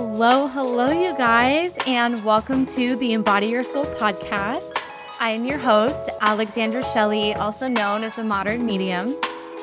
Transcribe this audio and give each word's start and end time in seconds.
Hello, 0.00 0.46
hello, 0.46 0.92
you 0.92 1.12
guys, 1.16 1.76
and 1.84 2.24
welcome 2.24 2.64
to 2.66 2.94
the 2.94 3.14
Embody 3.14 3.48
Your 3.48 3.64
Soul 3.64 3.84
podcast. 3.84 4.80
I 5.18 5.30
am 5.30 5.44
your 5.44 5.58
host, 5.58 6.08
Alexandra 6.20 6.84
Shelley, 6.84 7.34
also 7.34 7.66
known 7.66 8.04
as 8.04 8.14
the 8.14 8.22
Modern 8.22 8.64
Medium. 8.64 9.16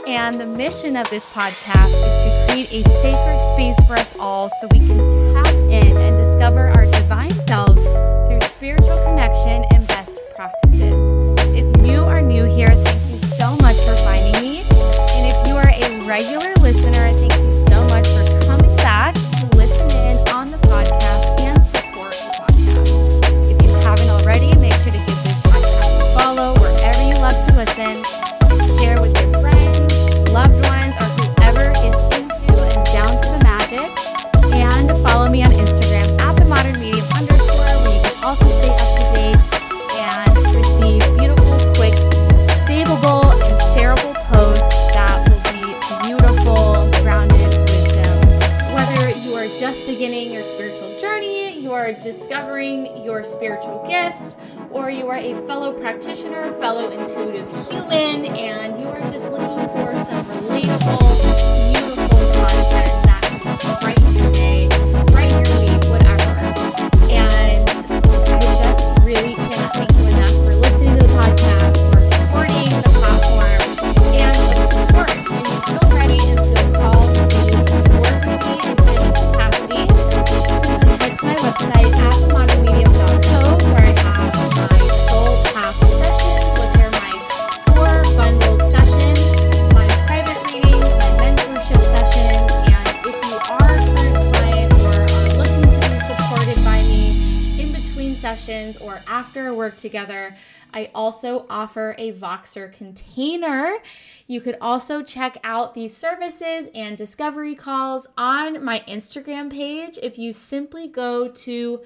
And 0.06 0.38
the 0.38 0.46
mission 0.46 0.98
of 0.98 1.10
this 1.10 1.26
podcast 1.34 1.88
is 1.88 2.24
to 2.24 2.48
create 2.50 2.86
a 2.86 2.90
sacred 3.00 3.54
space 3.54 3.88
for 3.88 3.94
us 3.94 4.14
all 4.20 4.50
so 4.60 4.68
we 4.74 4.80
can 4.80 4.98
tap 5.34 5.54
in 5.72 5.96
and 5.96 6.18
discover 6.18 6.68
our 6.76 6.86
divine 6.86 7.32
selves 7.48 7.86
through 8.28 8.42
spiritual 8.42 9.02
connection 9.06 9.64
and 9.72 9.88
best 9.88 10.20
practices. 10.36 11.14
If 11.56 11.88
you 11.88 12.04
are 12.04 12.22
new 12.22 12.44
here, 12.44 12.76
thank 12.76 13.02
you 13.10 13.18
so 13.38 13.56
much 13.62 13.78
for 13.78 13.96
finding 14.04 14.42
me. 14.42 14.64
And 15.16 15.32
if 15.32 15.48
you 15.48 15.56
are 15.56 15.70
a 15.70 16.06
regular 16.06 16.54
spiritual 53.26 53.84
gifts, 53.88 54.38
or 54.70 54.90
you 54.90 55.08
are 55.10 55.18
a 55.18 55.36
fellow 55.46 55.72
practitioner, 55.74 56.54
fellow 56.60 56.90
intuitive 56.92 57.50
human, 57.70 58.26
and 58.26 58.80
you 58.80 58.88
are 58.88 59.02
just 59.10 59.32
looking 59.32 59.68
for 59.70 59.96
some 60.06 60.24
relatable, 60.26 61.35
work 99.66 99.76
together, 99.76 100.38
I 100.74 100.92
also 100.94 101.48
offer 101.50 101.96
a 101.98 102.12
Voxer 102.12 102.72
container. 102.72 103.78
You 104.28 104.40
could 104.40 104.58
also 104.62 105.02
check 105.02 105.38
out 105.44 105.74
these 105.74 105.98
services 105.98 106.68
and 106.76 106.96
discovery 106.96 107.56
calls 107.56 108.08
on 108.16 108.64
my 108.64 108.84
Instagram 108.88 109.52
page 109.52 109.98
if 110.04 110.20
you 110.20 110.34
simply 110.34 110.88
go 110.88 111.28
to 111.28 111.82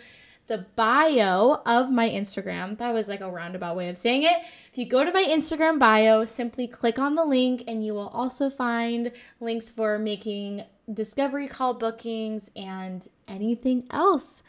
the 0.48 0.66
bio 0.76 1.62
of 1.66 1.90
my 1.90 2.10
Instagram. 2.10 2.78
That 2.80 2.94
was 2.94 3.08
like 3.08 3.22
a 3.22 3.32
roundabout 3.32 3.78
way 3.78 3.88
of 3.88 3.96
saying 3.96 4.24
it. 4.24 4.38
If 4.72 4.78
you 4.78 4.86
go 4.86 5.06
to 5.06 5.12
my 5.14 5.24
Instagram 5.24 5.80
bio, 5.80 6.26
simply 6.26 6.68
click 6.68 7.00
on 7.00 7.16
the 7.16 7.24
link, 7.24 7.64
and 7.66 7.86
you 7.86 7.94
will 7.94 8.10
also 8.10 8.50
find 8.50 9.12
links 9.40 9.70
for 9.70 9.98
making 10.00 10.64
discovery 10.92 11.48
call 11.48 11.76
bookings 11.76 12.52
and 12.56 13.08
anything 13.28 13.86
else. 13.92 14.42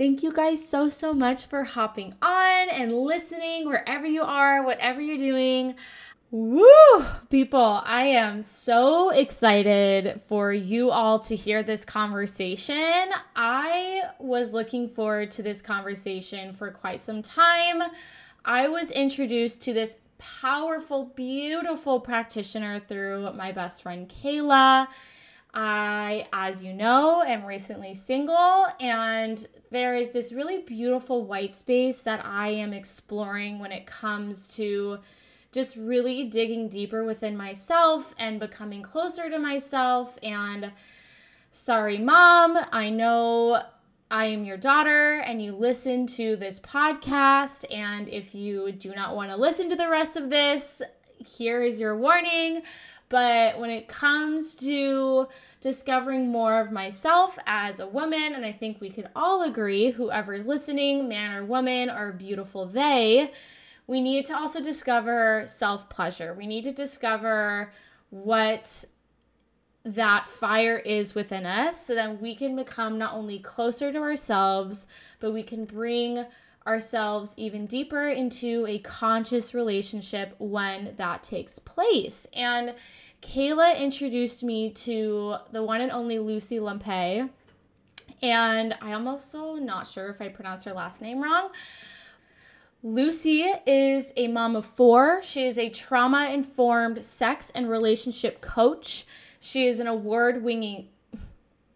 Thank 0.00 0.22
you 0.22 0.32
guys 0.32 0.66
so, 0.66 0.88
so 0.88 1.12
much 1.12 1.44
for 1.44 1.62
hopping 1.62 2.14
on 2.22 2.70
and 2.70 2.90
listening 2.90 3.66
wherever 3.66 4.06
you 4.06 4.22
are, 4.22 4.64
whatever 4.64 4.98
you're 4.98 5.18
doing. 5.18 5.74
Woo! 6.30 7.04
People, 7.28 7.82
I 7.84 8.04
am 8.04 8.42
so 8.42 9.10
excited 9.10 10.22
for 10.22 10.54
you 10.54 10.90
all 10.90 11.18
to 11.18 11.36
hear 11.36 11.62
this 11.62 11.84
conversation. 11.84 13.10
I 13.36 14.04
was 14.18 14.54
looking 14.54 14.88
forward 14.88 15.32
to 15.32 15.42
this 15.42 15.60
conversation 15.60 16.54
for 16.54 16.70
quite 16.70 17.02
some 17.02 17.20
time. 17.20 17.82
I 18.42 18.68
was 18.68 18.90
introduced 18.92 19.60
to 19.64 19.74
this 19.74 19.98
powerful, 20.16 21.12
beautiful 21.14 22.00
practitioner 22.00 22.80
through 22.80 23.34
my 23.34 23.52
best 23.52 23.82
friend 23.82 24.08
Kayla. 24.08 24.86
I, 25.52 26.26
as 26.32 26.62
you 26.62 26.72
know, 26.72 27.22
am 27.22 27.44
recently 27.44 27.94
single, 27.94 28.66
and 28.78 29.46
there 29.70 29.96
is 29.96 30.12
this 30.12 30.32
really 30.32 30.62
beautiful 30.62 31.24
white 31.24 31.54
space 31.54 32.02
that 32.02 32.24
I 32.24 32.48
am 32.48 32.72
exploring 32.72 33.58
when 33.58 33.72
it 33.72 33.86
comes 33.86 34.48
to 34.56 34.98
just 35.52 35.76
really 35.76 36.24
digging 36.24 36.68
deeper 36.68 37.04
within 37.04 37.36
myself 37.36 38.14
and 38.18 38.38
becoming 38.38 38.82
closer 38.82 39.28
to 39.28 39.38
myself. 39.38 40.18
And 40.22 40.72
sorry, 41.50 41.98
mom, 41.98 42.58
I 42.72 42.90
know 42.90 43.62
I 44.10 44.26
am 44.26 44.44
your 44.44 44.56
daughter 44.56 45.20
and 45.20 45.42
you 45.42 45.52
listen 45.52 46.06
to 46.08 46.36
this 46.36 46.60
podcast. 46.60 47.64
And 47.72 48.08
if 48.08 48.34
you 48.34 48.72
do 48.72 48.94
not 48.94 49.16
want 49.16 49.30
to 49.30 49.36
listen 49.36 49.68
to 49.70 49.76
the 49.76 49.88
rest 49.88 50.16
of 50.16 50.30
this, 50.30 50.82
here 51.18 51.62
is 51.62 51.80
your 51.80 51.96
warning. 51.96 52.62
But 53.10 53.58
when 53.58 53.70
it 53.70 53.88
comes 53.88 54.54
to 54.56 55.26
discovering 55.60 56.28
more 56.28 56.60
of 56.60 56.70
myself 56.70 57.38
as 57.44 57.80
a 57.80 57.86
woman, 57.86 58.32
and 58.34 58.46
I 58.46 58.52
think 58.52 58.80
we 58.80 58.88
could 58.88 59.08
all 59.16 59.42
agree, 59.42 59.90
whoever's 59.90 60.46
listening, 60.46 61.08
man 61.08 61.36
or 61.36 61.44
woman 61.44 61.90
or 61.90 62.12
beautiful 62.12 62.66
they, 62.66 63.32
we 63.88 64.00
need 64.00 64.26
to 64.26 64.36
also 64.36 64.62
discover 64.62 65.42
self 65.46 65.90
pleasure. 65.90 66.32
We 66.32 66.46
need 66.46 66.62
to 66.64 66.72
discover 66.72 67.72
what 68.10 68.84
that 69.84 70.28
fire 70.28 70.78
is 70.78 71.12
within 71.12 71.46
us 71.46 71.84
so 71.84 71.96
that 71.96 72.22
we 72.22 72.36
can 72.36 72.54
become 72.54 72.96
not 72.96 73.14
only 73.14 73.40
closer 73.40 73.90
to 73.92 73.98
ourselves, 73.98 74.86
but 75.18 75.32
we 75.32 75.42
can 75.42 75.64
bring 75.64 76.26
ourselves 76.70 77.34
even 77.36 77.66
deeper 77.66 78.08
into 78.08 78.64
a 78.68 78.78
conscious 78.78 79.52
relationship 79.52 80.36
when 80.38 80.94
that 80.96 81.24
takes 81.24 81.58
place. 81.58 82.28
And 82.32 82.74
Kayla 83.22 83.76
introduced 83.76 84.44
me 84.44 84.70
to 84.70 85.36
the 85.50 85.64
one 85.64 85.80
and 85.80 85.90
only 85.90 86.18
Luci 86.18 86.60
Lampe. 86.60 87.28
And 88.22 88.74
I'm 88.80 89.08
also 89.08 89.54
not 89.54 89.88
sure 89.88 90.10
if 90.10 90.22
I 90.22 90.28
pronounced 90.28 90.64
her 90.64 90.72
last 90.72 91.02
name 91.02 91.20
wrong. 91.20 91.50
Luci 92.84 93.60
is 93.66 94.12
a 94.16 94.28
mom 94.28 94.54
of 94.54 94.64
four. 94.64 95.22
She 95.22 95.46
is 95.46 95.58
a 95.58 95.70
trauma 95.70 96.30
informed 96.30 97.04
sex 97.04 97.50
and 97.52 97.68
relationship 97.68 98.40
coach. 98.40 99.06
She 99.40 99.66
is 99.66 99.80
an 99.80 99.88
award 99.88 100.44
winning 100.44 100.88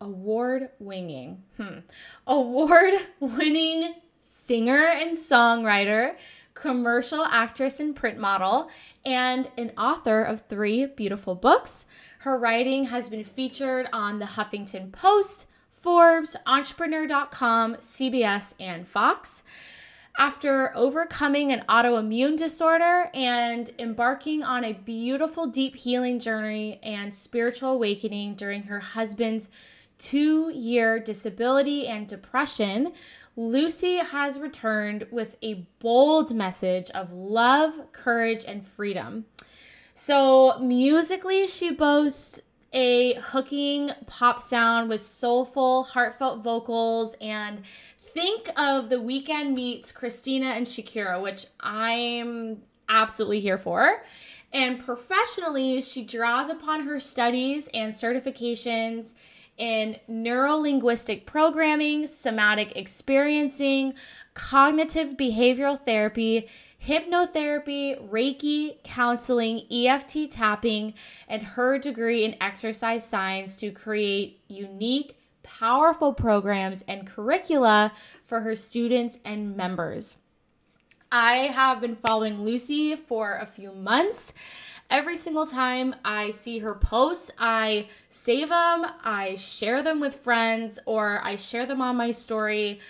award 0.01 0.69
winning 0.79 1.43
hmm, 1.57 1.79
award 2.27 2.93
winning 3.21 3.95
singer 4.25 4.87
and 4.87 5.17
songwriter, 5.17 6.17
commercial 6.55 7.25
actress 7.27 7.79
and 7.79 7.95
print 7.95 8.19
model, 8.19 8.71
and 9.05 9.51
an 9.59 9.71
author 9.77 10.23
of 10.23 10.47
three 10.49 10.87
beautiful 10.87 11.35
books. 11.35 11.87
Her 12.21 12.39
writing 12.39 12.87
has 12.87 13.11
been 13.11 13.23
featured 13.23 13.87
on 13.93 14.19
the 14.19 14.25
Huffington 14.25 14.91
Post, 14.91 15.47
Forbes, 15.71 16.35
Entrepreneur.com, 16.47 17.77
CBS, 17.77 18.55
and 18.59 18.89
Fox. 18.89 19.43
After 20.17 20.75
overcoming 20.75 21.53
an 21.53 21.65
autoimmune 21.69 22.37
disorder 22.37 23.11
and 23.13 23.71
embarking 23.79 24.43
on 24.43 24.65
a 24.65 24.73
beautiful 24.73 25.47
deep 25.47 25.75
healing 25.75 26.19
journey 26.19 26.81
and 26.83 27.13
spiritual 27.13 27.73
awakening 27.73 28.37
during 28.37 28.63
her 28.65 28.81
husband's 28.81 29.51
two 29.99 30.51
year 30.51 30.99
disability 30.99 31.87
and 31.87 32.07
depression, 32.07 32.93
Luci 33.37 34.05
has 34.05 34.39
returned 34.39 35.07
with 35.11 35.37
a 35.43 35.67
bold 35.81 36.35
message 36.35 36.91
of 36.91 37.13
love, 37.13 37.93
courage, 37.93 38.45
and 38.47 38.67
freedom. 38.67 39.27
So, 39.95 40.59
musically, 40.59 41.47
she 41.47 41.73
boasts 41.73 42.41
a 42.73 43.15
hooking 43.15 43.91
pop 44.07 44.41
sound 44.41 44.89
with 44.89 45.01
soulful, 45.01 45.85
heartfelt 45.85 46.43
vocals 46.43 47.15
and 47.21 47.63
think 47.97 48.49
of 48.59 48.91
the 48.91 48.97
Weeknd 48.97 49.55
meets 49.55 49.93
Christina 49.93 50.47
and 50.47 50.67
Shakira, 50.67 51.21
which 51.21 51.47
I'm 51.61 52.63
absolutely 52.89 53.41
here 53.41 53.59
for. 53.59 54.03
And 54.53 54.79
professionally, 54.79 55.81
she 55.83 56.05
draws 56.05 56.49
upon 56.49 56.87
her 56.87 57.01
studies 57.01 57.69
and 57.75 57.93
certifications 57.93 59.15
in 59.57 59.97
neurolinguistic 60.09 61.27
programming, 61.27 62.07
somatic 62.07 62.77
experiencing, 62.77 63.95
cognitive 64.35 65.17
behavioral 65.17 65.79
therapy, 65.79 66.49
hypnotherapy, 66.83 67.97
Reiki, 68.11 68.83
counseling, 68.83 69.63
EFT 69.71 70.31
tapping, 70.31 70.95
and 71.29 71.43
her 71.43 71.79
degree 71.79 72.25
in 72.25 72.37
exercise 72.41 73.07
science 73.09 73.57
to 73.57 73.71
create 73.71 74.41
unique, 74.49 75.17
powerful 75.43 76.13
programs 76.13 76.83
and 76.89 77.07
curricula 77.07 77.93
for 78.23 78.41
her 78.41 78.57
students 78.57 79.19
and 79.25 79.57
members. 79.57 80.17
I 81.13 81.47
have 81.47 81.81
been 81.81 81.95
following 81.95 82.39
Luci 82.39 82.99
for 82.99 83.37
a 83.37 83.47
few 83.47 83.71
months. 83.71 84.35
Every 84.91 85.17
single 85.17 85.47
time 85.47 85.95
I 86.05 86.31
see 86.31 86.59
her 86.61 86.75
posts, 86.75 87.31
I 87.39 87.89
save 88.09 88.51
them, 88.51 88.87
I 89.05 89.35
share 89.37 89.83
them 89.83 90.01
with 90.01 90.15
friends, 90.15 90.79
or 90.87 91.21
I 91.25 91.37
share 91.37 91.67
them 91.67 91.81
on 91.81 91.97
my 91.97 92.11
story 92.11 92.81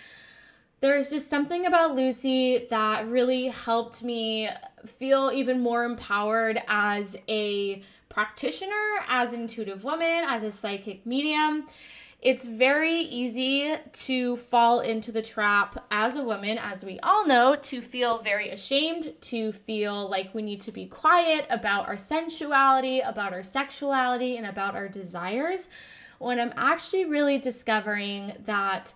there's 0.85 1.09
just 1.09 1.31
something 1.31 1.65
about 1.65 1.97
Luci 1.97 2.69
that 2.69 3.09
really 3.09 3.49
helped 3.49 4.03
me 4.03 4.51
feel 4.85 5.31
even 5.33 5.63
more 5.63 5.83
empowered 5.83 6.61
as 6.69 7.17
a 7.27 7.81
practitioner, 8.11 9.01
as 9.09 9.33
intuitive 9.33 9.83
woman, 9.83 10.25
as 10.29 10.43
a 10.43 10.51
psychic 10.51 11.07
medium. 11.07 11.65
It's 12.25 12.47
very 12.47 13.01
easy 13.01 13.77
to 13.93 14.37
fall 14.37 14.81
into 14.81 15.13
the 15.13 15.21
trap 15.21 15.85
as 15.91 16.17
a 16.17 16.25
woman, 16.25 16.57
as 16.57 16.83
we 16.83 16.99
all 17.01 17.27
know, 17.27 17.55
to 17.55 17.83
feel 17.83 18.17
very 18.17 18.49
ashamed, 18.49 19.13
to 19.21 19.53
feel 19.53 20.09
like 20.09 20.35
we 20.35 20.41
need 20.41 20.63
to 20.63 20.73
be 20.73 20.87
quiet 20.87 21.47
about 21.51 21.87
our 21.87 21.99
sensuality, 21.99 23.01
about 23.01 23.35
our 23.35 23.43
sexuality, 23.43 24.39
and 24.39 24.47
about 24.47 24.75
our 24.75 24.89
desires. 24.89 25.69
When 26.19 26.41
I'm 26.41 26.55
actually 26.57 27.05
really 27.05 27.37
discovering 27.37 28.33
that 28.45 28.95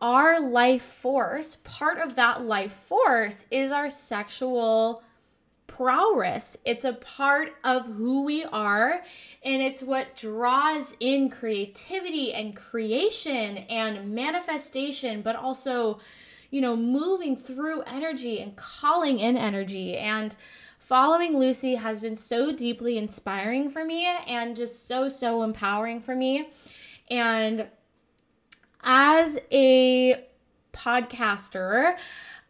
our 0.00 0.38
life 0.38 0.82
force, 0.82 1.56
part 1.56 1.98
of 1.98 2.14
that 2.14 2.42
life 2.42 2.72
force 2.72 3.44
is 3.50 3.72
our 3.72 3.90
sexual 3.90 5.02
prowess. 5.78 6.56
It's 6.64 6.84
a 6.84 6.92
part 6.92 7.54
of 7.62 7.86
who 7.86 8.24
we 8.24 8.42
are, 8.44 9.02
and 9.44 9.62
it's 9.62 9.80
what 9.80 10.16
draws 10.16 10.96
in 10.98 11.30
creativity 11.30 12.34
and 12.34 12.56
creation 12.56 13.58
and 13.58 14.12
manifestation, 14.12 15.22
but 15.22 15.36
also, 15.36 16.00
you 16.50 16.60
know, 16.60 16.74
moving 16.74 17.36
through 17.36 17.82
energy 17.82 18.40
and 18.40 18.56
calling 18.56 19.20
in 19.20 19.36
energy. 19.36 19.96
And 19.96 20.34
following 20.80 21.34
Luci 21.34 21.78
has 21.78 22.00
been 22.00 22.16
so 22.16 22.50
deeply 22.50 22.98
inspiring 22.98 23.70
for 23.70 23.84
me 23.84 24.04
and 24.26 24.56
just 24.56 24.88
so, 24.88 25.08
so 25.08 25.42
empowering 25.44 26.00
for 26.00 26.16
me. 26.16 26.48
And 27.08 27.68
as 28.82 29.38
a 29.52 30.24
podcaster, 30.72 31.96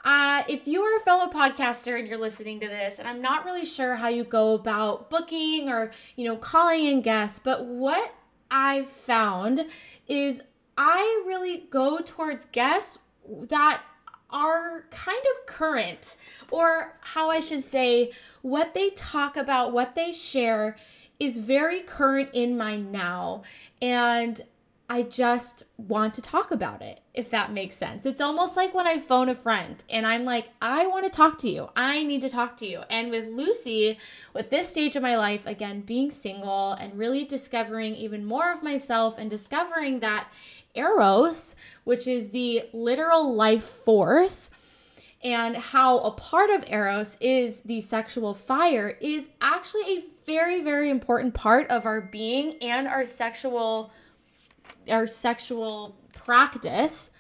uh, 0.09 0.43
if 0.49 0.67
you 0.67 0.81
are 0.81 0.97
a 0.97 1.01
fellow 1.01 1.27
podcaster 1.27 1.99
and 1.99 2.09
you're 2.09 2.17
listening 2.17 2.59
to 2.61 2.67
this, 2.67 2.99
and 2.99 3.07
I'm 3.07 3.21
not 3.21 3.45
really 3.45 3.67
sure 3.67 3.97
how 3.97 4.09
you 4.09 4.25
go 4.25 4.55
about 4.55 5.11
booking 5.11 5.69
or, 5.69 5.91
you 6.17 6.25
know, 6.25 6.35
calling 6.35 6.87
in 6.87 7.03
guests, 7.03 7.39
but 7.39 7.67
what 7.67 8.15
I've 8.51 8.89
found 8.89 9.67
is 10.07 10.45
I 10.79 11.23
really 11.27 11.67
go 11.69 11.99
towards 12.03 12.47
guests 12.47 13.01
that 13.29 13.83
are 14.31 14.87
kind 14.91 15.21
of 15.21 15.47
current, 15.47 16.17
or 16.51 16.97
how 17.01 17.29
I 17.29 17.41
should 17.41 17.63
say, 17.63 18.11
what 18.41 18.73
they 18.73 18.89
talk 18.89 19.37
about, 19.37 19.73
what 19.75 19.95
they 19.95 20.11
share 20.11 20.79
is 21.21 21.39
very 21.41 21.83
current 21.83 22.31
in 22.33 22.57
my 22.57 22.79
now. 22.79 23.43
And 23.83 24.41
I 24.91 25.03
just 25.03 25.65
want 25.77 26.15
to 26.15 26.23
talk 26.23 26.51
about 26.51 26.81
it, 26.81 27.01
if 27.13 27.29
that 27.29 27.53
makes 27.53 27.75
sense. 27.75 28.07
It's 28.07 28.23
almost 28.23 28.57
like 28.57 28.73
when 28.73 28.87
I 28.87 28.99
phone 28.99 29.29
a 29.29 29.35
friend 29.35 29.85
and 29.91 30.07
I'm 30.07 30.25
like, 30.25 30.49
I 30.63 30.87
want 30.87 31.05
to 31.05 31.11
talk 31.11 31.39
to 31.41 31.51
you. 31.51 31.69
I 31.77 32.03
need 32.03 32.23
to 32.23 32.31
talk 32.31 32.57
to 32.59 32.67
you. 32.67 32.85
And 32.89 33.11
with 33.11 33.27
Luci, 33.27 33.99
with 34.33 34.49
this 34.49 34.71
stage 34.71 34.97
of 34.97 35.03
my 35.03 35.19
life, 35.19 35.47
again, 35.47 35.83
being 35.83 36.11
single 36.11 36.73
and 36.73 36.99
really 36.99 37.25
discovering 37.25 37.97
even 37.97 38.25
more 38.25 38.51
of 38.51 38.63
myself 38.63 39.19
and 39.19 39.29
discovering 39.29 40.01
that 40.01 40.29
Eros, 40.75 41.55
which 41.85 42.07
is 42.07 42.31
the 42.31 42.63
literal 42.73 43.35
life 43.35 43.65
force, 43.65 44.51
and 45.23 45.57
how 45.57 45.99
a 45.99 46.13
part 46.13 46.49
of 46.49 46.65
Eros 46.67 47.19
is 47.21 47.63
the 47.63 47.83
sexual 47.83 48.33
fire, 48.33 48.97
is 49.03 49.29
actually 49.43 49.99
a 49.99 50.05
very, 50.25 50.63
very 50.63 50.89
important 50.89 51.35
part 51.35 51.69
of 51.69 51.85
our 51.85 52.01
being 52.01 52.55
and 52.63 52.87
our 52.87 53.05
sexual 53.05 53.93
our 54.91 55.07
sexual 55.07 55.97
practice 56.15 57.11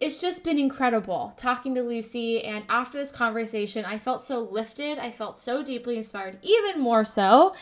it's 0.00 0.20
just 0.20 0.44
been 0.44 0.58
incredible 0.58 1.32
talking 1.36 1.74
to 1.74 1.80
Luci. 1.80 2.46
And 2.46 2.64
after 2.68 2.98
this 2.98 3.10
conversation, 3.10 3.84
I 3.84 3.98
felt 3.98 4.20
so 4.20 4.40
lifted. 4.40 4.98
I 4.98 5.10
felt 5.10 5.36
so 5.36 5.62
deeply 5.62 5.96
inspired, 5.96 6.38
even 6.42 6.80
more 6.80 7.04
so. 7.04 7.54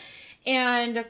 And 0.45 1.05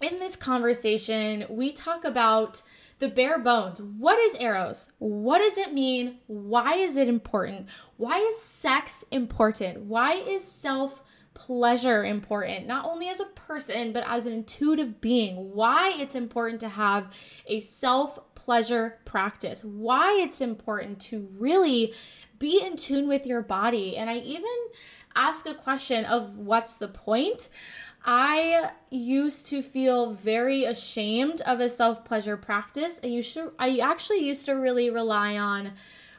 in 0.00 0.18
this 0.18 0.34
conversation, 0.34 1.46
we 1.48 1.72
talk 1.72 2.04
about 2.04 2.62
the 2.98 3.08
bare 3.08 3.38
bones. 3.38 3.80
What 3.80 4.18
is 4.18 4.34
Eros? 4.34 4.90
What 4.98 5.38
does 5.38 5.58
it 5.58 5.72
mean? 5.72 6.18
Why 6.26 6.74
is 6.74 6.96
it 6.96 7.08
important? 7.08 7.68
Why 7.96 8.18
is 8.18 8.40
sex 8.40 9.04
important? 9.10 9.82
Why 9.82 10.14
is 10.14 10.42
self 10.44 11.02
pleasure 11.46 12.04
important, 12.04 12.68
not 12.68 12.84
only 12.84 13.08
as 13.08 13.18
a 13.18 13.24
person, 13.24 13.92
but 13.92 14.04
as 14.06 14.26
an 14.26 14.32
intuitive 14.32 15.00
being. 15.00 15.34
Why 15.52 15.92
it's 15.98 16.14
important 16.14 16.60
to 16.60 16.68
have 16.68 17.12
a 17.46 17.58
self 17.58 18.18
pleasure 18.36 18.98
practice, 19.04 19.64
why 19.64 20.20
it's 20.20 20.40
important 20.40 21.00
to 21.00 21.28
really 21.36 21.92
be 22.38 22.62
in 22.62 22.76
tune 22.76 23.08
with 23.08 23.26
your 23.26 23.42
body. 23.42 23.96
And 23.96 24.08
I 24.08 24.18
even 24.18 24.56
ask 25.16 25.46
a 25.46 25.54
question 25.54 26.04
of 26.04 26.38
what's 26.38 26.76
the 26.76 26.88
point? 26.88 27.48
I 28.04 28.70
used 28.90 29.46
to 29.46 29.62
feel 29.62 30.12
very 30.12 30.64
ashamed 30.64 31.40
of 31.42 31.60
a 31.60 31.68
self 31.68 32.04
pleasure 32.04 32.36
practice. 32.36 33.00
I 33.02 33.08
used 33.08 33.34
to, 33.34 33.52
I 33.58 33.78
actually 33.78 34.24
used 34.24 34.46
to 34.46 34.52
really 34.52 34.90
rely 34.90 35.36
on 35.36 35.72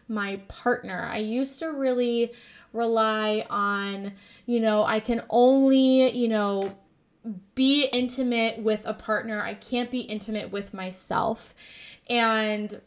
my 0.08 0.38
partner. 0.48 1.08
I 1.12 1.18
used 1.18 1.60
to 1.60 1.72
really 1.72 2.32
rely 2.72 3.46
on, 3.50 4.14
you 4.46 4.60
know, 4.60 4.84
I 4.84 5.00
can 5.00 5.24
only, 5.30 6.16
you 6.16 6.28
know, 6.28 6.62
be 7.56 7.86
intimate 7.86 8.60
with 8.60 8.86
a 8.86 8.94
partner. 8.94 9.42
I 9.42 9.54
can't 9.54 9.90
be 9.90 10.02
intimate 10.02 10.52
with 10.52 10.74
myself. 10.74 11.56
And 12.10 12.82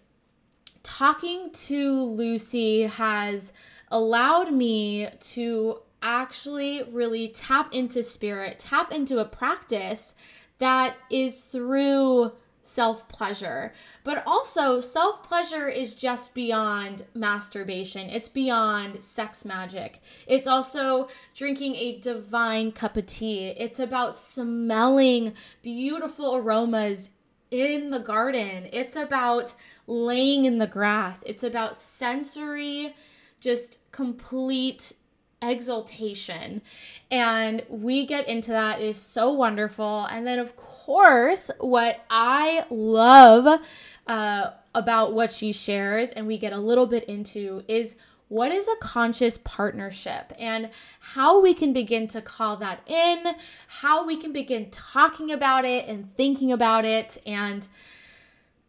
talking 0.83 1.51
to 1.53 1.95
Luci 1.95 2.89
has 2.89 3.53
allowed 3.91 4.53
me 4.53 5.09
to 5.21 5.81
actually 6.03 6.83
really 6.85 7.29
tap 7.29 7.73
into 7.75 8.03
spirit, 8.03 8.59
tap 8.59 8.93
into 8.93 9.19
a 9.19 9.25
practice 9.25 10.15
that 10.59 10.97
is 11.11 11.45
through 11.45 12.33
self 12.67 13.09
pleasure. 13.09 13.73
But 14.05 14.23
also, 14.27 14.81
self 14.81 15.23
pleasure 15.23 15.69
is 15.69 15.95
just 15.95 16.35
beyond 16.35 17.07
masturbation, 17.15 18.11
it's 18.11 18.29
beyond 18.29 19.03
sex 19.03 19.45
magic. 19.45 20.01
It's 20.27 20.47
also 20.47 21.09
drinking 21.35 21.77
a 21.77 21.99
divine 21.99 22.73
cup 22.73 22.97
of 22.97 23.07
tea. 23.07 23.49
It's 23.49 23.79
about 23.79 24.15
smelling 24.15 25.35
beautiful 25.63 26.37
aromas 26.37 27.11
in 27.51 27.91
the 27.91 28.01
garden. 28.01 28.69
It's 28.73 28.97
about 28.97 29.55
laying 29.87 30.45
in 30.45 30.59
the 30.59 30.67
grass. 30.67 31.23
It's 31.25 31.45
about 31.45 31.77
sensory, 31.77 32.95
just 33.41 33.79
complete 33.93 34.95
exaltation. 35.43 36.63
And 37.11 37.63
we 37.69 38.07
get 38.07 38.27
into 38.29 38.51
that. 38.51 38.81
It 38.81 38.87
is 38.87 39.01
so 39.01 39.33
wonderful. 39.33 40.07
And 40.07 40.27
then, 40.27 40.39
of 40.39 40.57
course, 40.57 41.51
what 41.61 42.05
I 42.11 42.65
love 42.71 43.61
uh, 44.07 44.51
about 44.75 45.13
what 45.13 45.31
she 45.31 45.53
shares, 45.53 46.13
and 46.13 46.27
we 46.27 46.39
get 46.39 46.53
a 46.53 46.59
little 46.59 46.87
bit 46.87 47.05
into, 47.05 47.63
is 47.69 47.97
what 48.29 48.51
is 48.51 48.67
a 48.67 48.77
conscious 48.81 49.39
partnership 49.39 50.33
and 50.39 50.69
how 51.15 51.41
we 51.41 51.55
can 51.55 51.73
begin 51.73 52.09
to 52.09 52.21
call 52.21 52.57
that 52.57 52.81
in, 52.89 53.35
how 53.81 54.05
we 54.05 54.17
can 54.17 54.33
begin 54.33 54.69
talking 54.71 55.31
about 55.31 55.65
it 55.65 55.87
and 55.87 56.13
thinking 56.17 56.51
about 56.51 56.85
it. 56.85 57.19
And 57.25 57.69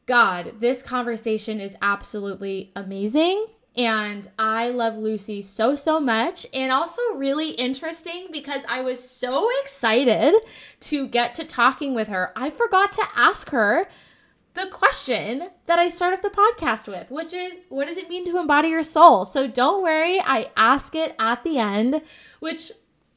God, 0.05 0.59
this 0.59 0.83
conversation 0.83 1.59
is 1.59 1.75
absolutely 1.81 2.71
amazing. 2.75 3.47
And 3.77 4.27
I 4.39 4.69
love 4.69 4.95
Luci 4.95 5.43
so, 5.43 5.75
so 5.75 5.99
much. 5.99 6.47
And 6.51 6.71
also, 6.71 7.01
really 7.13 7.51
interesting 7.51 8.27
because 8.31 8.63
I 8.67 8.81
was 8.81 9.07
so 9.07 9.49
excited 9.61 10.33
to 10.81 11.07
get 11.07 11.35
to 11.35 11.43
talking 11.43 11.93
with 11.93 12.07
her. 12.07 12.31
I 12.35 12.49
forgot 12.49 12.91
to 12.93 13.03
ask 13.15 13.51
her 13.51 13.87
the 14.55 14.65
question 14.65 15.49
that 15.67 15.77
I 15.77 15.87
started 15.87 16.23
the 16.23 16.29
podcast 16.29 16.87
with, 16.87 17.11
which 17.11 17.31
is 17.31 17.59
what 17.69 17.85
does 17.85 17.97
it 17.97 18.09
mean 18.09 18.25
to 18.25 18.39
embody 18.39 18.69
your 18.69 18.81
soul? 18.81 19.23
So 19.23 19.45
don't 19.47 19.83
worry, 19.83 20.19
I 20.19 20.49
ask 20.57 20.95
it 20.95 21.15
at 21.19 21.43
the 21.43 21.59
end, 21.59 22.01
which 22.39 22.71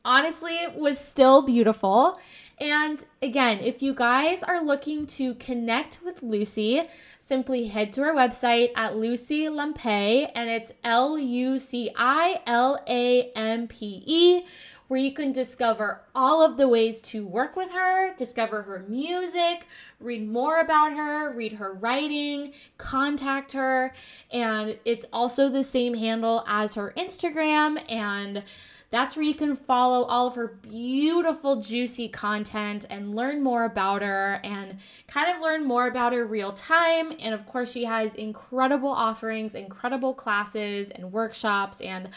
honestly 0.04 0.58
was 0.76 0.98
still 0.98 1.40
beautiful. 1.40 2.20
And 2.60 3.02
again, 3.22 3.60
if 3.60 3.82
you 3.82 3.94
guys 3.94 4.42
are 4.42 4.62
looking 4.62 5.06
to 5.06 5.34
connect 5.36 6.00
with 6.04 6.20
Luci, 6.20 6.86
simply 7.18 7.68
head 7.68 7.90
to 7.94 8.02
our 8.02 8.12
website 8.12 8.72
at 8.76 8.92
Luci 8.92 9.48
Lampe, 9.48 10.30
and 10.34 10.50
it's 10.50 10.74
L 10.84 11.18
U 11.18 11.58
C 11.58 11.90
I 11.96 12.42
L 12.46 12.78
A 12.86 13.32
M 13.34 13.66
P 13.66 14.02
E 14.04 14.44
where 14.90 14.98
you 14.98 15.12
can 15.12 15.30
discover 15.30 16.00
all 16.16 16.42
of 16.42 16.56
the 16.56 16.66
ways 16.66 17.00
to 17.00 17.24
work 17.24 17.54
with 17.54 17.70
her, 17.70 18.12
discover 18.16 18.62
her 18.62 18.84
music, 18.88 19.68
read 20.00 20.28
more 20.28 20.58
about 20.58 20.92
her, 20.92 21.32
read 21.32 21.52
her 21.52 21.72
writing, 21.72 22.52
contact 22.76 23.52
her. 23.52 23.94
And 24.32 24.80
it's 24.84 25.06
also 25.12 25.48
the 25.48 25.62
same 25.62 25.94
handle 25.94 26.42
as 26.48 26.74
her 26.74 26.92
Instagram. 26.96 27.80
And 27.88 28.42
that's 28.90 29.14
where 29.14 29.24
you 29.24 29.34
can 29.34 29.54
follow 29.54 30.02
all 30.04 30.26
of 30.26 30.34
her 30.34 30.48
beautiful, 30.48 31.60
juicy 31.60 32.08
content 32.08 32.84
and 32.90 33.14
learn 33.14 33.40
more 33.40 33.64
about 33.64 34.02
her 34.02 34.40
and 34.42 34.78
kind 35.06 35.34
of 35.34 35.40
learn 35.40 35.64
more 35.64 35.86
about 35.86 36.12
her 36.12 36.26
real 36.26 36.52
time. 36.52 37.12
And 37.20 37.32
of 37.32 37.46
course, 37.46 37.70
she 37.70 37.84
has 37.84 38.14
incredible 38.14 38.88
offerings, 38.88 39.54
incredible 39.54 40.12
classes 40.12 40.90
and 40.90 41.12
workshops. 41.12 41.80
And 41.80 42.10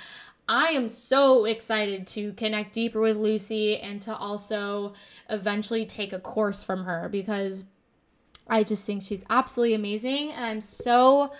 I 0.50 0.70
am 0.70 0.88
so 0.88 1.46
excited 1.46 2.08
to 2.08 2.34
connect 2.34 2.74
deeper 2.74 3.00
with 3.00 3.18
Luci 3.18 3.80
and 3.82 4.02
to 4.02 4.16
also 4.16 4.94
eventually 5.30 5.86
take 5.86 6.12
a 6.12 6.20
course 6.20 6.64
from 6.64 6.86
her 6.86 7.08
because 7.08 7.66
I 8.48 8.64
just 8.64 8.86
think 8.86 9.04
she's 9.04 9.24
absolutely 9.30 9.76
amazing. 9.76 10.32
And 10.32 10.44
I'm 10.44 10.62
so 10.62 11.32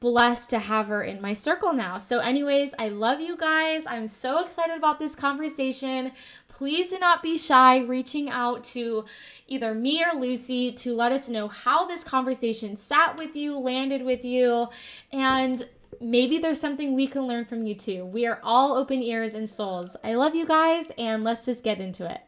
blessed 0.00 0.50
to 0.50 0.58
have 0.58 0.88
her 0.88 1.02
in 1.02 1.20
my 1.20 1.32
circle 1.32 1.72
now. 1.72 1.98
So, 1.98 2.18
anyways, 2.18 2.74
I 2.78 2.88
love 2.88 3.20
you 3.20 3.36
guys. 3.36 3.86
I'm 3.86 4.06
so 4.06 4.44
excited 4.44 4.76
about 4.76 4.98
this 4.98 5.14
conversation. 5.14 6.12
Please 6.48 6.90
do 6.90 6.98
not 6.98 7.22
be 7.22 7.38
shy 7.38 7.78
reaching 7.78 8.28
out 8.30 8.64
to 8.64 9.04
either 9.46 9.74
me 9.74 10.02
or 10.02 10.18
Luci 10.18 10.74
to 10.76 10.94
let 10.94 11.12
us 11.12 11.28
know 11.28 11.48
how 11.48 11.86
this 11.86 12.04
conversation 12.04 12.76
sat 12.76 13.18
with 13.18 13.34
you, 13.34 13.58
landed 13.58 14.02
with 14.02 14.24
you, 14.24 14.68
and 15.12 15.68
maybe 16.00 16.38
there's 16.38 16.60
something 16.60 16.94
we 16.94 17.06
can 17.06 17.22
learn 17.26 17.44
from 17.44 17.66
you 17.66 17.74
too. 17.74 18.04
We 18.04 18.26
are 18.26 18.40
all 18.42 18.74
open 18.74 19.02
ears 19.02 19.34
and 19.34 19.48
souls. 19.48 19.96
I 20.04 20.14
love 20.14 20.34
you 20.34 20.46
guys, 20.46 20.90
and 20.98 21.24
let's 21.24 21.44
just 21.44 21.64
get 21.64 21.80
into 21.80 22.10
it. 22.10 22.20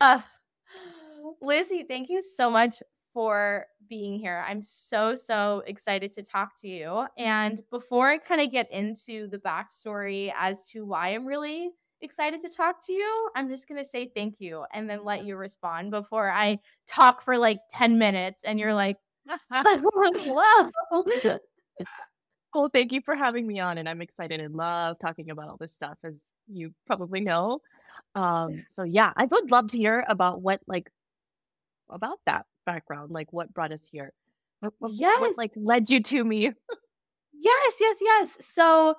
Uh, 0.00 0.20
Lizzie, 1.40 1.84
thank 1.84 2.08
you 2.08 2.22
so 2.22 2.50
much 2.50 2.82
for 3.12 3.66
being 3.88 4.18
here. 4.18 4.44
I'm 4.46 4.62
so, 4.62 5.14
so 5.14 5.62
excited 5.66 6.12
to 6.12 6.22
talk 6.22 6.58
to 6.60 6.68
you. 6.68 7.06
And 7.18 7.60
before 7.70 8.10
I 8.10 8.18
kind 8.18 8.40
of 8.40 8.50
get 8.50 8.70
into 8.72 9.28
the 9.28 9.38
backstory 9.38 10.32
as 10.36 10.68
to 10.70 10.84
why 10.84 11.08
I'm 11.08 11.26
really 11.26 11.70
excited 12.00 12.40
to 12.42 12.48
talk 12.48 12.84
to 12.86 12.92
you, 12.92 13.30
I'm 13.34 13.48
just 13.48 13.68
going 13.68 13.82
to 13.82 13.88
say 13.88 14.10
thank 14.14 14.40
you 14.40 14.64
and 14.72 14.88
then 14.88 15.04
let 15.04 15.24
you 15.24 15.36
respond 15.36 15.90
before 15.90 16.30
I 16.30 16.58
talk 16.86 17.22
for 17.22 17.38
like 17.38 17.58
10 17.70 17.98
minutes 17.98 18.44
and 18.44 18.58
you're 18.58 18.74
like, 18.74 18.96
whoa. 19.50 20.70
Well, 22.54 22.70
thank 22.72 22.92
you 22.92 23.00
for 23.04 23.16
having 23.16 23.48
me 23.48 23.58
on, 23.58 23.78
and 23.78 23.88
I'm 23.88 24.00
excited 24.00 24.38
and 24.38 24.54
love 24.54 24.96
talking 25.00 25.30
about 25.30 25.48
all 25.48 25.56
this 25.56 25.74
stuff, 25.74 25.98
as 26.04 26.14
you 26.46 26.72
probably 26.86 27.20
know. 27.20 27.60
Um, 28.14 28.64
so 28.70 28.84
yeah, 28.84 29.12
I 29.16 29.24
would 29.24 29.50
love 29.50 29.68
to 29.68 29.78
hear 29.78 30.04
about 30.08 30.40
what 30.40 30.60
like 30.68 30.88
about 31.90 32.20
that 32.26 32.46
background, 32.64 33.10
like 33.10 33.32
what 33.32 33.52
brought 33.52 33.72
us 33.72 33.88
here. 33.90 34.12
What, 34.60 34.72
what, 34.78 34.92
yes. 34.94 35.20
what 35.20 35.36
like 35.36 35.52
led 35.56 35.90
you 35.90 36.02
to 36.02 36.24
me? 36.24 36.50
yes, 37.32 37.74
yes, 37.80 37.96
yes. 38.00 38.36
So 38.40 38.94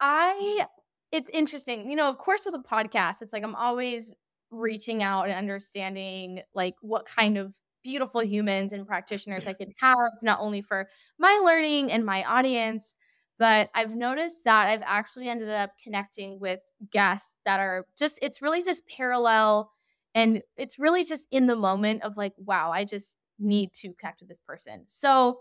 I 0.00 0.66
it's 1.12 1.30
interesting. 1.30 1.88
You 1.88 1.96
know, 1.96 2.08
of 2.08 2.18
course 2.18 2.46
with 2.46 2.54
a 2.54 2.58
podcast, 2.58 3.22
it's 3.22 3.32
like 3.32 3.44
I'm 3.44 3.54
always 3.54 4.14
reaching 4.50 5.02
out 5.02 5.24
and 5.24 5.34
understanding 5.34 6.40
like 6.54 6.74
what 6.80 7.06
kind 7.06 7.38
of 7.38 7.54
beautiful 7.82 8.24
humans 8.24 8.72
and 8.72 8.86
practitioners 8.86 9.46
I 9.46 9.52
can 9.52 9.70
have, 9.80 9.96
not 10.22 10.40
only 10.40 10.60
for 10.60 10.88
my 11.18 11.40
learning 11.44 11.92
and 11.92 12.04
my 12.04 12.24
audience, 12.24 12.96
but 13.38 13.70
I've 13.74 13.94
noticed 13.94 14.44
that 14.44 14.68
I've 14.68 14.82
actually 14.84 15.28
ended 15.28 15.50
up 15.50 15.70
connecting 15.82 16.40
with 16.40 16.60
guests 16.90 17.36
that 17.44 17.60
are 17.60 17.86
just, 17.98 18.18
it's 18.22 18.42
really 18.42 18.62
just 18.62 18.88
parallel. 18.88 19.70
And 20.16 20.42
it's 20.56 20.78
really 20.78 21.04
just 21.04 21.28
in 21.30 21.46
the 21.46 21.56
moment 21.56 22.02
of 22.02 22.16
like, 22.16 22.32
wow, 22.38 22.72
I 22.72 22.84
just 22.84 23.18
need 23.38 23.72
to 23.74 23.92
connect 23.94 24.20
with 24.20 24.30
this 24.30 24.40
person. 24.40 24.84
So, 24.88 25.40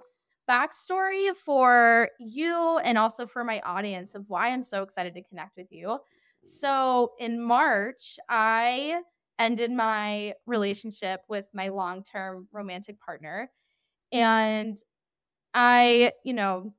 backstory 0.49 1.35
for 1.35 2.09
you 2.19 2.77
and 2.83 2.97
also 2.99 3.25
for 3.25 3.43
my 3.43 3.61
audience 3.61 4.13
of 4.13 4.25
why 4.29 4.49
I'm 4.49 4.61
so 4.61 4.83
excited 4.83 5.15
to 5.15 5.23
connect 5.23 5.57
with 5.57 5.71
you. 5.71 5.99
So, 6.43 7.13
in 7.19 7.41
March, 7.41 8.19
I 8.29 9.01
ended 9.39 9.71
my 9.71 10.33
relationship 10.45 11.21
with 11.29 11.49
my 11.53 11.69
long 11.69 12.03
term 12.03 12.47
romantic 12.51 12.99
partner. 12.99 13.49
And 14.11 14.77
I, 15.53 16.13
you 16.25 16.33
know, 16.33 16.73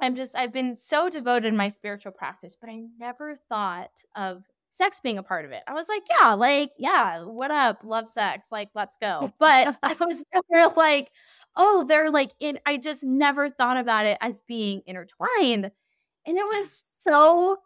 I'm 0.00 0.16
just, 0.16 0.36
I've 0.36 0.52
been 0.52 0.74
so 0.76 1.08
devoted 1.08 1.48
in 1.48 1.56
my 1.56 1.68
spiritual 1.68 2.12
practice, 2.12 2.56
but 2.60 2.70
I 2.70 2.82
never 2.98 3.36
thought 3.36 4.02
of 4.14 4.44
sex 4.76 5.00
being 5.00 5.18
a 5.18 5.22
part 5.22 5.44
of 5.44 5.52
it. 5.52 5.62
I 5.66 5.74
was 5.74 5.88
like, 5.88 6.02
yeah, 6.20 6.34
like, 6.34 6.70
yeah, 6.78 7.22
what 7.22 7.50
up? 7.50 7.82
Love 7.84 8.08
sex. 8.08 8.52
Like, 8.52 8.68
let's 8.74 8.98
go. 8.98 9.32
But 9.38 9.76
I 9.82 9.94
was 10.00 10.24
never 10.32 10.74
like, 10.76 11.10
oh, 11.56 11.84
they're 11.88 12.10
like 12.10 12.32
in, 12.40 12.58
I 12.66 12.76
just 12.76 13.04
never 13.04 13.50
thought 13.50 13.76
about 13.78 14.06
it 14.06 14.18
as 14.20 14.42
being 14.42 14.82
intertwined. 14.86 15.70
And 16.26 16.36
it 16.36 16.44
was 16.44 16.70
so 16.98 17.58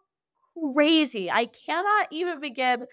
crazy. 0.73 1.31
I 1.31 1.45
cannot 1.45 2.07
even 2.11 2.39
begin 2.39 2.85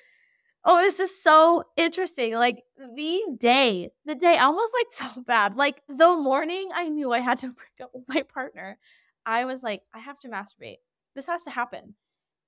Oh, 0.65 0.85
it's 0.85 0.99
just 0.99 1.23
so 1.23 1.65
interesting. 1.77 2.35
Like 2.35 2.63
the 2.77 3.23
day, 3.39 3.91
the 4.05 4.15
day, 4.15 4.39
almost 4.39 4.75
like 4.75 5.11
so 5.15 5.23
bad. 5.23 5.57
Like 5.57 5.83
the 5.89 6.17
morning 6.17 6.69
I 6.75 6.89
knew 6.89 7.13
I 7.13 7.21
had 7.21 7.39
to 7.41 7.49
break 7.49 7.81
up 7.83 7.91
with 7.95 8.09
my 8.09 8.23
partner, 8.23 8.79
I 9.25 9.45
was 9.45 9.63
like, 9.63 9.83
I 9.95 9.99
have 10.01 10.19
to 10.21 10.29
masturbate. 10.29 10.79
This 11.15 11.27
has 11.27 11.45
to 11.45 11.51
happen. 11.51 11.95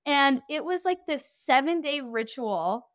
And 0.05 0.41
it 0.49 0.65
was 0.65 0.85
like 0.85 0.99
this 1.07 1.25
seven 1.29 1.81
day 1.81 2.01
ritual 2.01 2.87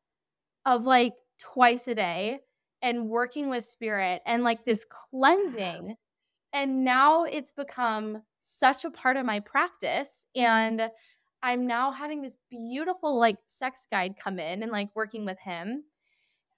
of 0.64 0.84
like 0.84 1.14
twice 1.38 1.86
a 1.88 1.94
day 1.94 2.40
and 2.82 3.08
working 3.08 3.48
with 3.48 3.64
spirit 3.64 4.22
and 4.26 4.42
like 4.42 4.64
this 4.64 4.84
cleansing. 5.10 5.94
And 6.52 6.84
now 6.84 7.24
it's 7.24 7.52
become 7.52 8.22
such 8.40 8.84
a 8.84 8.90
part 8.90 9.16
of 9.16 9.26
my 9.26 9.40
practice. 9.40 10.26
And 10.34 10.88
I'm 11.42 11.66
now 11.66 11.92
having 11.92 12.22
this 12.22 12.38
beautiful 12.50 13.18
like 13.18 13.36
sex 13.46 13.86
guide 13.90 14.14
come 14.18 14.38
in 14.38 14.62
and 14.62 14.72
like 14.72 14.88
working 14.94 15.24
with 15.24 15.38
him. 15.38 15.84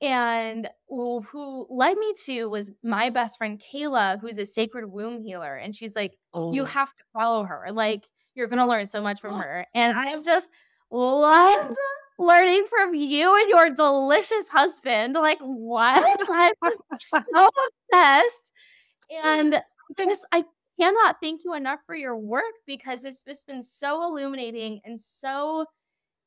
And 0.00 0.68
who 0.88 1.66
led 1.68 1.96
me 1.96 2.14
to 2.26 2.46
was 2.46 2.70
my 2.84 3.10
best 3.10 3.36
friend 3.36 3.60
Kayla, 3.60 4.20
who's 4.20 4.38
a 4.38 4.46
sacred 4.46 4.86
womb 4.86 5.20
healer. 5.20 5.56
And 5.56 5.74
she's 5.74 5.96
like, 5.96 6.16
oh. 6.32 6.52
You 6.52 6.64
have 6.64 6.94
to 6.94 7.02
follow 7.12 7.42
her. 7.44 7.66
Like, 7.72 8.04
you're 8.38 8.46
going 8.46 8.60
to 8.60 8.66
learn 8.66 8.86
so 8.86 9.02
much 9.02 9.20
from 9.20 9.34
her. 9.34 9.66
And 9.74 9.98
I 9.98 10.06
have 10.06 10.24
just 10.24 10.46
loved 10.90 11.76
learning 12.18 12.64
from 12.70 12.94
you 12.94 13.38
and 13.38 13.48
your 13.50 13.70
delicious 13.70 14.48
husband. 14.48 15.14
Like, 15.14 15.40
what? 15.40 16.02
I 16.30 16.54
was 16.62 16.78
so 17.00 17.18
obsessed. 17.92 18.52
And 19.24 19.60
because 19.96 20.24
I 20.32 20.44
cannot 20.80 21.16
thank 21.20 21.42
you 21.44 21.54
enough 21.54 21.80
for 21.84 21.96
your 21.96 22.16
work 22.16 22.44
because 22.64 23.04
it's 23.04 23.22
just 23.22 23.46
been 23.46 23.62
so 23.62 24.04
illuminating 24.04 24.80
and 24.84 25.00
so 25.00 25.66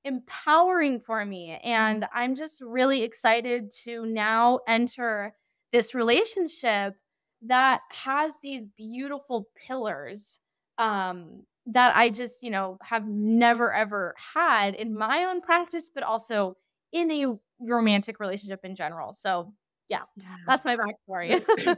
empowering 0.04 1.00
for 1.00 1.24
me. 1.26 1.60
And 1.64 2.06
I'm 2.14 2.36
just 2.36 2.60
really 2.62 3.04
excited 3.04 3.72
to 3.84 4.06
now 4.06 4.60
enter 4.68 5.34
this 5.72 5.96
relationship 5.96 6.96
that 7.44 7.82
has 7.90 8.34
these 8.42 8.66
beautiful 8.66 9.48
pillars 9.56 10.40
um, 10.78 11.44
that 11.68 11.96
I 11.96 12.10
just, 12.10 12.44
you 12.44 12.50
know, 12.50 12.78
have 12.82 13.08
never 13.08 13.74
ever 13.74 14.16
had 14.34 14.76
in 14.76 14.98
my 14.98 15.26
own 15.26 15.42
practice, 15.42 15.92
but 15.94 16.04
also 16.04 16.58
in 16.92 17.12
a 17.12 17.26
romantic 17.60 18.20
relationship 18.20 18.62
in 18.64 18.76
general. 18.76 19.14
So, 19.14 19.54
yeah, 19.88 20.02
that's 20.48 20.66
my 20.66 20.76
backstory. 20.76 21.42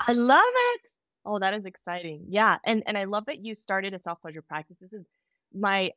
I 0.00 0.12
love 0.12 0.40
it. 0.44 0.80
Oh, 1.24 1.38
that 1.38 1.54
is 1.54 1.64
exciting. 1.64 2.26
Yeah. 2.28 2.58
And 2.64 2.82
and 2.86 2.96
I 2.96 3.04
love 3.04 3.26
that 3.26 3.44
you 3.44 3.54
started 3.54 3.94
a 3.94 3.98
self-pleasure 3.98 4.42
practice. 4.42 4.76
This 4.80 4.92
is 4.92 5.06
my 5.54 5.90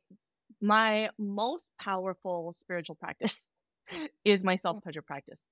my 0.60 1.10
most 1.18 1.70
powerful 1.80 2.52
spiritual 2.56 2.96
practice 2.96 3.46
is 4.24 4.42
my 4.42 4.56
mm. 4.56 4.60
self-pleasure 4.60 5.02
practice. 5.02 5.46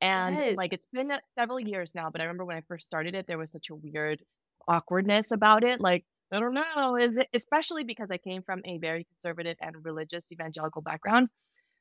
And 0.00 0.34
yes. 0.36 0.56
like 0.56 0.72
it's 0.72 0.88
been 0.92 1.12
several 1.36 1.60
years 1.60 1.94
now, 1.94 2.10
but 2.10 2.20
I 2.20 2.24
remember 2.24 2.44
when 2.44 2.56
I 2.56 2.62
first 2.66 2.84
started 2.84 3.14
it, 3.14 3.26
there 3.28 3.38
was 3.38 3.52
such 3.52 3.70
a 3.70 3.74
weird 3.74 4.20
awkwardness 4.66 5.30
about 5.30 5.62
it. 5.62 5.80
Like, 5.80 6.04
I 6.32 6.40
don't 6.40 6.54
know, 6.54 6.96
is 6.96 7.16
it, 7.16 7.28
especially 7.34 7.84
because 7.84 8.10
I 8.10 8.16
came 8.16 8.42
from 8.42 8.62
a 8.64 8.78
very 8.78 9.04
conservative 9.04 9.56
and 9.60 9.76
religious 9.84 10.32
evangelical 10.32 10.82
background. 10.82 11.28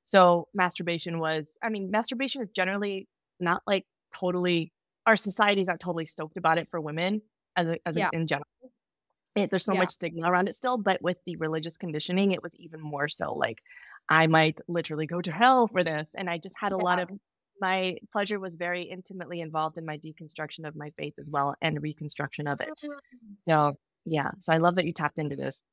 So 0.03 0.47
masturbation 0.53 1.19
was, 1.19 1.57
I 1.63 1.69
mean, 1.69 1.89
masturbation 1.89 2.41
is 2.41 2.49
generally 2.49 3.07
not 3.39 3.61
like 3.65 3.85
totally 4.13 4.73
our 5.05 5.15
society 5.15 5.61
is 5.61 5.67
not 5.67 5.79
totally 5.79 6.05
stoked 6.05 6.37
about 6.37 6.57
it 6.57 6.67
for 6.69 6.79
women 6.79 7.21
as 7.55 7.67
a, 7.67 7.77
as 7.85 7.95
yeah. 7.95 8.09
a, 8.13 8.15
in 8.15 8.27
general. 8.27 8.45
It, 9.35 9.49
there's 9.49 9.63
so 9.63 9.73
yeah. 9.73 9.79
much 9.79 9.91
stigma 9.91 10.29
around 10.29 10.49
it 10.49 10.55
still, 10.55 10.77
but 10.77 11.01
with 11.01 11.17
the 11.25 11.37
religious 11.37 11.77
conditioning, 11.77 12.31
it 12.31 12.43
was 12.43 12.53
even 12.55 12.81
more 12.81 13.07
so. 13.07 13.33
Like, 13.33 13.59
I 14.09 14.27
might 14.27 14.59
literally 14.67 15.07
go 15.07 15.21
to 15.21 15.31
hell 15.31 15.67
for 15.67 15.83
this, 15.83 16.13
and 16.17 16.29
I 16.29 16.37
just 16.37 16.55
had 16.59 16.73
a 16.73 16.77
yeah. 16.77 16.83
lot 16.83 16.99
of 16.99 17.09
my 17.61 17.95
pleasure 18.11 18.39
was 18.39 18.55
very 18.55 18.83
intimately 18.83 19.39
involved 19.39 19.77
in 19.77 19.85
my 19.85 19.97
deconstruction 19.97 20.67
of 20.67 20.75
my 20.75 20.91
faith 20.97 21.13
as 21.19 21.29
well 21.29 21.55
and 21.61 21.81
reconstruction 21.81 22.47
of 22.47 22.59
it. 22.59 22.69
Mm. 22.83 22.89
So 23.43 23.77
yeah, 24.05 24.31
so 24.39 24.53
I 24.53 24.57
love 24.57 24.75
that 24.75 24.85
you 24.85 24.93
tapped 24.93 25.19
into 25.19 25.35
this. 25.35 25.63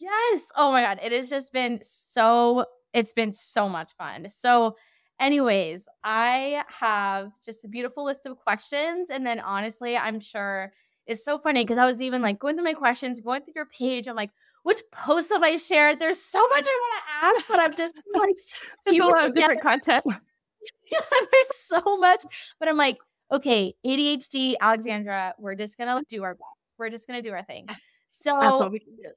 Yes. 0.00 0.50
Oh 0.56 0.72
my 0.72 0.82
God. 0.82 0.98
It 1.02 1.12
has 1.12 1.30
just 1.30 1.52
been 1.52 1.78
so, 1.82 2.64
it's 2.92 3.12
been 3.12 3.32
so 3.32 3.68
much 3.68 3.92
fun. 3.96 4.28
So, 4.28 4.76
anyways, 5.20 5.88
I 6.04 6.64
have 6.68 7.30
just 7.44 7.64
a 7.64 7.68
beautiful 7.68 8.04
list 8.04 8.26
of 8.26 8.36
questions. 8.36 9.10
And 9.10 9.26
then 9.26 9.40
honestly, 9.40 9.96
I'm 9.96 10.20
sure 10.20 10.72
it's 11.06 11.24
so 11.24 11.38
funny 11.38 11.64
because 11.64 11.78
I 11.78 11.86
was 11.86 12.02
even 12.02 12.22
like 12.22 12.38
going 12.38 12.56
through 12.56 12.64
my 12.64 12.72
questions, 12.72 13.20
going 13.20 13.42
through 13.42 13.54
your 13.56 13.66
page. 13.66 14.08
I'm 14.08 14.16
like, 14.16 14.30
which 14.64 14.82
posts 14.92 15.30
have 15.32 15.42
I 15.42 15.56
shared? 15.56 16.00
There's 16.00 16.20
so 16.20 16.46
much 16.48 16.64
I 16.66 16.80
want 16.80 16.94
to 16.94 17.26
ask, 17.26 17.48
but 17.48 17.60
I'm 17.60 17.76
just 17.76 17.94
like, 18.14 18.34
keep 18.88 19.02
a 19.02 19.06
lot 19.06 19.26
of 19.26 19.34
different 19.34 19.62
content. 19.62 20.04
there's 20.90 21.54
so 21.54 21.96
much, 21.98 22.24
but 22.58 22.68
I'm 22.68 22.76
like, 22.76 22.98
okay, 23.30 23.74
ADHD, 23.86 24.56
Alexandra, 24.60 25.34
we're 25.38 25.54
just 25.54 25.78
gonna 25.78 26.02
do 26.08 26.24
our 26.24 26.34
best. 26.34 26.55
We're 26.78 26.90
just 26.90 27.06
gonna 27.06 27.22
do 27.22 27.32
our 27.32 27.44
thing. 27.44 27.66
So 28.08 28.38
That's 28.40 28.52
what 28.52 28.72
we 28.72 28.78
can 28.78 28.96
do. 28.96 29.10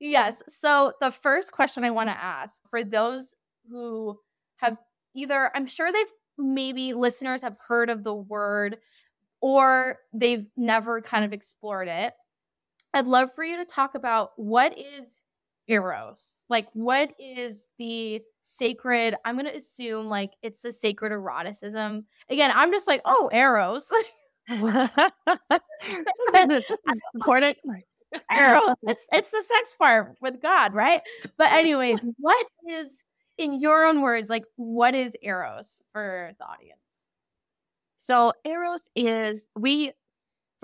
Yes. 0.00 0.42
So 0.48 0.92
the 1.00 1.10
first 1.10 1.52
question 1.52 1.84
I 1.84 1.90
want 1.90 2.08
to 2.08 2.16
ask 2.16 2.66
for 2.68 2.84
those 2.84 3.34
who 3.70 4.18
have 4.56 4.80
either, 5.14 5.50
I'm 5.54 5.66
sure 5.66 5.92
they've 5.92 6.06
maybe 6.38 6.94
listeners 6.94 7.42
have 7.42 7.56
heard 7.66 7.90
of 7.90 8.02
the 8.02 8.14
word 8.14 8.78
or 9.40 9.98
they've 10.12 10.48
never 10.56 11.00
kind 11.00 11.24
of 11.24 11.32
explored 11.32 11.88
it. 11.88 12.14
I'd 12.92 13.06
love 13.06 13.32
for 13.34 13.44
you 13.44 13.56
to 13.56 13.64
talk 13.64 13.94
about 13.94 14.30
what 14.36 14.78
is 14.78 15.22
eros 15.66 16.44
like 16.50 16.68
what 16.74 17.14
is 17.18 17.70
the 17.78 18.20
sacred 18.42 19.14
i'm 19.24 19.34
gonna 19.34 19.48
assume 19.48 20.06
like 20.08 20.32
it's 20.42 20.60
the 20.60 20.70
sacred 20.70 21.10
eroticism 21.10 22.04
again 22.28 22.52
i'm 22.54 22.70
just 22.70 22.86
like 22.86 23.00
oh 23.06 23.30
eros 23.32 23.90
Mm. 24.50 24.90
important 27.14 27.56
eros 28.36 28.76
it's 28.82 29.08
it's 29.12 29.30
the 29.30 29.42
sex 29.42 29.74
part 29.76 30.16
with 30.20 30.40
god 30.40 30.74
right 30.74 31.00
but 31.36 31.50
anyways 31.52 32.06
what 32.18 32.46
is 32.68 33.02
in 33.38 33.58
your 33.60 33.84
own 33.84 34.00
words 34.02 34.30
like 34.30 34.44
what 34.56 34.94
is 34.94 35.16
eros 35.22 35.82
for 35.92 36.32
the 36.38 36.44
audience 36.44 36.78
so 37.98 38.32
eros 38.44 38.88
is 38.94 39.48
we 39.56 39.92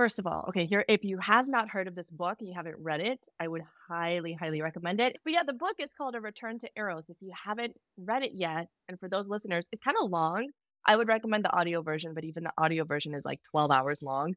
First 0.00 0.18
of 0.18 0.26
all, 0.26 0.46
okay, 0.48 0.64
here, 0.64 0.82
if 0.88 1.04
you 1.04 1.18
have 1.18 1.46
not 1.46 1.68
heard 1.68 1.86
of 1.86 1.94
this 1.94 2.10
book 2.10 2.38
and 2.38 2.48
you 2.48 2.54
haven't 2.54 2.76
read 2.78 3.02
it, 3.02 3.26
I 3.38 3.46
would 3.46 3.60
highly, 3.86 4.32
highly 4.32 4.62
recommend 4.62 4.98
it. 4.98 5.18
But 5.24 5.34
yeah, 5.34 5.42
the 5.46 5.52
book 5.52 5.74
is 5.78 5.90
called 5.92 6.14
A 6.14 6.20
Return 6.22 6.58
to 6.60 6.70
Eros. 6.74 7.10
If 7.10 7.18
you 7.20 7.34
haven't 7.44 7.76
read 7.98 8.22
it 8.22 8.32
yet, 8.32 8.68
and 8.88 8.98
for 8.98 9.10
those 9.10 9.28
listeners, 9.28 9.68
it's 9.72 9.84
kind 9.84 9.98
of 10.02 10.10
long. 10.10 10.48
I 10.86 10.96
would 10.96 11.08
recommend 11.08 11.44
the 11.44 11.52
audio 11.52 11.82
version, 11.82 12.14
but 12.14 12.24
even 12.24 12.44
the 12.44 12.52
audio 12.58 12.84
version 12.84 13.14
is 13.14 13.24
like 13.24 13.40
12 13.50 13.70
hours 13.70 14.02
long. 14.02 14.34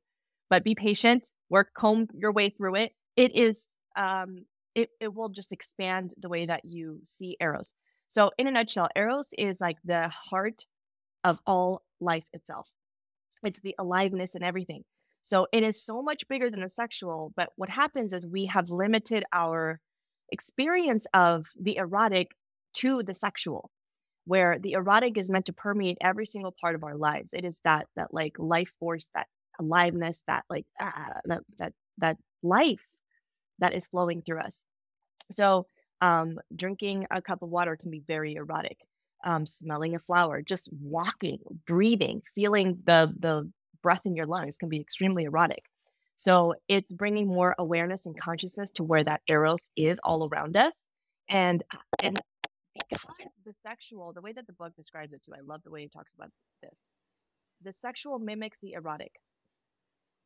But 0.50 0.64
be 0.64 0.76
patient, 0.76 1.32
work, 1.50 1.70
comb 1.76 2.08
your 2.14 2.32
way 2.32 2.50
through 2.50 2.76
it. 2.76 2.92
It 3.16 3.36
is, 3.36 3.68
um, 3.96 4.46
it, 4.76 4.90
it 5.00 5.14
will 5.14 5.30
just 5.30 5.52
expand 5.52 6.14
the 6.18 6.30
way 6.30 6.46
that 6.46 6.66
you 6.66 7.00
see 7.04 7.38
Eros. 7.40 7.74
So, 8.08 8.32
in 8.38 8.48
a 8.48 8.52
nutshell, 8.52 8.90
Eros 8.96 9.30
is 9.38 9.60
like 9.60 9.78
the 9.84 10.10
heart 10.10 10.66
of 11.24 11.40
all 11.48 11.82
life 12.00 12.28
itself. 12.34 12.70
It's 13.44 13.60
the 13.62 13.76
aliveness 13.80 14.36
and 14.36 14.44
everything. 14.44 14.84
So 15.22 15.48
it 15.54 15.64
is 15.64 15.84
so 15.84 16.02
much 16.02 16.28
bigger 16.28 16.50
than 16.50 16.62
the 16.62 16.70
sexual. 16.70 17.32
But 17.36 17.50
what 17.56 17.70
happens 17.70 18.14
is 18.14 18.26
we 18.26 18.46
have 18.48 18.70
limited 18.70 19.24
our 19.34 19.80
experience 20.32 21.08
of 21.14 21.48
the 21.60 21.78
erotic 21.78 22.32
to 22.76 23.04
the 23.04 23.16
sexual, 23.16 23.72
where 24.26 24.58
the 24.60 24.74
erotic 24.74 25.18
is 25.18 25.30
meant 25.30 25.46
to 25.46 25.54
permeate 25.54 25.98
every 26.02 26.26
single 26.26 26.54
part 26.60 26.76
of 26.76 26.84
our 26.84 26.96
lives. 26.96 27.34
It 27.34 27.46
is 27.46 27.60
that 27.64 27.88
that 27.96 28.14
like 28.14 28.36
life 28.38 28.72
force, 28.80 29.10
that 29.16 29.28
aliveness, 29.60 30.24
that 30.28 30.44
like 30.50 30.66
ah, 30.80 31.20
that 31.26 31.42
that 31.60 31.74
that 31.98 32.18
life 32.42 32.86
that 33.60 33.74
is 33.74 33.88
flowing 33.88 34.22
through 34.22 34.40
us. 34.42 34.64
So 35.32 35.68
um, 36.02 36.40
drinking 36.56 37.08
a 37.12 37.22
cup 37.22 37.42
of 37.42 37.50
water 37.50 37.78
can 37.78 37.92
be 37.92 38.04
very 38.06 38.36
erotic. 38.36 38.78
Um, 39.26 39.46
smelling 39.46 39.96
a 39.96 40.00
flower, 40.00 40.42
just 40.42 40.68
walking, 40.82 41.40
breathing, 41.66 42.22
feeling 42.36 42.78
the 42.86 43.14
the 43.18 43.50
breath 43.82 44.06
in 44.06 44.16
your 44.16 44.26
lungs 44.26 44.58
can 44.58 44.70
be 44.70 44.80
extremely 44.80 45.24
erotic. 45.24 45.64
So 46.16 46.56
it's 46.68 46.92
bringing 46.92 47.28
more 47.28 47.56
awareness 47.58 48.06
and 48.06 48.20
consciousness 48.20 48.72
to 48.72 48.84
where 48.84 49.04
that 49.04 49.22
eros 49.28 49.70
is 49.76 50.00
all 50.04 50.28
around 50.28 50.56
us. 50.58 50.74
And, 51.30 51.64
and 52.02 52.20
the 53.46 53.54
sexual, 53.66 54.14
the 54.14 54.22
way 54.22 54.34
that 54.34 54.48
the 54.48 54.54
book 54.54 54.76
describes 54.76 55.14
it 55.14 55.24
too, 55.24 55.34
I 55.34 55.42
love 55.42 55.62
the 55.64 55.72
way 55.72 55.84
it 55.84 55.94
talks 55.94 56.14
about 56.14 56.30
this. 56.62 56.80
The 57.64 57.74
sexual 57.74 58.20
mimics 58.20 58.60
the 58.60 58.74
erotic. 58.74 59.14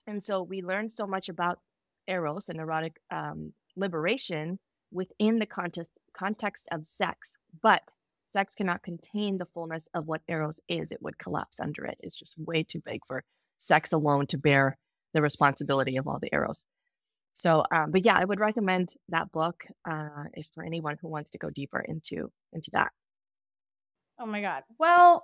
And 0.08 0.24
so 0.24 0.42
we 0.42 0.62
learn 0.62 0.90
so 0.90 1.06
much 1.06 1.30
about 1.30 1.60
eros 2.08 2.50
and 2.50 2.60
erotic 2.60 2.94
um, 3.12 3.54
liberation 3.76 4.60
within 4.92 5.40
the 5.40 5.46
context 5.46 5.94
context 6.18 6.68
of 6.72 6.86
sex, 6.86 7.38
but 7.62 7.92
sex 8.32 8.56
cannot 8.56 8.82
contain 8.82 9.38
the 9.38 9.46
fullness 9.46 9.88
of 9.94 10.08
what 10.08 10.22
eros 10.28 10.60
is. 10.68 10.92
It 10.92 11.02
would 11.02 11.18
collapse 11.20 11.60
under 11.60 11.86
it. 11.86 11.98
It's 12.00 12.16
just 12.16 12.36
way 12.38 12.64
too 12.64 12.82
big 12.84 13.02
for 13.06 13.24
sex 13.60 13.92
alone 13.92 14.28
to 14.28 14.38
bear 14.38 14.78
the 15.14 15.22
responsibility 15.22 15.98
of 15.98 16.08
all 16.08 16.20
the 16.20 16.30
eros. 16.34 16.66
So, 17.38 17.64
um, 17.72 17.92
but 17.92 18.04
yeah, 18.04 18.18
I 18.18 18.26
would 18.26 18.40
recommend 18.40 18.96
that 19.10 19.32
book 19.32 19.64
uh, 19.88 20.24
if 20.34 20.48
for 20.56 20.64
anyone 20.64 20.98
who 21.00 21.08
wants 21.08 21.30
to 21.32 21.38
go 21.38 21.52
deeper 21.52 21.80
into 21.80 22.32
into 22.52 22.72
that. 22.74 22.90
Oh 24.20 24.26
my 24.26 24.42
god! 24.42 24.64
Well, 24.80 25.24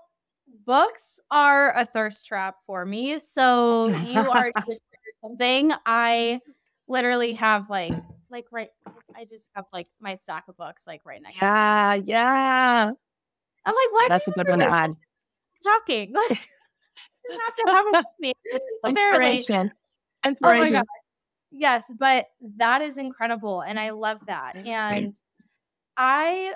books 0.63 1.19
are 1.31 1.75
a 1.75 1.85
thirst 1.85 2.27
trap 2.27 2.57
for 2.63 2.85
me. 2.85 3.17
So 3.17 3.87
you 4.05 4.19
are 4.29 4.51
just 4.67 4.83
something. 5.23 5.73
I 5.87 6.39
literally 6.87 7.33
have 7.33 7.71
like 7.71 7.95
like 8.29 8.45
right. 8.51 8.69
I 9.15 9.25
just 9.25 9.49
have 9.55 9.65
like 9.73 9.87
my 9.99 10.15
stack 10.15 10.43
of 10.47 10.55
books 10.55 10.85
like 10.85 11.01
right 11.05 11.19
next. 11.19 11.37
Yeah, 11.41 11.95
yeah. 11.95 12.91
I'm 13.65 13.75
like, 13.75 13.91
why? 13.91 14.05
That's 14.09 14.27
a 14.27 14.31
good 14.31 14.49
one 14.49 14.59
to 14.59 14.65
add. 14.65 14.91
Talking. 15.63 16.13
just 16.29 16.39
have 17.27 17.55
to 17.55 17.73
have 17.73 17.85
it 17.87 17.95
with 17.95 18.05
me. 18.19 18.33
It's 18.43 18.69
inspiration. 18.85 19.71
Oh 20.23 20.29
inspiration. 20.29 20.75
Oh 20.77 21.02
yes, 21.53 21.91
but 21.97 22.27
that 22.57 22.81
is 22.81 22.97
incredible. 22.97 23.61
And 23.61 23.79
I 23.79 23.91
love 23.91 24.25
that. 24.25 24.55
And 24.65 25.15
I, 25.95 26.53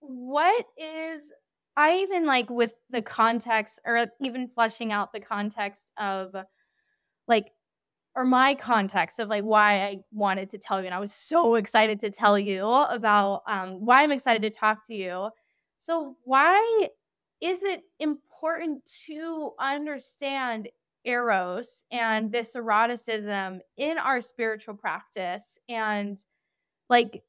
what 0.00 0.66
is, 0.76 1.32
I 1.76 1.98
even 1.98 2.26
like 2.26 2.50
with 2.50 2.78
the 2.90 3.02
context 3.02 3.80
or 3.84 4.06
even 4.20 4.48
fleshing 4.48 4.92
out 4.92 5.12
the 5.12 5.20
context 5.20 5.92
of 5.98 6.34
like, 7.26 7.52
or 8.14 8.24
my 8.24 8.54
context 8.54 9.18
of 9.18 9.28
like 9.28 9.44
why 9.44 9.82
I 9.84 9.98
wanted 10.12 10.48
to 10.50 10.58
tell 10.58 10.80
you. 10.80 10.86
And 10.86 10.94
I 10.94 11.00
was 11.00 11.12
so 11.12 11.56
excited 11.56 12.00
to 12.00 12.10
tell 12.10 12.38
you 12.38 12.64
about 12.64 13.42
um, 13.46 13.84
why 13.84 14.02
I'm 14.02 14.12
excited 14.12 14.42
to 14.42 14.50
talk 14.50 14.86
to 14.86 14.94
you. 14.94 15.30
So, 15.76 16.16
why 16.24 16.88
is 17.42 17.62
it 17.62 17.82
important 17.98 18.90
to 19.06 19.52
understand 19.60 20.68
eros 21.06 21.84
and 21.90 22.30
this 22.32 22.54
eroticism 22.54 23.60
in 23.76 23.98
our 23.98 24.20
spiritual 24.20 24.74
practice 24.74 25.58
and 25.68 26.24
like 26.88 27.22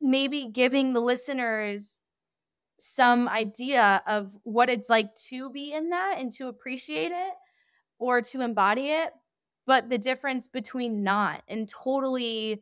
maybe 0.00 0.48
giving 0.52 0.92
the 0.92 1.00
listeners 1.00 2.00
some 2.78 3.28
idea 3.28 4.02
of 4.06 4.36
what 4.42 4.68
it's 4.68 4.90
like 4.90 5.14
to 5.14 5.50
be 5.50 5.72
in 5.72 5.90
that 5.90 6.16
and 6.18 6.32
to 6.32 6.48
appreciate 6.48 7.12
it 7.12 7.32
or 7.98 8.20
to 8.20 8.40
embody 8.40 8.88
it 8.88 9.12
but 9.66 9.88
the 9.88 9.98
difference 9.98 10.48
between 10.48 11.04
not 11.04 11.42
and 11.48 11.68
totally 11.68 12.60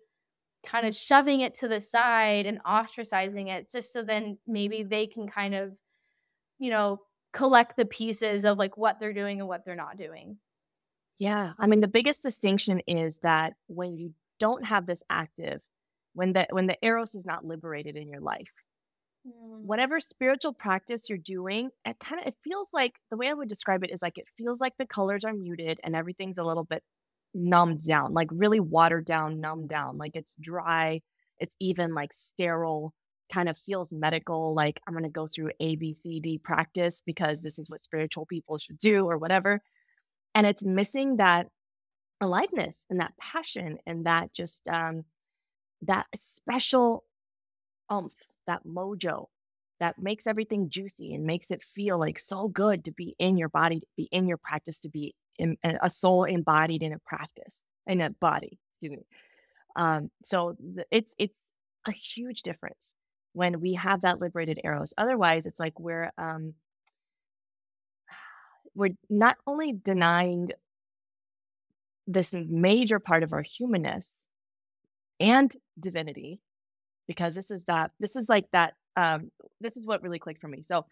kind 0.67 0.87
of 0.87 0.95
shoving 0.95 1.41
it 1.41 1.55
to 1.55 1.69
the 1.69 1.81
side 1.81 2.45
and 2.45 2.63
ostracizing 2.65 3.49
it 3.49 3.71
just 3.71 3.93
so 3.93 4.03
then 4.03 4.37
maybe 4.47 4.83
they 4.83 5.07
can 5.07 5.27
kind 5.27 5.55
of 5.55 5.81
you 6.61 6.71
know, 6.71 7.01
collect 7.33 7.77
the 7.77 7.87
pieces 7.87 8.45
of 8.45 8.59
like 8.59 8.77
what 8.77 9.01
they're 9.01 9.13
doing 9.13 9.41
and 9.41 9.49
what 9.49 9.65
they're 9.65 9.75
not 9.75 9.97
doing. 9.97 10.37
Yeah. 11.21 11.53
I 11.59 11.67
mean, 11.69 11.83
the 11.83 11.87
biggest 11.89 12.23
distinction 12.23 12.81
is 12.89 13.19
that 13.19 13.53
when 13.69 13.97
you 13.97 14.15
don't 14.41 14.65
have 14.65 14.87
this 14.87 15.03
active, 15.11 15.63
when 16.15 16.33
the 16.33 16.47
when 16.51 16.67
the 16.67 16.79
eros 16.83 17.15
is 17.15 17.27
not 17.27 17.45
liberated 17.45 17.95
in 17.95 18.09
your 18.09 18.23
life, 18.23 18.51
mm. 19.27 19.61
whatever 19.63 20.01
spiritual 20.01 20.55
practice 20.55 21.09
you're 21.11 21.19
doing, 21.19 21.71
it 21.85 21.99
kind 22.01 22.23
of 22.23 22.27
it 22.29 22.37
feels 22.43 22.71
like 22.73 22.95
the 23.11 23.19
way 23.19 23.29
I 23.29 23.35
would 23.35 23.51
describe 23.51 23.85
it 23.85 23.93
is 23.93 24.03
like 24.03 24.17
it 24.19 24.25
feels 24.39 24.61
like 24.61 24.73
the 24.79 24.87
colors 24.87 25.25
are 25.25 25.35
muted 25.35 25.79
and 25.85 25.95
everything's 25.95 26.39
a 26.39 26.45
little 26.45 26.65
bit 26.65 26.83
numbed 27.35 27.87
down, 27.87 28.15
like 28.15 28.29
really 28.33 28.61
watered 28.61 29.05
down, 29.05 29.41
numbed 29.41 29.69
down, 29.69 29.99
like 29.99 30.13
it's 30.15 30.35
dry, 30.41 31.03
it's 31.39 31.55
even 31.61 31.95
like 31.95 32.13
sterile 32.15 32.95
kind 33.33 33.49
of 33.51 33.59
feels 33.59 33.93
medical, 33.93 34.55
like 34.55 34.81
I'm 34.89 34.95
going 34.95 35.05
to 35.05 35.11
go 35.11 35.27
through 35.27 35.51
A, 35.61 35.77
B, 35.77 35.95
C, 35.95 36.19
D 36.21 36.39
practice 36.39 37.03
because 37.05 37.43
this 37.43 37.59
is 37.59 37.69
what 37.71 37.83
spiritual 37.83 38.27
people 38.27 38.59
should 38.59 38.79
do 38.79 39.05
or 39.09 39.19
whatever. 39.19 39.61
And 40.35 40.47
it's 40.47 40.63
missing 40.63 41.17
that 41.17 41.49
aliveness 42.21 42.87
and 42.91 43.01
that 43.01 43.17
passion 43.19 43.79
and 43.87 44.07
that 44.07 44.33
just 44.33 44.67
um, 44.69 45.05
that 45.83 46.07
special 46.15 47.05
umph, 47.89 48.15
that 48.47 48.65
mojo 48.67 49.27
that 49.81 49.99
makes 49.99 50.27
everything 50.27 50.69
juicy 50.69 51.15
and 51.15 51.25
makes 51.25 51.51
it 51.51 51.63
feel 51.63 51.99
like 51.99 52.19
so 52.19 52.49
good 52.49 52.85
to 52.85 52.93
be 52.93 53.17
in 53.19 53.39
your 53.39 53.49
body, 53.49 53.81
to 53.81 53.87
be 53.97 54.09
in 54.13 54.29
your 54.29 54.37
practice, 54.37 54.79
to 54.81 54.91
be 54.91 55.15
in, 55.39 55.57
a 55.65 55.89
soul 55.89 56.25
embodied 56.25 56.83
in 56.83 56.93
a 56.93 56.99
practice, 56.99 57.63
in 57.87 58.01
a 58.03 58.11
body. 58.11 58.59
Excuse 58.75 58.99
me. 58.99 59.07
Um, 59.77 60.11
so 60.23 60.57
the, 60.59 60.85
it's 60.91 61.15
it's 61.19 61.41
a 61.87 61.93
huge 61.93 62.43
difference 62.43 62.95
when 63.33 63.61
we 63.61 63.75
have 63.75 64.03
that 64.03 64.21
liberated 64.21 64.61
eros. 64.65 64.93
Otherwise, 64.99 65.47
it's 65.47 65.61
like 65.61 65.79
we're 65.81 66.11
um, 66.19 66.55
we're 68.81 68.97
not 69.11 69.37
only 69.47 69.73
denying 69.73 70.49
this 72.07 72.35
major 72.35 72.99
part 72.99 73.23
of 73.23 73.35
our 73.35 73.43
humanness 73.43 74.17
and 75.21 75.55
divinity, 75.79 76.41
because 77.07 77.35
this 77.35 77.51
is 77.51 77.67
that 77.67 77.91
this 78.01 78.17
is 78.17 78.29
like 78.31 78.47
that 78.53 78.73
um, 78.97 79.31
this 79.61 79.77
is 79.77 79.87
what 79.87 80.03
really 80.03 80.19
clicked 80.19 80.41
for 80.41 80.49
me. 80.49 80.63
So 80.63 80.87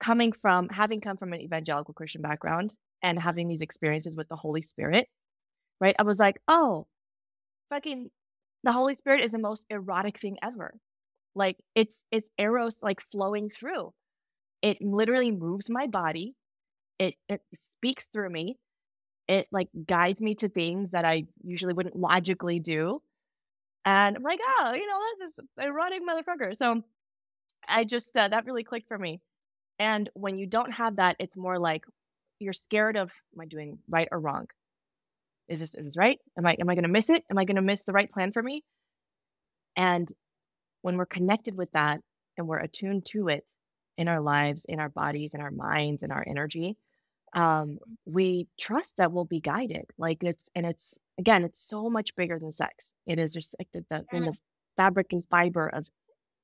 coming 0.00 0.32
from 0.32 0.70
having 0.70 1.02
come 1.02 1.18
from 1.18 1.34
an 1.34 1.42
evangelical 1.42 1.92
Christian 1.92 2.22
background 2.22 2.74
and 3.02 3.20
having 3.20 3.48
these 3.48 3.60
experiences 3.60 4.16
with 4.16 4.28
the 4.28 4.36
Holy 4.36 4.62
Spirit, 4.62 5.08
right? 5.80 5.94
I 5.98 6.04
was 6.04 6.18
like, 6.18 6.40
oh, 6.48 6.86
fucking 7.68 8.10
the 8.64 8.72
Holy 8.72 8.94
Spirit 8.94 9.22
is 9.22 9.32
the 9.32 9.38
most 9.38 9.66
erotic 9.68 10.18
thing 10.18 10.38
ever. 10.42 10.74
Like 11.34 11.58
it's 11.74 12.06
it's 12.10 12.30
eros 12.38 12.78
like 12.82 13.02
flowing 13.02 13.50
through. 13.50 13.92
It 14.62 14.80
literally 14.80 15.30
moves 15.30 15.68
my 15.68 15.86
body. 15.86 16.34
It 16.98 17.14
it 17.28 17.40
speaks 17.54 18.06
through 18.08 18.30
me. 18.30 18.58
It 19.28 19.46
like 19.52 19.68
guides 19.86 20.20
me 20.20 20.34
to 20.36 20.48
things 20.48 20.92
that 20.92 21.04
I 21.04 21.26
usually 21.44 21.74
wouldn't 21.74 21.96
logically 21.96 22.60
do. 22.60 23.02
And 23.84 24.16
I'm 24.16 24.22
like, 24.22 24.40
oh, 24.42 24.72
you 24.74 24.86
know, 24.86 25.00
that's 25.20 25.36
this 25.36 25.46
erotic 25.64 26.00
motherfucker. 26.02 26.56
So 26.56 26.82
I 27.66 27.84
just 27.84 28.16
uh, 28.16 28.28
that 28.28 28.46
really 28.46 28.64
clicked 28.64 28.88
for 28.88 28.98
me. 28.98 29.20
And 29.78 30.10
when 30.14 30.38
you 30.38 30.46
don't 30.46 30.72
have 30.72 30.96
that, 30.96 31.16
it's 31.18 31.36
more 31.36 31.58
like 31.58 31.84
you're 32.40 32.52
scared 32.52 32.96
of 32.96 33.12
am 33.34 33.40
I 33.40 33.46
doing 33.46 33.78
right 33.88 34.08
or 34.10 34.20
wrong? 34.20 34.46
Is 35.48 35.60
this 35.60 35.74
is 35.74 35.84
this 35.84 35.96
right? 35.96 36.18
Am 36.36 36.46
I 36.46 36.56
am 36.60 36.68
I 36.68 36.74
gonna 36.74 36.88
miss 36.88 37.10
it? 37.10 37.24
Am 37.30 37.38
I 37.38 37.44
gonna 37.44 37.62
miss 37.62 37.84
the 37.84 37.92
right 37.92 38.10
plan 38.10 38.32
for 38.32 38.42
me? 38.42 38.64
And 39.76 40.10
when 40.82 40.96
we're 40.96 41.06
connected 41.06 41.56
with 41.56 41.70
that 41.72 42.00
and 42.36 42.46
we're 42.46 42.58
attuned 42.58 43.04
to 43.06 43.28
it 43.28 43.44
in 43.96 44.08
our 44.08 44.20
lives, 44.20 44.64
in 44.64 44.80
our 44.80 44.88
bodies, 44.88 45.34
in 45.34 45.40
our 45.40 45.50
minds, 45.50 46.02
in 46.02 46.10
our 46.10 46.24
energy, 46.26 46.76
um, 47.34 47.78
we 48.04 48.48
trust 48.58 48.96
that 48.96 49.12
we'll 49.12 49.24
be 49.24 49.40
guided. 49.40 49.86
Like 49.98 50.22
it's 50.22 50.48
and 50.54 50.66
it's 50.66 50.98
again, 51.18 51.44
it's 51.44 51.60
so 51.60 51.88
much 51.90 52.14
bigger 52.16 52.38
than 52.38 52.52
sex. 52.52 52.94
It 53.06 53.18
is 53.18 53.32
just 53.32 53.54
like 53.58 53.68
the 53.72 53.84
the, 53.90 54.04
the 54.12 54.36
fabric 54.76 55.12
and 55.12 55.24
fiber 55.30 55.68
of 55.68 55.88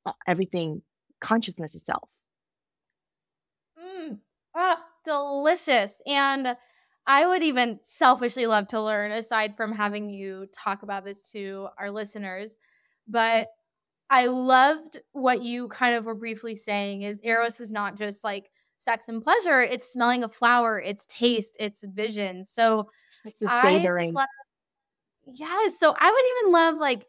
uh, 0.07 0.13
everything 0.27 0.83
consciousness 1.21 1.75
itself. 1.75 2.09
Mm. 3.79 4.19
Ah, 4.55 4.83
delicious. 5.05 6.01
And 6.07 6.57
I 7.07 7.27
would 7.27 7.43
even 7.43 7.79
selfishly 7.83 8.47
love 8.47 8.69
to 8.69 8.81
learn, 8.81 9.13
aside 9.13 9.57
from 9.57 9.73
having 9.73 10.09
you 10.11 10.47
talk 10.53 10.83
about 10.83 11.05
this 11.05 11.31
to 11.33 11.69
our 11.79 11.91
listeners. 11.91 12.57
But 13.07 13.49
I 14.11 14.27
loved 14.27 15.01
what 15.13 15.43
you 15.43 15.69
kind 15.69 15.95
of 15.95 16.05
were 16.05 16.15
briefly 16.15 16.57
saying 16.57 17.03
is 17.03 17.21
Eros 17.23 17.61
is 17.61 17.73
not 17.73 17.97
just 17.97 18.25
like 18.25 18.51
sex 18.79 19.09
and 19.09 19.23
pleasure, 19.23 19.61
it's 19.61 19.91
smelling 19.91 20.25
a 20.25 20.29
flower, 20.29 20.81
it's 20.81 21.07
taste, 21.07 21.57
it's 21.61 21.85
vision. 21.85 22.45
So 22.45 22.89
I 23.47 23.89
love, 24.13 24.29
yeah, 25.27 25.69
so 25.69 25.95
I 25.99 26.11
would 26.11 26.25
even 26.39 26.53
love 26.53 26.77
like 26.79 27.07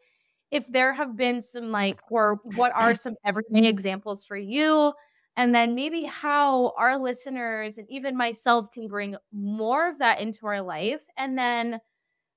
if 0.50 0.66
there 0.68 0.92
have 0.92 1.16
been 1.16 1.42
some 1.42 1.70
like 1.70 2.00
or 2.10 2.40
what 2.44 2.72
are 2.74 2.94
some 2.94 3.16
everyday 3.24 3.66
examples 3.68 4.24
for 4.24 4.36
you? 4.36 4.92
And 5.36 5.54
then 5.54 5.74
maybe 5.74 6.04
how 6.04 6.72
our 6.78 6.96
listeners 6.96 7.78
and 7.78 7.90
even 7.90 8.16
myself 8.16 8.70
can 8.72 8.88
bring 8.88 9.16
more 9.32 9.88
of 9.88 9.98
that 9.98 10.20
into 10.20 10.46
our 10.46 10.62
life. 10.62 11.04
And 11.16 11.36
then 11.38 11.80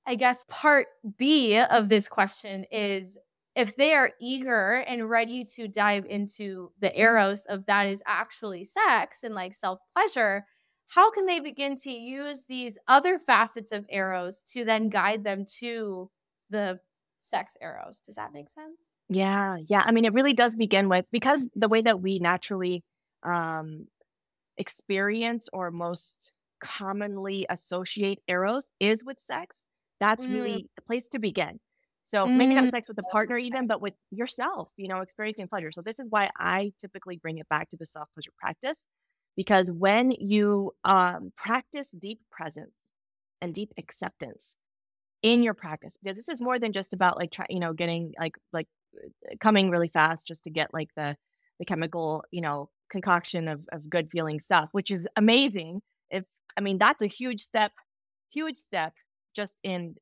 i 0.05 0.15
guess 0.15 0.45
part 0.49 0.87
b 1.17 1.59
of 1.59 1.89
this 1.89 2.07
question 2.07 2.65
is 2.71 3.17
if 3.59 3.75
they 3.75 3.93
are 3.93 4.11
eager 4.19 4.83
and 4.87 5.09
ready 5.09 5.43
to 5.43 5.67
dive 5.67 6.05
into 6.05 6.71
the 6.79 6.97
eros 6.99 7.45
of 7.45 7.65
that 7.65 7.87
is 7.87 8.01
actually 8.07 8.63
sex 8.63 9.23
and 9.23 9.35
like 9.35 9.53
self 9.53 9.79
pleasure 9.95 10.45
how 10.87 11.11
can 11.11 11.27
they 11.27 11.39
begin 11.39 11.75
to 11.75 11.91
use 11.91 12.45
these 12.45 12.77
other 12.87 13.19
facets 13.19 13.71
of 13.71 13.85
eros 13.89 14.41
to 14.53 14.65
then 14.65 14.89
guide 14.89 15.23
them 15.23 15.45
to 15.59 16.09
the 16.49 16.79
sex 17.19 17.55
eros. 17.61 18.01
Does 18.01 18.15
that 18.15 18.33
make 18.33 18.49
sense? 18.49 18.79
Yeah, 19.07 19.57
yeah. 19.67 19.83
I 19.85 19.91
mean, 19.91 20.05
it 20.05 20.13
really 20.13 20.33
does 20.33 20.55
begin 20.55 20.89
with 20.89 21.05
because 21.11 21.47
the 21.55 21.67
way 21.67 21.81
that 21.81 22.01
we 22.01 22.19
naturally 22.19 22.83
um, 23.23 23.87
experience 24.57 25.47
or 25.53 25.71
most 25.71 26.33
commonly 26.59 27.45
associate 27.49 28.19
eros 28.27 28.71
is 28.79 29.03
with 29.03 29.19
sex. 29.19 29.65
That's 29.99 30.25
mm. 30.25 30.33
really 30.33 30.69
the 30.75 30.81
place 30.81 31.07
to 31.09 31.19
begin. 31.19 31.59
So 32.03 32.25
mm. 32.25 32.37
maybe 32.37 32.55
not 32.55 32.69
sex 32.69 32.87
with 32.87 32.97
a 32.97 33.03
partner, 33.03 33.37
even, 33.37 33.67
but 33.67 33.81
with 33.81 33.93
yourself. 34.11 34.71
You 34.77 34.87
know, 34.87 35.01
experiencing 35.01 35.47
pleasure. 35.47 35.71
So 35.71 35.81
this 35.81 35.99
is 35.99 36.07
why 36.09 36.29
I 36.37 36.73
typically 36.79 37.17
bring 37.17 37.37
it 37.37 37.47
back 37.49 37.69
to 37.69 37.77
the 37.77 37.85
self 37.85 38.09
pleasure 38.13 38.31
practice, 38.37 38.85
because 39.35 39.69
when 39.71 40.11
you 40.11 40.71
um, 40.83 41.31
practice 41.37 41.91
deep 41.91 42.19
presence 42.31 42.73
and 43.41 43.53
deep 43.53 43.71
acceptance, 43.77 44.55
in 45.21 45.43
your 45.43 45.53
practice 45.53 45.97
because 46.01 46.15
this 46.15 46.29
is 46.29 46.41
more 46.41 46.59
than 46.59 46.71
just 46.71 46.93
about 46.93 47.17
like 47.17 47.31
try, 47.31 47.45
you 47.49 47.59
know 47.59 47.73
getting 47.73 48.13
like 48.19 48.35
like 48.53 48.67
uh, 48.97 49.35
coming 49.39 49.69
really 49.69 49.89
fast 49.89 50.25
just 50.27 50.43
to 50.43 50.49
get 50.49 50.73
like 50.73 50.89
the 50.95 51.15
the 51.59 51.65
chemical 51.65 52.23
you 52.31 52.41
know 52.41 52.69
concoction 52.89 53.47
of 53.47 53.67
of 53.71 53.89
good 53.89 54.09
feeling 54.11 54.39
stuff 54.39 54.69
which 54.71 54.89
is 54.91 55.07
amazing 55.17 55.81
if 56.09 56.23
i 56.57 56.61
mean 56.61 56.77
that's 56.77 57.01
a 57.01 57.07
huge 57.07 57.41
step 57.41 57.71
huge 58.31 58.55
step 58.55 58.93
just 59.35 59.59
in 59.63 59.95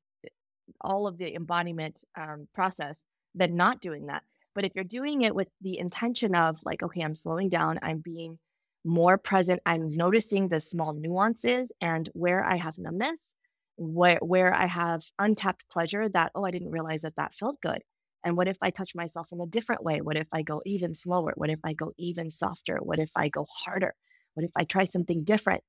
all 0.80 1.06
of 1.06 1.18
the 1.18 1.34
embodiment 1.34 2.04
um, 2.16 2.48
process 2.54 3.04
than 3.34 3.56
not 3.56 3.80
doing 3.80 4.06
that 4.06 4.22
but 4.54 4.64
if 4.64 4.72
you're 4.74 4.84
doing 4.84 5.22
it 5.22 5.34
with 5.34 5.48
the 5.60 5.78
intention 5.78 6.34
of 6.34 6.58
like 6.64 6.82
okay 6.82 7.00
i'm 7.00 7.14
slowing 7.14 7.48
down 7.48 7.78
i'm 7.82 7.98
being 7.98 8.38
more 8.84 9.18
present 9.18 9.60
i'm 9.66 9.88
noticing 9.88 10.48
the 10.48 10.60
small 10.60 10.94
nuances 10.94 11.72
and 11.80 12.08
where 12.14 12.44
i 12.44 12.56
have 12.56 12.78
numbness 12.78 13.34
where 13.78 14.18
where 14.20 14.52
I 14.52 14.66
have 14.66 15.04
untapped 15.18 15.64
pleasure 15.70 16.08
that 16.08 16.32
oh 16.34 16.44
I 16.44 16.50
didn't 16.50 16.72
realize 16.72 17.02
that 17.02 17.16
that 17.16 17.34
felt 17.34 17.60
good. 17.60 17.82
And 18.24 18.36
what 18.36 18.48
if 18.48 18.58
I 18.60 18.70
touch 18.70 18.94
myself 18.94 19.28
in 19.32 19.40
a 19.40 19.46
different 19.46 19.84
way? 19.84 20.00
What 20.00 20.16
if 20.16 20.26
I 20.32 20.42
go 20.42 20.60
even 20.66 20.92
slower? 20.92 21.32
What 21.36 21.50
if 21.50 21.60
I 21.64 21.72
go 21.72 21.92
even 21.96 22.30
softer? 22.30 22.78
What 22.82 22.98
if 22.98 23.10
I 23.16 23.28
go 23.28 23.46
harder? 23.48 23.94
What 24.34 24.44
if 24.44 24.50
I 24.56 24.64
try 24.64 24.84
something 24.84 25.22
different? 25.22 25.62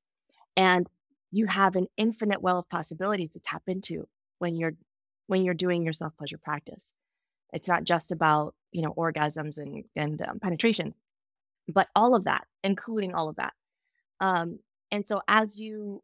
And 0.58 0.88
you 1.32 1.46
have 1.46 1.76
an 1.76 1.86
infinite 1.96 2.42
well 2.42 2.58
of 2.58 2.70
possibilities 2.70 3.32
to 3.32 3.40
tap 3.40 3.62
into 3.68 4.08
when 4.40 4.56
you're 4.56 4.74
when 5.30 5.44
you're 5.44 5.54
doing 5.54 5.84
your 5.84 5.94
self 5.94 6.18
pleasure 6.18 6.40
practice. 6.40 6.92
It's 7.54 7.68
not 7.68 7.84
just 7.84 8.12
about 8.12 8.56
you 8.72 8.82
know 8.82 8.94
orgasms 8.94 9.58
and 9.58 9.84
and 9.96 10.22
um, 10.22 10.40
penetration, 10.40 10.96
but 11.68 11.88
all 11.96 12.16
of 12.16 12.26
that, 12.26 12.46
including 12.64 13.14
all 13.14 13.30
of 13.30 13.36
that. 13.36 13.54
Um, 14.20 14.60
and 14.92 15.06
so 15.06 15.22
as 15.28 15.60
you 15.60 16.02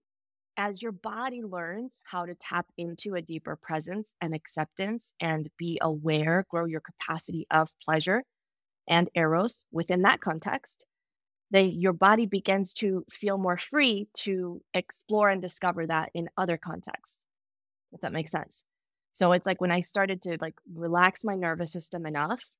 as 0.58 0.82
your 0.82 0.92
body 0.92 1.42
learns 1.44 2.02
how 2.04 2.26
to 2.26 2.36
tap 2.36 2.68
into 2.78 3.16
a 3.16 3.22
deeper 3.22 3.58
presence 3.58 4.14
and 4.22 4.34
acceptance 4.34 5.14
and 5.20 5.50
be 5.58 5.80
aware, 5.82 6.46
grow 6.50 6.66
your 6.66 6.82
capacity 6.82 7.46
of 7.52 7.70
pleasure 7.84 8.24
and 8.88 9.10
eros 9.16 9.66
within 9.72 10.04
that 10.04 10.22
context, 10.22 10.86
then 11.50 11.72
your 11.72 11.94
body 11.94 12.28
begins 12.28 12.74
to 12.76 13.04
feel 13.12 13.38
more 13.38 13.58
free 13.58 14.08
to 14.14 14.62
explore 14.74 15.30
and 15.30 15.42
discover 15.42 15.88
that 15.88 16.12
in 16.14 16.30
other 16.38 16.58
contexts. 16.58 17.24
If 17.92 18.02
that 18.02 18.14
makes 18.14 18.32
sense. 18.32 18.64
So 19.16 19.32
it's 19.32 19.46
like 19.46 19.62
when 19.62 19.72
I 19.72 19.80
started 19.80 20.22
to 20.24 20.38
like 20.42 20.56
relax 20.76 21.24
my 21.24 21.36
nervous 21.36 21.72
system 21.72 22.06
enough 22.06 22.52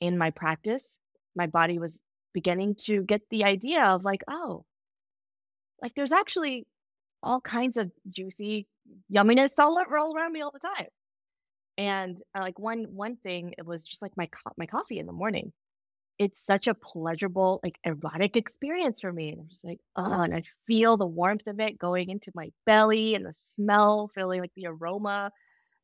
in 0.00 0.16
my 0.16 0.30
practice, 0.30 0.98
my 1.36 1.46
body 1.46 1.78
was 1.78 2.00
beginning 2.32 2.76
to 2.86 3.02
get 3.02 3.20
the 3.30 3.44
idea 3.44 3.84
of 3.84 4.02
like, 4.02 4.22
oh, 4.26 4.64
like 5.82 5.94
there's 5.94 6.14
actually 6.14 6.66
all 7.22 7.42
kinds 7.42 7.76
of 7.76 7.92
juicy 8.08 8.66
yumminess 9.12 9.52
all 9.58 9.78
roll 9.90 10.16
around 10.16 10.32
me 10.32 10.40
all 10.40 10.50
the 10.50 10.60
time. 10.60 10.86
And 11.76 12.16
uh, 12.34 12.40
like 12.40 12.58
one 12.58 12.86
one 12.94 13.16
thing, 13.16 13.52
it 13.58 13.66
was 13.66 13.84
just 13.84 14.00
like 14.00 14.16
my 14.16 14.28
co- 14.28 14.54
my 14.56 14.64
coffee 14.64 14.98
in 14.98 15.04
the 15.04 15.12
morning. 15.12 15.52
It's 16.18 16.42
such 16.42 16.68
a 16.68 16.74
pleasurable, 16.74 17.60
like 17.62 17.76
erotic 17.84 18.34
experience 18.38 19.02
for 19.02 19.12
me. 19.12 19.28
And 19.32 19.40
I'm 19.42 19.48
just 19.50 19.62
like, 19.62 19.80
oh, 19.94 20.22
and 20.22 20.34
I 20.34 20.42
feel 20.66 20.96
the 20.96 21.04
warmth 21.04 21.46
of 21.46 21.60
it 21.60 21.78
going 21.78 22.08
into 22.08 22.32
my 22.34 22.48
belly 22.64 23.14
and 23.14 23.26
the 23.26 23.34
smell, 23.34 24.08
feeling 24.08 24.40
like 24.40 24.52
the 24.56 24.68
aroma, 24.68 25.32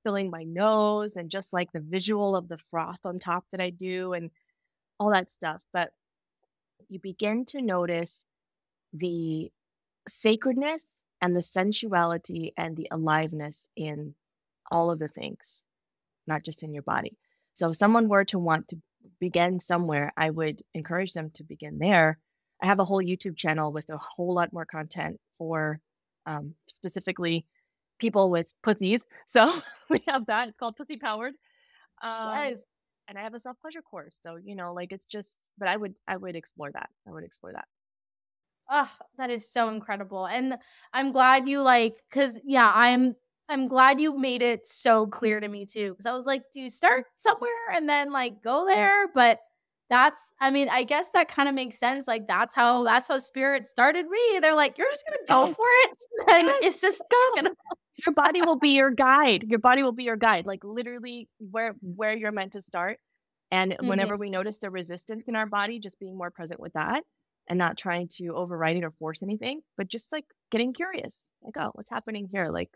filling 0.03 0.31
my 0.31 0.45
nose, 0.45 1.17
and 1.17 1.31
just 1.31 1.53
like 1.53 1.73
the 1.73 1.81
visual 1.81 2.37
of 2.37 2.49
the 2.49 2.59
froth 2.71 3.01
on 3.05 3.19
top 3.19 3.45
that 3.53 3.61
I 3.61 3.71
do 3.71 4.13
and 4.13 4.31
all 4.99 5.11
that 5.11 5.31
stuff. 5.31 5.63
But 5.73 5.91
you 6.89 6.99
begin 6.99 7.45
to 7.47 7.63
notice 7.63 8.25
the 8.93 9.51
sacredness 10.09 10.87
and 11.21 11.37
the 11.37 11.43
sensuality 11.43 12.53
and 12.57 12.77
the 12.77 12.89
aliveness 12.91 13.69
in 13.77 14.15
all 14.71 14.91
of 14.91 14.99
the 14.99 15.09
things, 15.09 15.63
not 16.27 16.43
just 16.45 16.63
in 16.63 16.73
your 16.73 16.83
body. 16.83 17.17
So 17.55 17.71
if 17.71 17.77
someone 17.77 18.09
were 18.09 18.25
to 18.27 18.39
want 18.39 18.69
to 18.69 18.77
begin 19.21 19.61
somewhere, 19.61 20.13
I 20.17 20.31
would 20.31 20.63
encourage 20.75 21.13
them 21.13 21.31
to 21.35 21.45
begin 21.45 21.79
there. 21.79 22.19
I 22.61 22.67
have 22.67 22.79
a 22.79 22.85
whole 22.85 23.03
YouTube 23.03 23.37
channel 23.37 23.73
with 23.73 23.89
a 23.89 23.99
whole 23.99 24.35
lot 24.35 24.53
more 24.53 24.65
content 24.65 25.19
for 25.39 25.81
um, 26.27 26.55
specifically 26.69 27.45
people 28.03 28.29
with 28.29 28.53
pussies. 28.63 29.07
So 29.29 29.51
we 29.89 30.03
have 30.09 30.27
that. 30.27 30.49
It's 30.49 30.59
called 30.59 30.77
Pussy 30.77 30.99
Powered. 30.99 31.35
Um, 32.03 32.11
Yes. 32.35 32.67
and 33.09 33.17
I 33.17 33.23
have 33.23 33.33
a 33.33 33.41
self 33.41 33.57
pleasure 33.63 33.81
course. 33.81 34.19
So 34.23 34.37
you 34.37 34.55
know, 34.57 34.75
like 34.75 34.93
it's 34.93 35.07
just. 35.07 35.39
But 35.57 35.69
I 35.69 35.77
would 35.79 35.95
I 36.07 36.19
would 36.19 36.37
explore 36.37 36.71
that. 36.73 36.91
I 37.09 37.13
would 37.13 37.25
explore 37.25 37.53
that. 37.53 37.69
Oh, 38.71 38.91
that 39.19 39.31
is 39.31 39.49
so 39.49 39.69
incredible. 39.69 40.27
And 40.27 40.59
I'm 40.93 41.13
glad 41.13 41.49
you 41.49 41.63
like 41.63 42.03
cuz 42.11 42.39
yeah, 42.45 42.71
I'm 42.75 43.15
I'm 43.49 43.69
glad 43.69 44.01
you 44.01 44.19
made 44.19 44.43
it 44.43 44.67
so 44.67 45.07
clear 45.07 45.41
to 45.41 45.49
me 45.49 45.65
too 45.67 45.95
cuz 45.95 46.07
I 46.07 46.13
was 46.13 46.27
like, 46.27 46.43
do 46.53 46.61
you 46.61 46.71
start 46.71 47.07
somewhere 47.17 47.71
and 47.73 47.89
then 47.89 48.11
like 48.11 48.43
go 48.43 48.65
there? 48.67 49.09
But 49.15 49.41
that's 49.91 50.33
I 50.41 50.51
mean, 50.51 50.69
I 50.71 50.85
guess 50.85 51.11
that 51.13 51.29
kind 51.29 51.49
of 51.49 51.55
makes 51.55 51.79
sense. 51.79 52.09
Like 52.09 52.27
that's 52.27 52.55
how 52.55 52.83
that's 52.83 53.09
how 53.09 53.19
spirit 53.19 53.67
started 53.67 54.07
me. 54.09 54.39
They're 54.41 54.55
like, 54.55 54.79
you're 54.79 54.91
just 54.91 55.05
going 55.07 55.19
to 55.21 55.27
go 55.33 55.47
for 55.47 55.67
it. 55.85 55.99
And 56.35 56.49
it's 56.65 56.81
just 56.81 57.03
gonna 57.15 57.51
Your 57.97 58.15
body 58.15 58.43
will 58.43 58.57
be 58.57 58.71
your 58.71 58.91
guide. 58.91 59.45
Your 59.45 59.59
body 59.59 59.83
will 59.83 59.93
be 59.93 60.05
your 60.05 60.17
guide. 60.17 60.47
Like 60.47 60.65
literally 60.65 61.29
where 61.39 61.75
where 61.81 62.17
you're 62.17 62.33
meant 62.33 62.53
to 62.53 62.63
start. 62.63 62.99
And 63.51 63.77
whenever 63.81 64.17
Mhm. 64.17 64.19
we 64.19 64.31
notice 64.31 64.59
the 64.59 64.71
resistance 64.71 65.25
in 65.29 65.37
our 65.37 65.47
body, 65.47 65.79
just 65.79 66.01
being 66.01 66.17
more 66.17 66.31
present 66.31 66.59
with 66.61 66.73
that 66.73 67.05
and 67.49 67.59
not 67.59 67.77
trying 67.77 68.09
to 68.09 68.29
override 68.35 68.77
it 68.79 68.85
or 68.85 68.93
force 68.93 69.23
anything, 69.23 69.61
but 69.77 69.89
just 69.89 70.11
like 70.11 70.25
getting 70.51 70.73
curious. 70.73 71.25
Like, 71.43 71.57
oh, 71.59 71.71
what's 71.75 71.91
happening 71.91 72.29
here? 72.33 72.49
Like 72.51 72.71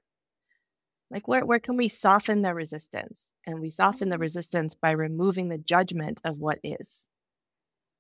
like 1.10 1.26
where 1.28 1.44
where 1.44 1.58
can 1.60 1.76
we 1.76 1.88
soften 1.88 2.42
the 2.42 2.54
resistance? 2.54 3.26
And 3.46 3.60
we 3.60 3.70
soften 3.70 4.08
the 4.08 4.18
Mhm. 4.18 4.18
resistance 4.18 4.74
by 4.74 4.90
removing 4.92 5.48
the 5.48 5.58
judgment 5.58 6.20
of 6.24 6.38
what 6.38 6.58
is. 6.62 7.04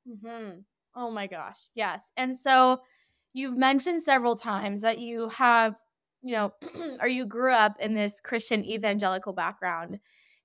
Mhm. 0.08 0.64
Oh 0.94 1.10
my 1.10 1.26
gosh. 1.26 1.68
Yes. 1.74 2.12
And 2.16 2.36
so 2.38 2.82
you've 3.32 3.56
mentioned 3.58 4.02
several 4.02 4.36
times 4.36 4.82
that 4.82 4.98
you 4.98 5.28
have, 5.28 5.82
you 6.26 6.32
know, 6.32 6.52
or 7.00 7.08
you 7.08 7.24
grew 7.24 7.52
up 7.52 7.76
in 7.80 7.94
this 7.94 8.20
Christian 8.20 8.64
evangelical 8.64 9.32
background. 9.32 10.00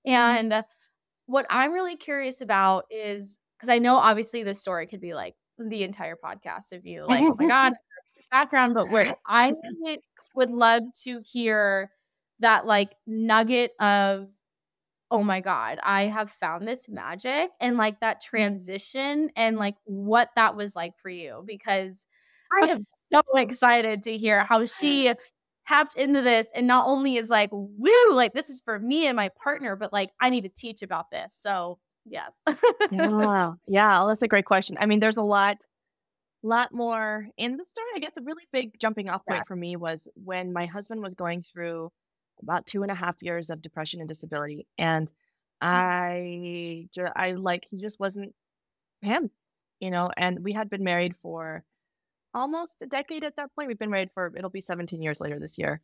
Mhm. 0.08 0.12
And 0.14 0.66
what 1.26 1.46
I'm 1.50 1.72
really 1.72 1.96
curious 1.96 2.42
about 2.42 2.86
is 2.90 3.40
because 3.58 3.70
I 3.70 3.80
know 3.80 3.96
obviously 3.96 4.44
this 4.44 4.60
story 4.60 4.86
could 4.86 5.02
be 5.02 5.14
like 5.14 5.36
the 5.58 5.84
entire 5.84 6.16
podcast 6.16 6.72
of 6.72 6.86
you, 6.86 7.06
like, 7.08 7.24
oh 7.24 7.36
my 7.38 7.48
God, 7.48 7.74
background, 8.32 8.74
but 8.76 8.90
where 8.90 9.16
I 9.28 9.54
would 10.36 10.52
love 10.52 10.84
to 11.04 11.22
hear 11.26 11.92
that 12.40 12.66
like 12.66 12.92
nugget 13.06 13.72
of 13.80 14.28
oh 15.12 15.22
my 15.22 15.42
god 15.42 15.78
i 15.84 16.04
have 16.04 16.32
found 16.32 16.68
this 16.68 16.90
magic 16.90 17.52
and 17.60 17.78
like 17.78 18.00
that 18.00 18.22
transition 18.22 19.30
and 19.36 19.58
like 19.58 19.76
what 19.84 20.30
that 20.36 20.56
was 20.56 20.76
like 20.76 20.98
for 20.98 21.10
you 21.10 21.44
because 21.46 22.08
i 22.52 22.66
am 22.66 22.88
so 23.12 23.22
excited 23.36 24.02
to 24.02 24.18
hear 24.18 24.44
how 24.44 24.66
she 24.66 25.14
tapped 25.72 25.96
into 25.96 26.22
this 26.22 26.52
and 26.54 26.68
not 26.68 26.86
only 26.88 27.18
is 27.18 27.30
like 27.30 27.50
woo 27.52 28.14
like 28.14 28.34
this 28.34 28.50
is 28.50 28.62
for 28.62 28.78
me 28.78 29.08
and 29.08 29.16
my 29.16 29.30
partner 29.42 29.76
but 29.76 29.94
like 29.94 30.10
i 30.20 30.30
need 30.30 30.42
to 30.42 30.50
teach 30.50 30.82
about 30.82 31.10
this 31.12 31.34
so 31.40 31.78
yes 32.06 32.36
Yeah. 32.92 33.52
Yeah. 33.68 34.00
well, 34.00 34.08
That's 34.08 34.22
a 34.22 34.28
great 34.28 34.46
question. 34.46 34.78
I 34.80 34.86
mean, 34.86 35.00
there's 35.00 35.18
a 35.18 35.22
lot, 35.24 35.58
lot 36.44 36.74
more 36.74 37.28
in 37.38 37.58
the 37.58 37.66
story. 37.66 37.88
I 37.96 38.00
guess 38.00 38.18
a 38.18 38.24
really 38.24 38.48
big 38.52 38.80
jumping 38.80 39.10
off 39.10 39.22
Yeah. 39.28 39.36
point 39.36 39.48
for 39.48 39.56
me 39.56 39.76
was 39.76 40.08
when 40.16 40.52
my 40.52 40.66
husband 40.66 41.02
was 41.02 41.14
going 41.14 41.42
through 41.42 41.92
about 42.42 42.66
two 42.66 42.82
and 42.82 42.92
a 42.92 42.96
half 42.96 43.16
years 43.22 43.50
of 43.50 43.62
depression 43.62 44.00
and 44.00 44.10
disability. 44.10 44.66
And 44.78 45.08
mm. 45.08 45.14
I, 45.62 46.88
I 47.16 47.34
like, 47.34 47.66
he 47.70 47.78
just 47.78 48.00
wasn't 48.00 48.34
him, 49.02 49.30
you 49.80 49.92
know, 49.92 50.10
and 50.18 50.44
we 50.44 50.54
had 50.54 50.70
been 50.70 50.84
married 50.84 51.16
for 51.22 51.64
almost 52.34 52.82
a 52.82 52.86
decade 52.86 53.24
at 53.24 53.36
that 53.38 53.54
point. 53.56 53.68
We've 53.68 53.80
been 53.80 53.90
married 53.90 54.12
for, 54.14 54.32
it'll 54.36 54.50
be 54.50 54.62
17 54.62 55.02
years 55.02 55.20
later 55.22 55.40
this 55.40 55.58
year. 55.58 55.82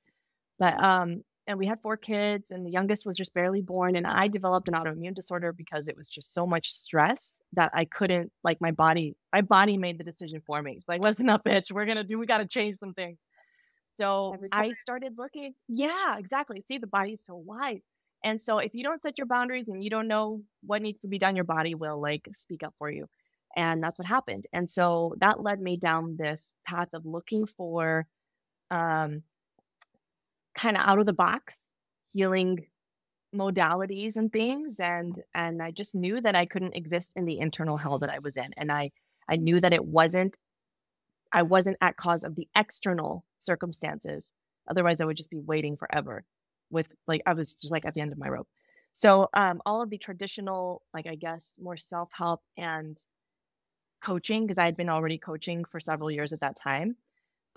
But 0.59 0.83
um, 0.83 1.23
and 1.47 1.57
we 1.57 1.65
had 1.65 1.81
four 1.81 1.95
kids, 1.95 2.51
and 2.51 2.65
the 2.65 2.69
youngest 2.69 3.05
was 3.05 3.15
just 3.15 3.33
barely 3.33 3.61
born. 3.61 3.95
And 3.95 4.05
I 4.05 4.27
developed 4.27 4.67
an 4.67 4.73
autoimmune 4.73 5.15
disorder 5.15 5.53
because 5.53 5.87
it 5.87 5.95
was 5.95 6.09
just 6.09 6.33
so 6.33 6.45
much 6.45 6.73
stress 6.73 7.33
that 7.53 7.71
I 7.73 7.85
couldn't 7.85 8.33
like 8.43 8.59
my 8.59 8.71
body. 8.71 9.15
My 9.33 9.41
body 9.41 9.77
made 9.77 9.97
the 9.97 10.03
decision 10.03 10.41
for 10.45 10.61
me. 10.61 10.73
It's 10.77 10.87
like, 10.89 11.01
listen 11.01 11.29
up, 11.29 11.45
bitch. 11.45 11.71
We're 11.71 11.85
gonna 11.85 12.03
do. 12.03 12.19
We 12.19 12.25
got 12.25 12.39
to 12.39 12.45
change 12.45 12.77
some 12.77 12.93
things. 12.93 13.17
So 13.95 14.35
I 14.51 14.73
started 14.73 15.13
looking. 15.17 15.53
Yeah, 15.69 16.17
exactly. 16.17 16.63
See, 16.67 16.77
the 16.79 16.87
body's 16.87 17.23
so 17.25 17.35
wise. 17.35 17.81
And 18.23 18.41
so 18.41 18.57
if 18.59 18.73
you 18.73 18.83
don't 18.83 18.99
set 18.99 19.17
your 19.17 19.27
boundaries 19.27 19.69
and 19.69 19.83
you 19.83 19.89
don't 19.89 20.07
know 20.07 20.41
what 20.63 20.81
needs 20.81 20.99
to 20.99 21.07
be 21.07 21.17
done, 21.17 21.35
your 21.35 21.45
body 21.45 21.75
will 21.75 22.01
like 22.01 22.27
speak 22.33 22.61
up 22.61 22.73
for 22.77 22.91
you. 22.91 23.07
And 23.55 23.81
that's 23.81 23.97
what 23.97 24.07
happened. 24.07 24.45
And 24.53 24.69
so 24.69 25.15
that 25.19 25.41
led 25.41 25.59
me 25.61 25.77
down 25.77 26.17
this 26.17 26.53
path 26.65 26.89
of 26.93 27.05
looking 27.05 27.45
for 27.45 28.05
um 28.69 29.23
kind 30.55 30.75
of 30.75 30.83
out 30.85 30.99
of 30.99 31.05
the 31.05 31.13
box 31.13 31.59
healing 32.13 32.65
modalities 33.35 34.15
and 34.15 34.31
things 34.31 34.79
and 34.79 35.21
and 35.35 35.61
I 35.61 35.71
just 35.71 35.95
knew 35.95 36.21
that 36.21 36.35
I 36.35 36.45
couldn't 36.45 36.75
exist 36.75 37.11
in 37.15 37.25
the 37.25 37.39
internal 37.39 37.77
hell 37.77 37.99
that 37.99 38.09
I 38.09 38.19
was 38.19 38.37
in 38.37 38.53
and 38.57 38.71
I 38.71 38.91
I 39.29 39.35
knew 39.35 39.59
that 39.59 39.73
it 39.73 39.85
wasn't 39.85 40.37
I 41.33 41.43
wasn't 41.43 41.77
at 41.81 41.97
cause 41.97 42.23
of 42.23 42.35
the 42.35 42.47
external 42.55 43.25
circumstances 43.39 44.33
otherwise 44.69 45.01
I 45.01 45.05
would 45.05 45.17
just 45.17 45.29
be 45.29 45.39
waiting 45.39 45.77
forever 45.77 46.23
with 46.71 46.93
like 47.07 47.21
I 47.25 47.33
was 47.33 47.55
just 47.55 47.71
like 47.71 47.85
at 47.85 47.93
the 47.93 48.01
end 48.01 48.13
of 48.13 48.17
my 48.17 48.29
rope 48.29 48.47
so 48.93 49.29
um 49.33 49.61
all 49.65 49.81
of 49.81 49.89
the 49.89 49.97
traditional 49.97 50.81
like 50.93 51.07
I 51.07 51.15
guess 51.15 51.53
more 51.59 51.77
self-help 51.77 52.41
and 52.57 52.97
coaching 54.01 54.45
because 54.45 54.57
I 54.57 54.65
had 54.65 54.77
been 54.77 54.89
already 54.89 55.17
coaching 55.17 55.65
for 55.65 55.79
several 55.79 56.11
years 56.11 56.33
at 56.33 56.41
that 56.41 56.55
time 56.55 56.95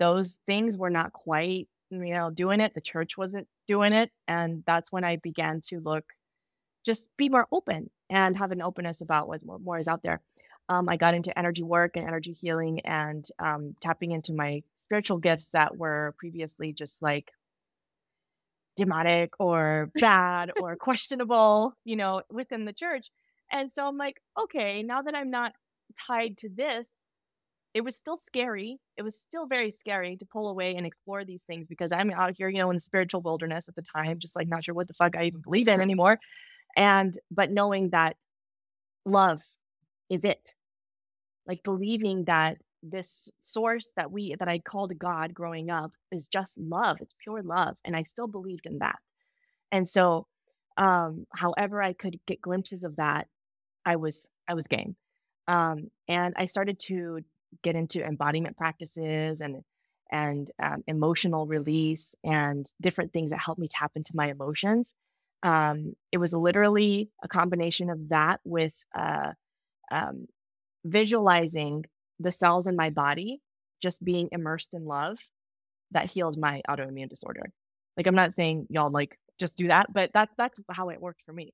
those 0.01 0.39
things 0.47 0.75
were 0.75 0.89
not 0.89 1.13
quite 1.13 1.67
you 1.91 2.13
know 2.13 2.31
doing 2.31 2.59
it 2.59 2.73
the 2.73 2.81
church 2.81 3.17
wasn't 3.17 3.47
doing 3.67 3.93
it 3.93 4.09
and 4.27 4.63
that's 4.65 4.91
when 4.91 5.03
i 5.03 5.15
began 5.17 5.61
to 5.61 5.79
look 5.79 6.03
just 6.83 7.09
be 7.17 7.29
more 7.29 7.47
open 7.51 7.87
and 8.09 8.35
have 8.35 8.51
an 8.51 8.63
openness 8.63 9.01
about 9.01 9.27
what 9.27 9.45
more, 9.45 9.59
more 9.59 9.77
is 9.77 9.87
out 9.87 10.01
there. 10.01 10.19
Um, 10.69 10.89
i 10.89 10.97
got 10.97 11.13
into 11.13 11.37
energy 11.37 11.61
work 11.61 11.91
and 11.95 12.07
energy 12.07 12.31
healing 12.31 12.79
and 12.79 13.23
um, 13.37 13.75
tapping 13.79 14.11
into 14.11 14.33
my 14.33 14.63
spiritual 14.85 15.17
gifts 15.17 15.51
that 15.51 15.77
were 15.77 16.15
previously 16.17 16.73
just 16.73 17.03
like 17.03 17.31
demonic 18.75 19.33
or 19.39 19.91
bad 19.99 20.51
or 20.59 20.75
questionable 20.75 21.73
you 21.83 21.95
know 21.95 22.23
within 22.31 22.65
the 22.65 22.73
church. 22.73 23.11
And 23.51 23.71
so 23.71 23.85
i'm 23.87 23.97
like 23.97 24.19
okay 24.39 24.81
now 24.81 25.03
that 25.03 25.13
i'm 25.13 25.29
not 25.29 25.53
tied 26.07 26.37
to 26.37 26.49
this 26.49 26.91
it 27.73 27.81
was 27.81 27.95
still 27.95 28.17
scary. 28.17 28.79
It 28.97 29.01
was 29.01 29.17
still 29.17 29.47
very 29.47 29.71
scary 29.71 30.17
to 30.17 30.25
pull 30.25 30.49
away 30.49 30.75
and 30.75 30.85
explore 30.85 31.23
these 31.23 31.43
things 31.43 31.67
because 31.67 31.91
I'm 31.91 32.11
out 32.11 32.33
here, 32.37 32.49
you 32.49 32.57
know, 32.57 32.69
in 32.69 32.75
the 32.75 32.81
spiritual 32.81 33.21
wilderness 33.21 33.69
at 33.69 33.75
the 33.75 33.81
time, 33.81 34.19
just 34.19 34.35
like 34.35 34.47
not 34.47 34.63
sure 34.63 34.75
what 34.75 34.87
the 34.87 34.93
fuck 34.93 35.15
I 35.15 35.25
even 35.25 35.41
believe 35.41 35.67
in 35.67 35.79
anymore. 35.79 36.19
And, 36.75 37.17
but 37.29 37.51
knowing 37.51 37.89
that 37.91 38.17
love 39.05 39.41
is 40.09 40.23
it, 40.23 40.53
like 41.47 41.63
believing 41.63 42.25
that 42.25 42.57
this 42.83 43.29
source 43.41 43.91
that 43.95 44.11
we, 44.11 44.35
that 44.35 44.49
I 44.49 44.59
called 44.59 44.97
God 44.97 45.33
growing 45.33 45.69
up 45.69 45.91
is 46.11 46.27
just 46.27 46.57
love. 46.57 46.97
It's 46.99 47.15
pure 47.23 47.41
love. 47.41 47.77
And 47.85 47.95
I 47.95 48.03
still 48.03 48.27
believed 48.27 48.65
in 48.65 48.79
that. 48.79 48.97
And 49.71 49.87
so, 49.87 50.27
um, 50.77 51.25
however 51.33 51.81
I 51.81 51.93
could 51.93 52.19
get 52.27 52.41
glimpses 52.41 52.83
of 52.83 52.97
that, 52.97 53.27
I 53.85 53.95
was, 53.95 54.27
I 54.47 54.55
was 54.55 54.67
game. 54.67 54.95
Um, 55.51 55.91
and 56.07 56.33
I 56.37 56.45
started 56.45 56.79
to 56.87 57.19
get 57.61 57.75
into 57.75 58.03
embodiment 58.03 58.55
practices 58.55 59.41
and 59.41 59.63
and 60.13 60.51
um, 60.61 60.83
emotional 60.87 61.45
release 61.45 62.15
and 62.23 62.65
different 62.81 63.13
things 63.13 63.31
that 63.31 63.39
help 63.39 63.57
me 63.57 63.67
tap 63.69 63.91
into 63.95 64.11
my 64.13 64.29
emotions. 64.29 64.93
Um, 65.43 65.93
it 66.11 66.17
was 66.17 66.33
literally 66.33 67.09
a 67.23 67.29
combination 67.29 67.89
of 67.89 68.09
that 68.09 68.41
with 68.43 68.75
uh, 68.97 69.31
um, 69.89 70.27
visualizing 70.85 71.85
the 72.19 72.31
cells 72.31 72.67
in 72.67 72.75
my 72.75 72.89
body 72.89 73.41
just 73.81 74.03
being 74.03 74.27
immersed 74.31 74.73
in 74.73 74.85
love 74.85 75.19
that 75.91 76.11
healed 76.11 76.37
my 76.37 76.61
autoimmune 76.69 77.09
disorder. 77.09 77.51
Like 77.97 78.07
I'm 78.07 78.15
not 78.15 78.33
saying 78.33 78.67
y'all 78.69 78.91
like 78.91 79.17
just 79.39 79.57
do 79.57 79.67
that, 79.69 79.91
but 79.93 80.11
that's 80.13 80.33
that's 80.37 80.59
how 80.71 80.89
it 80.89 81.01
worked 81.01 81.21
for 81.25 81.33
me. 81.33 81.53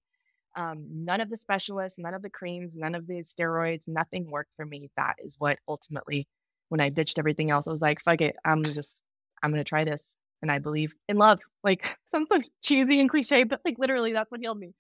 Um, 0.58 0.88
none 0.90 1.22
of 1.22 1.30
the 1.30 1.38
specialists, 1.38 2.00
none 2.00 2.16
of 2.16 2.24
the 2.24 2.32
creams, 2.32 2.76
none 2.76 2.96
of 2.96 3.06
the 3.06 3.20
steroids, 3.20 3.88
nothing 3.88 4.30
worked 4.30 4.52
for 4.56 4.66
me. 4.66 4.90
That 4.98 5.16
is 5.24 5.36
what 5.38 5.60
ultimately, 5.68 6.28
when 6.70 6.82
I 6.82 6.90
ditched 6.90 7.20
everything 7.20 7.52
else, 7.52 7.68
I 7.68 7.72
was 7.72 7.82
like, 7.82 8.02
fuck 8.02 8.22
it, 8.22 8.36
I'm 8.44 8.64
just, 8.64 9.02
I'm 9.44 9.52
gonna 9.52 9.64
try 9.64 9.84
this. 9.84 10.16
And 10.42 10.52
I 10.52 10.58
believe 10.60 10.96
in 11.08 11.18
love. 11.18 11.42
Like 11.64 11.96
something 12.08 12.44
cheesy 12.64 13.00
and 13.00 13.10
cliche, 13.10 13.44
but 13.44 13.62
like 13.64 13.78
literally 13.78 14.14
that's 14.14 14.32
what 14.32 14.42
healed 14.42 14.60
me. 14.60 14.74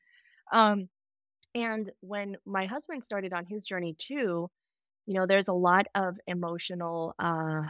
Um, 0.51 0.89
and 1.53 1.91
when 2.01 2.37
my 2.45 2.65
husband 2.65 3.03
started 3.03 3.31
on 3.31 3.45
his 3.45 3.63
journey 3.63 3.95
too, 3.97 4.49
you 5.05 5.13
know, 5.13 5.27
there's 5.27 5.47
a 5.47 5.53
lot 5.53 5.85
of 5.93 6.17
emotional 6.27 7.13
uh 7.19 7.61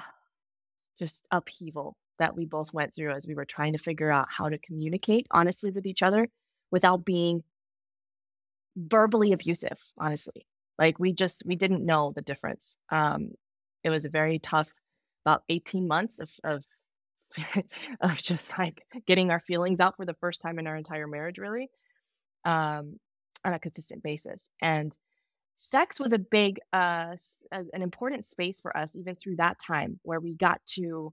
just 0.97 1.25
upheaval 1.31 1.95
that 2.19 2.35
we 2.35 2.45
both 2.45 2.73
went 2.73 2.95
through 2.95 3.11
as 3.11 3.27
we 3.27 3.35
were 3.35 3.45
trying 3.45 3.73
to 3.73 3.79
figure 3.79 4.09
out 4.09 4.27
how 4.29 4.49
to 4.49 4.57
communicate 4.57 5.27
honestly 5.29 5.69
with 5.69 5.85
each 5.85 6.01
other 6.01 6.27
without 6.71 7.05
being 7.05 7.43
verbally 8.77 9.33
abusive, 9.33 9.79
honestly. 9.97 10.45
Like 10.79 10.99
we 10.99 11.11
just 11.11 11.43
we 11.45 11.55
didn't 11.55 11.85
know 11.85 12.13
the 12.15 12.21
difference. 12.21 12.77
Um, 12.91 13.31
it 13.83 13.89
was 13.89 14.05
a 14.05 14.09
very 14.09 14.39
tough 14.39 14.71
about 15.25 15.43
18 15.49 15.87
months 15.87 16.19
of 16.19 16.31
of 16.43 16.65
of 18.01 18.21
just 18.21 18.57
like 18.57 18.83
getting 19.05 19.31
our 19.31 19.39
feelings 19.39 19.79
out 19.79 19.97
for 19.97 20.05
the 20.05 20.13
first 20.13 20.41
time 20.41 20.59
in 20.59 20.67
our 20.67 20.75
entire 20.75 21.07
marriage, 21.07 21.39
really, 21.39 21.69
um, 22.45 22.99
on 23.43 23.53
a 23.53 23.59
consistent 23.59 24.03
basis. 24.03 24.49
And 24.61 24.95
sex 25.57 25.99
was 25.99 26.13
a 26.13 26.19
big, 26.19 26.59
uh, 26.71 27.15
an 27.51 27.81
important 27.81 28.23
space 28.23 28.61
for 28.61 28.75
us, 28.77 28.95
even 28.95 29.15
through 29.15 29.37
that 29.37 29.57
time, 29.59 29.99
where 30.03 30.19
we 30.19 30.35
got 30.35 30.61
to 30.75 31.11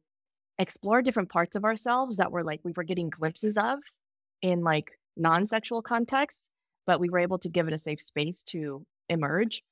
explore 0.58 1.02
different 1.02 1.30
parts 1.30 1.56
of 1.56 1.64
ourselves 1.64 2.18
that 2.18 2.30
were 2.30 2.44
like 2.44 2.60
we 2.62 2.72
were 2.76 2.84
getting 2.84 3.10
glimpses 3.10 3.56
of 3.56 3.80
in 4.40 4.62
like 4.62 4.92
non-sexual 5.16 5.82
contexts, 5.82 6.48
but 6.86 7.00
we 7.00 7.08
were 7.08 7.18
able 7.18 7.38
to 7.38 7.48
give 7.48 7.68
it 7.68 7.74
a 7.74 7.78
safe 7.78 8.00
space 8.00 8.42
to 8.44 8.84
emerge. 9.08 9.62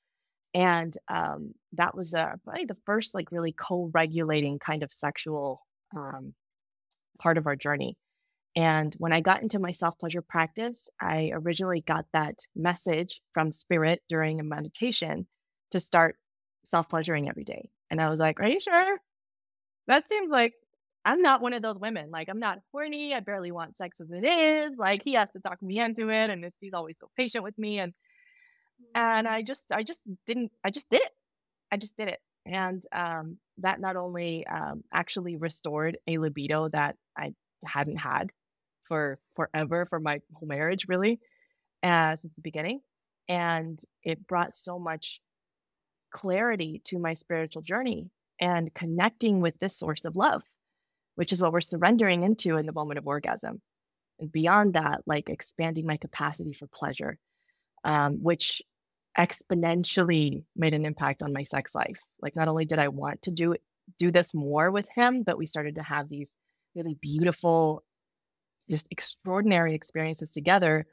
And 0.55 0.96
um, 1.09 1.55
that 1.72 1.96
was 1.96 2.14
uh, 2.14 2.35
probably 2.44 2.66
the 2.66 2.77
first 2.85 3.14
like 3.14 3.33
really 3.33 3.53
co-regulating 3.53 4.59
kind 4.59 4.83
of 4.83 4.92
sexual 4.92 5.61
um, 5.96 6.35
part 7.18 7.38
of 7.38 7.46
our 7.46 7.57
journey. 7.57 7.96
And 8.55 8.94
when 8.98 9.12
I 9.12 9.20
got 9.20 9.42
into 9.42 9.59
my 9.59 9.72
self 9.72 9.98
pleasure 9.98 10.22
practice, 10.22 10.90
I 11.01 11.31
originally 11.33 11.81
got 11.81 12.05
that 12.12 12.40
message 12.55 13.20
from 13.33 13.51
spirit 13.51 14.03
during 14.09 14.40
a 14.40 14.44
meditation 14.44 15.27
to 15.70 15.81
start 15.81 16.16
self 16.64 16.88
pleasuring 16.88 17.29
every 17.29 17.44
day. 17.44 17.70
And 17.90 18.01
I 18.01 18.11
was 18.11 18.20
like, 18.20 18.40
Are 18.40 18.48
you 18.48 18.61
sure? 18.61 18.98
That 19.87 20.09
seems 20.09 20.31
like 20.31 20.53
I'm 21.05 21.23
not 21.23 21.41
one 21.41 21.53
of 21.53 21.62
those 21.62 21.79
women. 21.79 22.11
Like, 22.11 22.29
I'm 22.29 22.38
not 22.38 22.61
horny. 22.71 23.15
I 23.15 23.21
barely 23.21 23.51
want 23.51 23.77
sex 23.77 24.01
as 24.01 24.11
it 24.11 24.25
is. 24.25 24.77
Like, 24.77 25.03
he 25.03 25.15
has 25.15 25.29
to 25.33 25.41
talk 25.41 25.62
me 25.62 25.81
into 25.81 26.11
it. 26.11 26.31
And 26.31 26.51
he's 26.61 26.75
always 26.75 26.97
so 27.01 27.09
patient 27.17 27.43
with 27.43 27.59
me. 27.59 27.81
And, 27.81 27.93
and 28.95 29.27
I 29.27 29.43
just, 29.43 29.73
I 29.73 29.83
just 29.83 30.03
didn't, 30.27 30.53
I 30.65 30.71
just 30.71 30.88
did 30.91 31.01
it. 31.03 31.11
I 31.73 31.77
just 31.77 31.97
did 31.97 32.09
it. 32.09 32.21
And 32.47 32.83
um, 32.93 33.38
that 33.59 33.81
not 33.81 33.97
only 33.97 34.47
um, 34.47 34.85
actually 34.93 35.37
restored 35.37 35.99
a 36.07 36.19
libido 36.19 36.69
that 36.69 36.97
I 37.17 37.35
hadn't 37.65 37.99
had 37.99 38.31
for 38.85 39.19
forever 39.37 39.87
for 39.87 40.01
my 40.01 40.21
whole 40.35 40.49
marriage, 40.49 40.87
really, 40.88 41.21
uh, 41.83 42.17
since 42.17 42.35
the 42.35 42.43
beginning. 42.43 42.81
And 43.29 43.79
it 44.03 44.27
brought 44.27 44.57
so 44.57 44.79
much 44.79 45.21
clarity 46.12 46.83
to 46.85 46.99
my 46.99 47.15
spiritual 47.15 47.62
journey 47.62 48.11
and 48.41 48.75
connecting 48.75 49.41
with 49.41 49.59
this 49.61 49.79
source 49.79 50.05
of 50.05 50.17
love, 50.17 50.43
which 51.14 51.33
is 51.33 51.40
what 51.40 51.53
we're 51.53 51.61
surrendering 51.61 52.22
into 52.22 52.57
in 52.57 52.66
the 52.66 52.72
moment 52.72 52.98
of 52.98 53.07
orgasm. 53.07 53.61
And 54.18 54.31
beyond 54.31 54.75
that, 54.75 55.01
like 55.07 55.29
expanding 55.29 55.87
my 55.87 55.96
capacity 55.96 56.53
for 56.53 56.66
pleasure, 56.66 57.18
um, 57.85 58.22
which 58.22 58.62
exponentially 59.18 60.44
made 60.57 60.75
an 60.75 60.87
impact 60.87 61.22
on 61.22 61.33
my 61.33 61.44
sex 61.44 61.75
life. 61.75 62.01
Like 62.20 62.37
not 62.37 62.48
only 62.48 62.64
did 62.64 62.79
I 62.79 62.88
want 62.88 63.22
to 63.22 63.31
do 63.31 63.57
do 63.98 64.11
this 64.11 64.33
more 64.33 64.70
with 64.70 64.88
him, 64.94 65.22
but 65.22 65.37
we 65.37 65.46
started 65.46 65.75
to 65.75 65.83
have 65.83 66.09
these 66.09 66.37
really 66.75 66.94
beautiful, 66.94 67.83
just 68.70 68.87
extraordinary 68.90 69.75
experiences 69.75 70.33
together. 70.33 70.87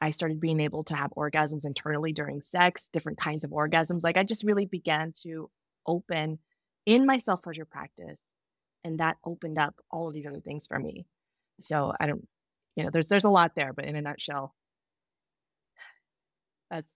I 0.00 0.10
started 0.12 0.40
being 0.40 0.60
able 0.60 0.84
to 0.84 0.94
have 0.94 1.10
orgasms 1.10 1.66
internally 1.66 2.12
during 2.12 2.40
sex, 2.40 2.88
different 2.92 3.18
kinds 3.18 3.44
of 3.44 3.50
orgasms. 3.50 4.02
Like 4.02 4.16
I 4.16 4.24
just 4.24 4.42
really 4.42 4.64
began 4.64 5.12
to 5.22 5.50
open 5.86 6.38
in 6.86 7.06
my 7.06 7.18
self 7.18 7.42
pleasure 7.42 7.66
practice, 7.66 8.24
and 8.84 9.00
that 9.00 9.18
opened 9.24 9.58
up 9.58 9.74
all 9.90 10.08
of 10.08 10.14
these 10.14 10.26
other 10.26 10.40
things 10.40 10.66
for 10.66 10.78
me. 10.78 11.06
So 11.60 11.92
I 12.00 12.06
don't, 12.06 12.26
you 12.76 12.84
know, 12.84 12.90
there's 12.90 13.06
there's 13.06 13.24
a 13.24 13.30
lot 13.30 13.54
there, 13.54 13.72
but 13.72 13.84
in 13.84 13.96
a 13.96 14.02
nutshell, 14.02 14.54
that's 16.70 16.92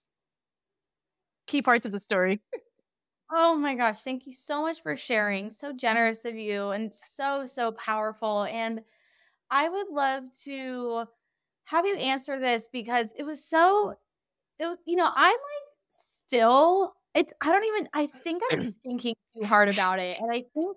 key 1.46 1.62
parts 1.62 1.86
of 1.86 1.92
the 1.92 2.00
story. 2.00 2.40
Oh 3.36 3.56
my 3.56 3.74
gosh, 3.74 4.02
thank 4.02 4.26
you 4.26 4.32
so 4.32 4.62
much 4.62 4.82
for 4.82 4.94
sharing. 4.94 5.50
So 5.50 5.72
generous 5.72 6.24
of 6.24 6.36
you 6.36 6.68
and 6.70 6.92
so, 6.92 7.46
so 7.46 7.72
powerful. 7.72 8.44
And 8.44 8.82
I 9.50 9.68
would 9.68 9.88
love 9.88 10.24
to 10.44 11.06
have 11.66 11.86
you 11.86 11.96
answer 11.96 12.38
this 12.38 12.68
because 12.68 13.12
it 13.18 13.24
was 13.24 13.44
so, 13.44 13.96
it 14.58 14.66
was, 14.66 14.78
you 14.86 14.96
know, 14.96 15.10
I'm 15.14 15.32
like 15.32 15.68
still, 15.88 16.94
it's, 17.14 17.32
I 17.40 17.52
don't 17.52 17.64
even, 17.64 17.88
I 17.94 18.06
think 18.06 18.42
I'm 18.52 18.62
thinking 18.84 19.14
too 19.36 19.46
hard 19.46 19.68
about 19.70 19.98
it. 20.00 20.18
And 20.20 20.30
I 20.32 20.44
think 20.54 20.76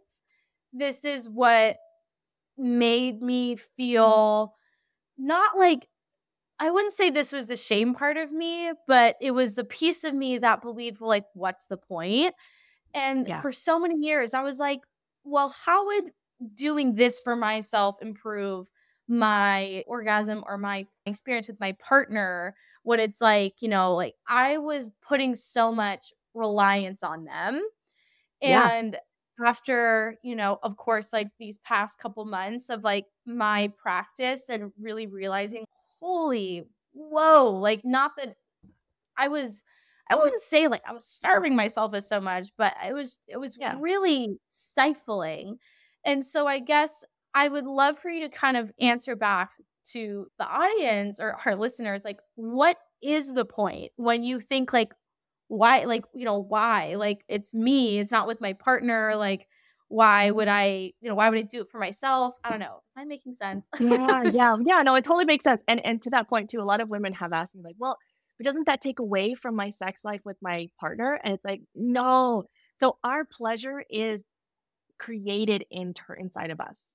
this 0.73 1.06
is 1.06 1.27
what 1.27 1.77
made 2.58 3.21
me 3.21 3.56
feel 3.56 4.53
not 5.17 5.58
like 5.58 5.88
I 6.60 6.71
wouldn't 6.71 6.93
say 6.93 7.10
this 7.10 7.32
was 7.32 7.47
the 7.47 7.56
shame 7.56 7.93
part 7.93 8.17
of 8.17 8.32
me, 8.32 8.71
but 8.88 9.15
it 9.21 9.32
was 9.32 9.53
the 9.56 9.63
piece 9.63 10.03
of 10.03 10.13
me 10.15 10.39
that 10.39 10.62
believed, 10.62 11.01
like, 11.01 11.25
what's 11.34 11.67
the 11.67 11.77
point? 11.77 12.34
And 12.95 13.27
yeah. 13.27 13.41
for 13.41 13.51
so 13.51 13.80
many 13.80 13.95
years, 13.95 14.34
I 14.34 14.41
was 14.41 14.58
like, 14.58 14.80
well, 15.23 15.53
how 15.65 15.86
would 15.86 16.06
doing 16.56 16.95
this 16.95 17.19
for 17.19 17.36
myself 17.36 17.97
improve 18.01 18.67
my 19.08 19.84
orgasm 19.88 20.43
or 20.47 20.58
my 20.58 20.88
experience 21.06 21.47
with 21.47 21.60
my 21.60 21.73
partner? 21.73 22.56
What 22.82 22.99
it's 22.99 23.21
like, 23.21 23.56
you 23.60 23.69
know, 23.69 23.93
like 23.93 24.15
I 24.27 24.58
was 24.58 24.89
putting 25.08 25.36
so 25.36 25.71
much 25.71 26.12
reliance 26.34 27.03
on 27.03 27.25
them. 27.25 27.62
And 28.41 28.93
yeah. 28.93 28.99
After, 29.45 30.17
you 30.23 30.36
know, 30.36 30.60
of 30.63 30.78
course, 30.78 31.13
like 31.13 31.30
these 31.39 31.60
past 31.60 32.00
couple 32.00 32.26
months 32.26 32.69
of 32.69 32.84
like 32.84 33.06
my 33.26 33.71
practice 33.78 34.50
and 34.50 34.71
really 34.80 35.08
realizing, 35.08 35.65
holy 36.00 36.67
whoa 36.93 37.52
like 37.52 37.82
not 37.84 38.12
that 38.17 38.36
i 39.17 39.28
was 39.28 39.63
i 40.10 40.15
wouldn't 40.15 40.41
say 40.41 40.67
like 40.67 40.82
i 40.88 40.93
was 40.93 41.06
starving 41.06 41.56
myself 41.56 41.93
as 41.93 42.08
so 42.08 42.19
much 42.19 42.50
but 42.58 42.73
it 42.88 42.93
was 42.93 43.19
it 43.28 43.38
was 43.38 43.56
yeah. 43.60 43.76
really 43.80 44.39
stifling 44.47 45.58
and 46.06 46.26
so 46.26 46.47
i 46.47 46.60
guess 46.60 47.06
i 47.34 47.47
would 47.47 47.65
love 47.65 47.97
for 47.97 48.10
you 48.10 48.21
to 48.21 48.30
kind 48.30 48.58
of 48.58 48.71
answer 48.80 49.15
back 49.15 49.52
to 49.84 50.28
the 50.39 50.45
audience 50.45 51.19
or 51.19 51.38
our 51.45 51.56
listeners 51.56 52.04
like 52.04 52.19
what 52.36 52.78
is 53.02 53.34
the 53.34 53.45
point 53.45 53.91
when 53.95 54.23
you 54.23 54.39
think 54.39 54.73
like 54.73 54.91
why 55.49 55.86
like 55.86 56.03
you 56.13 56.25
know 56.25 56.39
why 56.39 56.95
like 56.95 57.23
it's 57.27 57.53
me 57.53 57.99
it's 57.99 58.12
not 58.12 58.27
with 58.27 58.41
my 58.41 58.53
partner 58.53 59.15
like 59.15 59.47
why 59.89 60.31
would 60.31 60.47
I, 60.47 60.91
you 60.99 61.10
know, 61.10 61.15
why 61.15 61.29
would 61.29 61.39
I 61.39 61.43
do 61.43 61.62
it 61.62 61.67
for 61.67 61.79
myself? 61.79 62.36
I 62.43 62.49
don't 62.49 62.60
know. 62.60 62.81
Am 62.97 63.03
I 63.03 63.05
making 63.05 63.36
sense? 63.36 63.65
yeah, 63.79 64.23
yeah, 64.33 64.57
yeah. 64.65 64.81
No, 64.81 64.95
it 64.95 65.03
totally 65.03 65.25
makes 65.25 65.43
sense. 65.43 65.63
And 65.67 65.83
and 65.86 66.01
to 66.01 66.10
that 66.12 66.27
point 66.27 66.49
too, 66.49 66.60
a 66.60 66.63
lot 66.63 66.81
of 66.81 66.89
women 66.89 67.13
have 67.13 67.33
asked 67.33 67.55
me 67.55 67.62
like, 67.63 67.75
well, 67.77 67.97
but 68.38 68.45
doesn't 68.45 68.65
that 68.67 68.81
take 68.81 68.99
away 68.99 69.33
from 69.33 69.55
my 69.55 69.69
sex 69.69 70.03
life 70.03 70.21
with 70.25 70.38
my 70.41 70.69
partner? 70.79 71.19
And 71.23 71.33
it's 71.33 71.45
like, 71.45 71.62
no. 71.73 72.43
So 72.79 72.97
our 73.03 73.23
pleasure 73.25 73.83
is 73.89 74.23
created 74.99 75.65
in 75.71 75.93
inside 76.19 76.51
of 76.51 76.60
us. 76.60 76.88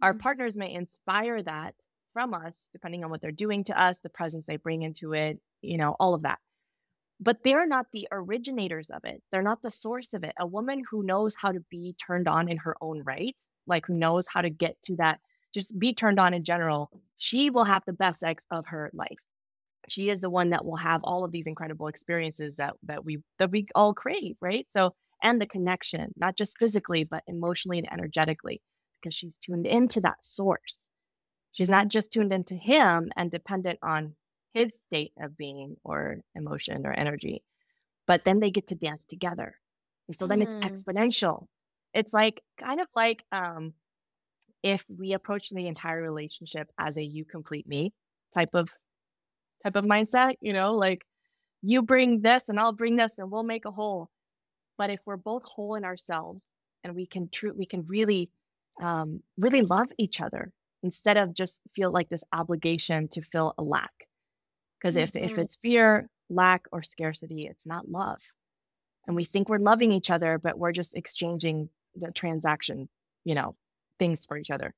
Our 0.00 0.12
mm-hmm. 0.12 0.20
partners 0.20 0.56
may 0.56 0.72
inspire 0.72 1.42
that 1.42 1.74
from 2.12 2.32
us, 2.32 2.68
depending 2.72 3.04
on 3.04 3.10
what 3.10 3.20
they're 3.20 3.32
doing 3.32 3.64
to 3.64 3.80
us, 3.80 4.00
the 4.00 4.08
presence 4.08 4.46
they 4.46 4.56
bring 4.56 4.82
into 4.82 5.12
it, 5.14 5.40
you 5.62 5.78
know, 5.78 5.96
all 6.00 6.14
of 6.14 6.22
that 6.22 6.38
but 7.20 7.38
they're 7.44 7.66
not 7.66 7.86
the 7.92 8.08
originators 8.10 8.90
of 8.90 9.04
it. 9.04 9.22
They're 9.30 9.42
not 9.42 9.62
the 9.62 9.70
source 9.70 10.14
of 10.14 10.24
it. 10.24 10.32
A 10.40 10.46
woman 10.46 10.82
who 10.90 11.04
knows 11.04 11.36
how 11.36 11.52
to 11.52 11.60
be 11.70 11.94
turned 12.04 12.26
on 12.26 12.48
in 12.48 12.56
her 12.58 12.76
own 12.80 13.02
right, 13.04 13.36
like 13.66 13.86
who 13.86 13.94
knows 13.94 14.26
how 14.26 14.40
to 14.40 14.50
get 14.50 14.80
to 14.84 14.96
that, 14.96 15.20
just 15.52 15.78
be 15.78 15.92
turned 15.92 16.18
on 16.18 16.32
in 16.32 16.44
general, 16.44 16.90
she 17.18 17.50
will 17.50 17.64
have 17.64 17.82
the 17.86 17.92
best 17.92 18.20
sex 18.20 18.46
of 18.50 18.66
her 18.68 18.90
life. 18.94 19.18
She 19.88 20.08
is 20.08 20.20
the 20.20 20.30
one 20.30 20.50
that 20.50 20.64
will 20.64 20.76
have 20.76 21.02
all 21.04 21.24
of 21.24 21.32
these 21.32 21.46
incredible 21.46 21.88
experiences 21.88 22.56
that 22.56 22.74
that 22.84 23.04
we 23.04 23.18
that 23.38 23.50
we 23.50 23.66
all 23.74 23.92
crave, 23.92 24.36
right? 24.40 24.66
So 24.70 24.94
and 25.22 25.40
the 25.40 25.46
connection, 25.46 26.12
not 26.16 26.36
just 26.36 26.58
physically, 26.58 27.04
but 27.04 27.22
emotionally 27.26 27.78
and 27.78 27.92
energetically, 27.92 28.62
because 29.00 29.14
she's 29.14 29.36
tuned 29.36 29.66
into 29.66 30.00
that 30.00 30.18
source. 30.22 30.78
She's 31.52 31.70
not 31.70 31.88
just 31.88 32.12
tuned 32.12 32.32
into 32.32 32.54
him 32.54 33.10
and 33.16 33.30
dependent 33.30 33.78
on 33.82 34.14
his 34.52 34.78
state 34.78 35.12
of 35.20 35.36
being 35.36 35.76
or 35.84 36.18
emotion 36.34 36.86
or 36.86 36.92
energy. 36.92 37.42
But 38.06 38.24
then 38.24 38.40
they 38.40 38.50
get 38.50 38.68
to 38.68 38.74
dance 38.74 39.04
together. 39.04 39.54
And 40.08 40.16
so 40.16 40.26
then 40.26 40.40
mm. 40.40 40.42
it's 40.42 40.54
exponential. 40.56 41.46
It's 41.94 42.12
like 42.12 42.42
kind 42.58 42.80
of 42.80 42.88
like 42.94 43.22
um, 43.32 43.74
if 44.62 44.84
we 44.88 45.12
approach 45.12 45.50
the 45.50 45.66
entire 45.66 46.02
relationship 46.02 46.68
as 46.78 46.96
a 46.96 47.02
you 47.02 47.24
complete 47.24 47.66
me 47.66 47.92
type 48.34 48.54
of 48.54 48.70
type 49.62 49.76
of 49.76 49.84
mindset, 49.84 50.34
you 50.40 50.52
know, 50.52 50.74
like 50.74 51.02
you 51.62 51.82
bring 51.82 52.22
this 52.22 52.48
and 52.48 52.58
I'll 52.58 52.72
bring 52.72 52.96
this 52.96 53.18
and 53.18 53.30
we'll 53.30 53.42
make 53.42 53.64
a 53.64 53.70
whole. 53.70 54.10
But 54.78 54.90
if 54.90 55.00
we're 55.04 55.16
both 55.16 55.44
whole 55.44 55.74
in 55.74 55.84
ourselves 55.84 56.48
and 56.82 56.94
we 56.94 57.06
can 57.06 57.28
true 57.30 57.52
we 57.56 57.66
can 57.66 57.84
really 57.86 58.30
um, 58.82 59.22
really 59.36 59.62
love 59.62 59.88
each 59.98 60.20
other 60.20 60.52
instead 60.82 61.16
of 61.16 61.34
just 61.34 61.60
feel 61.74 61.92
like 61.92 62.08
this 62.08 62.24
obligation 62.32 63.06
to 63.08 63.20
fill 63.20 63.54
a 63.58 63.62
lack 63.62 63.92
because 64.80 64.96
if, 64.96 65.12
mm-hmm. 65.12 65.24
if 65.24 65.38
it's 65.38 65.56
fear, 65.56 66.08
lack, 66.28 66.66
or 66.72 66.82
scarcity, 66.82 67.46
it's 67.46 67.66
not 67.66 67.90
love. 67.90 68.20
And 69.06 69.16
we 69.16 69.24
think 69.24 69.48
we're 69.48 69.58
loving 69.58 69.92
each 69.92 70.10
other, 70.10 70.38
but 70.38 70.58
we're 70.58 70.72
just 70.72 70.96
exchanging 70.96 71.68
the 71.94 72.10
transaction, 72.12 72.88
you 73.24 73.34
know, 73.34 73.56
things 73.98 74.24
for 74.24 74.38
each 74.38 74.50
other. 74.50 74.74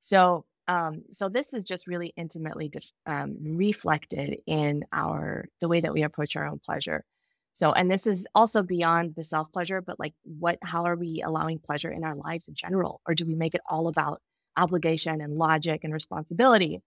So 0.00 0.44
Um, 0.66 1.02
so 1.12 1.28
this 1.28 1.52
is 1.52 1.62
just 1.64 1.86
really 1.86 2.14
intimately 2.16 2.68
def- 2.70 2.92
um, 3.04 3.36
reflected 3.40 4.38
in 4.46 4.84
our 4.92 5.44
the 5.60 5.68
way 5.68 5.80
that 5.82 5.92
we 5.92 6.04
approach 6.04 6.36
our 6.36 6.46
own 6.46 6.58
pleasure. 6.58 7.04
So, 7.52 7.72
and 7.72 7.90
this 7.90 8.06
is 8.06 8.26
also 8.34 8.62
beyond 8.62 9.14
the 9.14 9.24
self 9.24 9.52
pleasure, 9.52 9.82
but 9.82 10.00
like, 10.00 10.14
what? 10.24 10.58
How 10.62 10.86
are 10.86 10.96
we 10.96 11.22
allowing 11.22 11.58
pleasure 11.58 11.92
in 11.92 12.02
our 12.02 12.16
lives 12.16 12.48
in 12.48 12.54
general, 12.54 13.00
or 13.06 13.14
do 13.14 13.26
we 13.26 13.34
make 13.34 13.54
it 13.54 13.60
all 13.68 13.88
about 13.88 14.20
obligation 14.56 15.20
and 15.20 15.36
logic 15.36 15.84
and 15.84 15.92
responsibility? 15.92 16.80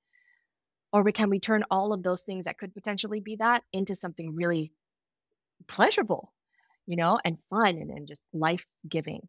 Or 0.93 1.03
we, 1.03 1.11
can 1.11 1.29
we 1.29 1.39
turn 1.39 1.63
all 1.69 1.93
of 1.93 2.03
those 2.03 2.23
things 2.23 2.45
that 2.45 2.57
could 2.57 2.73
potentially 2.73 3.19
be 3.19 3.35
that 3.37 3.63
into 3.73 3.95
something 3.95 4.35
really 4.35 4.71
pleasurable, 5.67 6.33
you 6.85 6.95
know, 6.95 7.19
and 7.25 7.37
fun 7.49 7.77
and, 7.77 7.91
and 7.91 8.07
just 8.07 8.23
life 8.33 8.65
giving? 8.87 9.27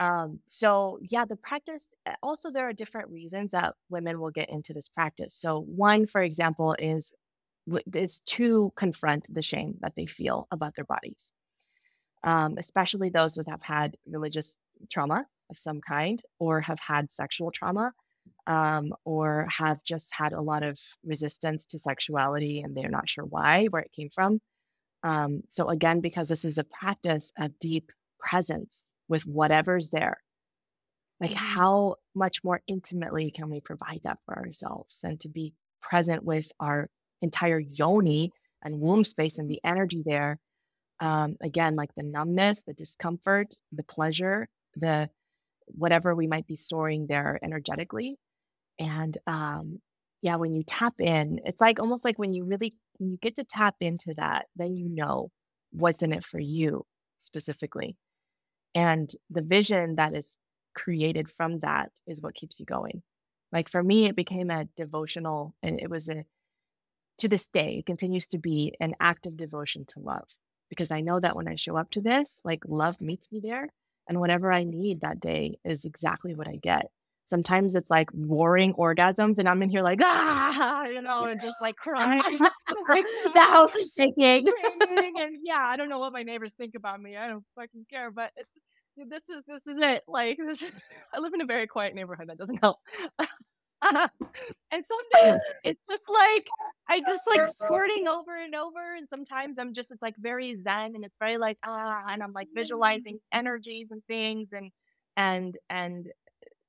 Um, 0.00 0.40
so 0.48 0.98
yeah, 1.02 1.24
the 1.24 1.36
practice 1.36 1.88
uh, 2.06 2.12
also 2.22 2.50
there 2.50 2.68
are 2.68 2.72
different 2.72 3.10
reasons 3.10 3.50
that 3.50 3.74
women 3.90 4.20
will 4.20 4.30
get 4.30 4.50
into 4.50 4.72
this 4.72 4.88
practice. 4.88 5.34
So 5.34 5.60
one, 5.60 6.06
for 6.06 6.22
example, 6.22 6.76
is 6.78 7.12
is 7.92 8.20
to 8.20 8.72
confront 8.76 9.32
the 9.32 9.42
shame 9.42 9.74
that 9.80 9.92
they 9.96 10.06
feel 10.06 10.46
about 10.50 10.74
their 10.74 10.84
bodies, 10.84 11.32
um, 12.24 12.54
especially 12.58 13.10
those 13.10 13.34
who 13.34 13.42
have 13.48 13.62
had 13.62 13.96
religious 14.06 14.56
trauma 14.88 15.26
of 15.50 15.58
some 15.58 15.80
kind 15.80 16.22
or 16.38 16.60
have 16.60 16.78
had 16.78 17.10
sexual 17.10 17.50
trauma 17.50 17.92
um, 18.46 18.92
or 19.04 19.46
have 19.50 19.82
just 19.84 20.12
had 20.14 20.32
a 20.32 20.40
lot 20.40 20.62
of 20.62 20.78
resistance 21.04 21.66
to 21.66 21.78
sexuality 21.78 22.60
and 22.60 22.76
they're 22.76 22.88
not 22.88 23.08
sure 23.08 23.24
why, 23.24 23.66
where 23.66 23.82
it 23.82 23.92
came 23.92 24.10
from. 24.10 24.40
Um, 25.02 25.42
so, 25.48 25.68
again, 25.68 26.00
because 26.00 26.28
this 26.28 26.44
is 26.44 26.58
a 26.58 26.64
practice 26.64 27.32
of 27.38 27.58
deep 27.58 27.90
presence 28.18 28.84
with 29.08 29.26
whatever's 29.26 29.90
there, 29.90 30.18
like 31.20 31.32
how 31.32 31.96
much 32.14 32.42
more 32.44 32.62
intimately 32.66 33.30
can 33.30 33.50
we 33.50 33.60
provide 33.60 34.00
that 34.04 34.18
for 34.24 34.36
ourselves 34.36 35.00
and 35.02 35.18
to 35.20 35.28
be 35.28 35.54
present 35.80 36.24
with 36.24 36.50
our 36.60 36.88
entire 37.22 37.58
yoni 37.58 38.32
and 38.62 38.80
womb 38.80 39.04
space 39.04 39.38
and 39.38 39.50
the 39.50 39.60
energy 39.64 40.02
there? 40.04 40.38
Um, 41.00 41.36
again, 41.40 41.76
like 41.76 41.94
the 41.96 42.02
numbness, 42.02 42.64
the 42.64 42.74
discomfort, 42.74 43.54
the 43.72 43.84
pleasure, 43.84 44.48
the 44.74 45.10
whatever 45.72 46.14
we 46.14 46.26
might 46.26 46.46
be 46.46 46.56
storing 46.56 47.06
there 47.06 47.38
energetically. 47.42 48.18
And 48.78 49.16
um, 49.26 49.80
yeah, 50.22 50.36
when 50.36 50.54
you 50.54 50.62
tap 50.62 50.94
in, 51.00 51.40
it's 51.44 51.60
like 51.60 51.80
almost 51.80 52.04
like 52.04 52.18
when 52.18 52.32
you 52.32 52.44
really 52.44 52.74
when 52.98 53.10
you 53.10 53.18
get 53.20 53.36
to 53.36 53.44
tap 53.44 53.76
into 53.80 54.14
that, 54.14 54.46
then 54.56 54.74
you 54.76 54.88
know 54.88 55.30
what's 55.70 56.02
in 56.02 56.12
it 56.12 56.24
for 56.24 56.40
you 56.40 56.84
specifically. 57.18 57.96
And 58.74 59.10
the 59.30 59.42
vision 59.42 59.96
that 59.96 60.14
is 60.14 60.38
created 60.74 61.28
from 61.28 61.60
that 61.60 61.90
is 62.06 62.20
what 62.20 62.34
keeps 62.34 62.60
you 62.60 62.66
going. 62.66 63.02
Like 63.52 63.68
for 63.68 63.82
me, 63.82 64.06
it 64.06 64.16
became 64.16 64.50
a 64.50 64.66
devotional, 64.76 65.54
and 65.62 65.80
it 65.80 65.90
was 65.90 66.08
a, 66.08 66.24
to 67.18 67.28
this 67.28 67.48
day, 67.48 67.78
it 67.78 67.86
continues 67.86 68.26
to 68.28 68.38
be 68.38 68.74
an 68.78 68.94
act 69.00 69.26
of 69.26 69.36
devotion 69.36 69.84
to 69.88 70.00
love. 70.00 70.28
Because 70.68 70.90
I 70.90 71.00
know 71.00 71.18
that 71.18 71.34
when 71.34 71.48
I 71.48 71.54
show 71.54 71.76
up 71.76 71.90
to 71.92 72.00
this, 72.00 72.40
like 72.44 72.62
love 72.66 73.00
meets 73.00 73.32
me 73.32 73.40
there. 73.42 73.70
And 74.08 74.20
whatever 74.20 74.50
I 74.52 74.64
need 74.64 75.02
that 75.02 75.20
day 75.20 75.58
is 75.64 75.84
exactly 75.84 76.34
what 76.34 76.48
I 76.48 76.56
get. 76.56 76.90
Sometimes 77.26 77.74
it's 77.74 77.90
like 77.90 78.08
roaring 78.14 78.72
orgasms, 78.72 79.38
and 79.38 79.46
I'm 79.46 79.62
in 79.62 79.68
here 79.68 79.82
like, 79.82 79.98
ah, 80.02 80.86
you 80.86 81.02
know, 81.02 81.24
and 81.24 81.38
just 81.42 81.60
like 81.60 81.76
crying. 81.76 82.22
like, 82.88 83.04
the 83.34 83.40
house 83.40 83.76
is 83.76 83.92
shaking. 83.92 84.46
and 84.88 85.36
yeah, 85.42 85.60
I 85.60 85.76
don't 85.76 85.90
know 85.90 85.98
what 85.98 86.14
my 86.14 86.22
neighbors 86.22 86.54
think 86.54 86.74
about 86.74 87.02
me. 87.02 87.18
I 87.18 87.28
don't 87.28 87.44
fucking 87.54 87.84
care. 87.90 88.10
But 88.10 88.32
this 88.96 89.22
is 89.28 89.44
this 89.46 89.66
is 89.66 89.76
it. 89.82 90.04
Like 90.08 90.38
this, 90.38 90.64
I 91.14 91.18
live 91.18 91.34
in 91.34 91.42
a 91.42 91.46
very 91.46 91.66
quiet 91.66 91.94
neighborhood. 91.94 92.28
That 92.28 92.38
doesn't 92.38 92.60
help. 92.62 92.78
And 93.82 94.84
sometimes 94.84 95.40
it's 95.64 95.80
just 95.90 96.08
like 96.08 96.46
I 96.88 97.00
just 97.00 97.22
like 97.28 97.48
squirting 97.50 98.08
over 98.08 98.36
and 98.36 98.54
over, 98.54 98.94
and 98.96 99.08
sometimes 99.08 99.58
I'm 99.58 99.74
just 99.74 99.90
it's 99.92 100.02
like 100.02 100.16
very 100.18 100.56
zen, 100.62 100.94
and 100.94 101.04
it's 101.04 101.16
very 101.20 101.38
like 101.38 101.58
ah, 101.64 102.02
and 102.08 102.22
I'm 102.22 102.32
like 102.32 102.48
visualizing 102.54 103.18
energies 103.32 103.88
and 103.90 104.02
things, 104.06 104.52
and 104.52 104.70
and 105.16 105.56
and 105.70 106.08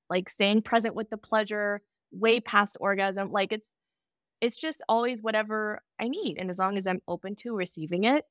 like 0.09 0.29
staying 0.29 0.61
present 0.61 0.95
with 0.95 1.09
the 1.09 1.17
pleasure 1.17 1.81
way 2.11 2.39
past 2.39 2.77
orgasm. 2.79 3.31
Like 3.31 3.51
it's 3.51 3.71
it's 4.41 4.55
just 4.55 4.81
always 4.87 5.21
whatever 5.21 5.81
I 5.99 6.07
need, 6.07 6.37
and 6.37 6.49
as 6.49 6.59
long 6.59 6.77
as 6.77 6.87
I'm 6.87 7.01
open 7.07 7.35
to 7.37 7.55
receiving 7.55 8.03
it, 8.03 8.25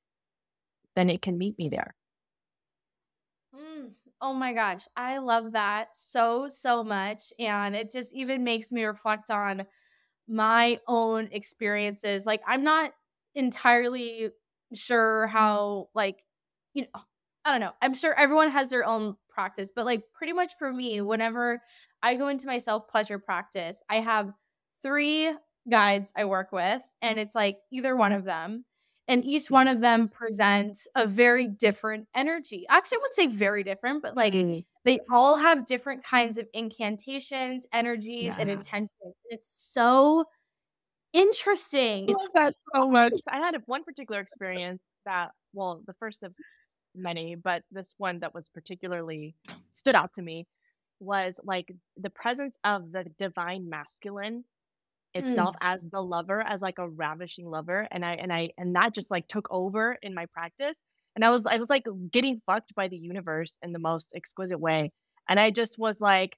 then 0.96 1.10
it 1.10 1.22
can 1.22 1.36
meet 1.36 1.58
me 1.58 1.68
there. 1.68 1.94
Mm, 3.54 3.90
Oh 4.20 4.34
my 4.34 4.52
gosh, 4.52 4.86
I 4.96 5.18
love 5.18 5.52
that 5.52 5.94
so, 5.94 6.48
so 6.48 6.82
much. 6.82 7.32
And 7.38 7.76
it 7.76 7.90
just 7.90 8.14
even 8.14 8.42
makes 8.42 8.72
me 8.72 8.84
reflect 8.84 9.30
on 9.30 9.64
my 10.28 10.80
own 10.88 11.28
experiences. 11.32 12.26
Like, 12.26 12.42
I'm 12.46 12.64
not 12.64 12.92
entirely 13.34 14.30
sure 14.74 15.28
mm. 15.28 15.32
how, 15.32 15.88
like, 15.94 16.24
you 16.74 16.82
know, 16.82 17.00
I 17.44 17.52
don't 17.52 17.60
know. 17.60 17.72
I'm 17.80 17.94
sure 17.94 18.14
everyone 18.14 18.50
has 18.50 18.70
their 18.70 18.84
own 18.86 19.16
practice, 19.30 19.70
but 19.74 19.86
like, 19.86 20.02
pretty 20.14 20.32
much 20.32 20.54
for 20.58 20.72
me, 20.72 21.00
whenever 21.00 21.60
I 22.02 22.16
go 22.16 22.28
into 22.28 22.46
my 22.46 22.58
self 22.58 22.88
pleasure 22.88 23.18
practice, 23.18 23.82
I 23.88 23.96
have 24.00 24.32
three 24.82 25.32
guides 25.70 26.12
I 26.16 26.24
work 26.26 26.52
with, 26.52 26.82
and 27.02 27.18
it's 27.18 27.34
like 27.34 27.58
either 27.72 27.96
one 27.96 28.12
of 28.12 28.24
them 28.24 28.64
and 29.08 29.24
each 29.24 29.50
one 29.50 29.68
of 29.68 29.80
them 29.80 30.08
presents 30.08 30.86
a 30.94 31.06
very 31.06 31.48
different 31.48 32.06
energy. 32.14 32.66
Actually, 32.68 32.96
I 32.96 32.98
wouldn't 32.98 33.14
say 33.14 33.26
very 33.26 33.64
different, 33.64 34.02
but 34.02 34.14
like 34.14 34.34
mm. 34.34 34.64
they 34.84 35.00
all 35.10 35.36
have 35.36 35.64
different 35.64 36.04
kinds 36.04 36.36
of 36.36 36.46
incantations, 36.52 37.66
energies, 37.72 38.34
yeah. 38.34 38.36
and 38.38 38.50
intentions. 38.50 38.90
And 39.02 39.14
It's 39.30 39.72
so 39.72 40.26
interesting. 41.14 42.10
I 42.10 42.12
love 42.12 42.30
that 42.34 42.54
so 42.74 42.88
much. 42.88 43.14
I 43.26 43.38
had 43.38 43.56
one 43.64 43.82
particular 43.82 44.20
experience 44.20 44.82
that, 45.06 45.30
well, 45.54 45.82
the 45.86 45.94
first 45.94 46.22
of 46.22 46.34
many, 46.94 47.34
but 47.34 47.62
this 47.70 47.94
one 47.96 48.20
that 48.20 48.34
was 48.34 48.50
particularly 48.50 49.34
stood 49.72 49.94
out 49.94 50.14
to 50.14 50.22
me 50.22 50.46
was 51.00 51.40
like 51.44 51.72
the 51.96 52.10
presence 52.10 52.58
of 52.64 52.92
the 52.92 53.06
divine 53.18 53.70
masculine 53.70 54.44
itself 55.14 55.54
mm. 55.54 55.58
as 55.62 55.88
the 55.88 56.00
lover 56.00 56.42
as 56.42 56.60
like 56.60 56.78
a 56.78 56.88
ravishing 56.88 57.46
lover 57.46 57.88
and 57.90 58.04
i 58.04 58.12
and 58.14 58.32
i 58.32 58.50
and 58.58 58.74
that 58.74 58.94
just 58.94 59.10
like 59.10 59.26
took 59.28 59.48
over 59.50 59.96
in 60.02 60.14
my 60.14 60.26
practice 60.26 60.78
and 61.16 61.24
i 61.24 61.30
was 61.30 61.46
i 61.46 61.56
was 61.56 61.70
like 61.70 61.84
getting 62.12 62.40
fucked 62.46 62.74
by 62.74 62.88
the 62.88 62.96
universe 62.96 63.56
in 63.62 63.72
the 63.72 63.78
most 63.78 64.12
exquisite 64.14 64.60
way 64.60 64.90
and 65.28 65.40
i 65.40 65.50
just 65.50 65.78
was 65.78 66.00
like 66.00 66.36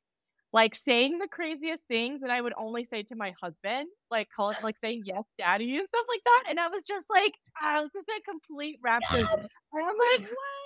like 0.52 0.74
saying 0.74 1.18
the 1.18 1.28
craziest 1.28 1.84
things 1.86 2.20
that 2.20 2.30
i 2.30 2.40
would 2.40 2.54
only 2.56 2.84
say 2.84 3.02
to 3.02 3.16
my 3.16 3.32
husband 3.42 3.86
like 4.10 4.28
call 4.34 4.50
it 4.50 4.56
like 4.62 4.76
saying 4.80 5.02
yes 5.04 5.24
daddy 5.38 5.76
and 5.76 5.88
stuff 5.88 6.06
like 6.08 6.22
that 6.24 6.44
and 6.48 6.60
i 6.60 6.68
was 6.68 6.82
just 6.82 7.06
like 7.10 7.34
i 7.60 7.80
was 7.80 7.90
just 7.94 8.08
a 8.08 8.20
complete 8.28 8.78
rapture 8.84 9.16
and 9.16 9.48
i'm 9.74 9.86
like 9.86 10.20
what 10.20 10.59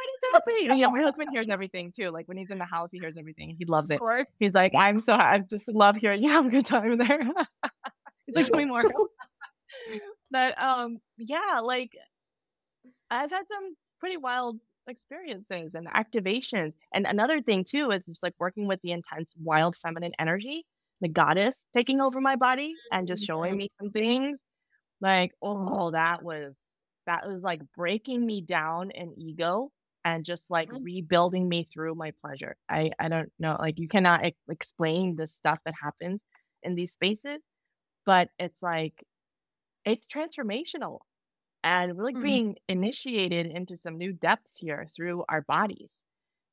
what 0.00 0.48
is 0.54 0.56
happening? 0.58 0.78
Yeah, 0.78 0.86
my 0.88 1.02
husband 1.02 1.30
hears 1.32 1.48
everything 1.48 1.92
too. 1.92 2.10
Like 2.10 2.28
when 2.28 2.36
he's 2.36 2.50
in 2.50 2.58
the 2.58 2.64
house, 2.64 2.90
he 2.92 2.98
hears 2.98 3.16
everything. 3.16 3.56
He 3.58 3.64
loves 3.64 3.90
it. 3.90 4.00
He's 4.38 4.54
like, 4.54 4.72
I'm 4.74 4.98
so 4.98 5.14
I 5.14 5.38
just 5.38 5.68
love 5.68 5.96
hearing 5.96 6.22
you 6.22 6.30
have 6.30 6.46
a 6.46 6.50
good 6.50 6.66
time 6.66 6.98
there. 6.98 7.20
he's 8.26 8.36
like, 8.36 8.46
tell 8.46 8.56
me 8.56 8.64
more. 8.64 8.82
but 10.30 10.60
um, 10.62 10.98
yeah, 11.16 11.60
like 11.62 11.96
I've 13.10 13.30
had 13.30 13.44
some 13.48 13.74
pretty 13.98 14.16
wild 14.16 14.58
experiences 14.86 15.74
and 15.74 15.88
activations. 15.88 16.72
And 16.94 17.06
another 17.06 17.40
thing 17.40 17.64
too 17.64 17.90
is 17.90 18.06
just 18.06 18.22
like 18.22 18.34
working 18.38 18.66
with 18.66 18.80
the 18.82 18.92
intense 18.92 19.34
wild 19.42 19.76
feminine 19.76 20.12
energy, 20.18 20.64
the 21.00 21.08
goddess 21.08 21.66
taking 21.74 22.00
over 22.00 22.20
my 22.20 22.36
body 22.36 22.74
and 22.92 23.06
just 23.06 23.24
showing 23.24 23.56
me 23.56 23.68
some 23.80 23.90
things. 23.90 24.44
Like, 25.00 25.32
oh, 25.42 25.90
that 25.92 26.22
was 26.22 26.58
that 27.06 27.26
was 27.26 27.42
like 27.42 27.62
breaking 27.76 28.24
me 28.24 28.40
down 28.40 28.90
in 28.90 29.14
ego 29.18 29.70
and 30.04 30.24
just 30.24 30.50
like 30.50 30.68
mm-hmm. 30.68 30.84
rebuilding 30.84 31.48
me 31.48 31.64
through 31.64 31.94
my 31.94 32.12
pleasure. 32.20 32.56
I 32.68 32.90
I 32.98 33.08
don't 33.08 33.30
know, 33.38 33.56
like 33.58 33.78
you 33.78 33.88
cannot 33.88 34.24
e- 34.26 34.36
explain 34.48 35.16
the 35.16 35.26
stuff 35.26 35.60
that 35.64 35.74
happens 35.80 36.24
in 36.62 36.74
these 36.74 36.92
spaces, 36.92 37.40
but 38.06 38.28
it's 38.38 38.62
like 38.62 39.04
it's 39.84 40.06
transformational. 40.08 40.98
And 41.62 41.96
we're 41.96 42.04
like 42.04 42.14
mm-hmm. 42.14 42.24
being 42.24 42.56
initiated 42.68 43.46
into 43.46 43.76
some 43.76 43.98
new 43.98 44.12
depths 44.12 44.56
here 44.56 44.86
through 44.94 45.24
our 45.28 45.42
bodies. 45.42 46.04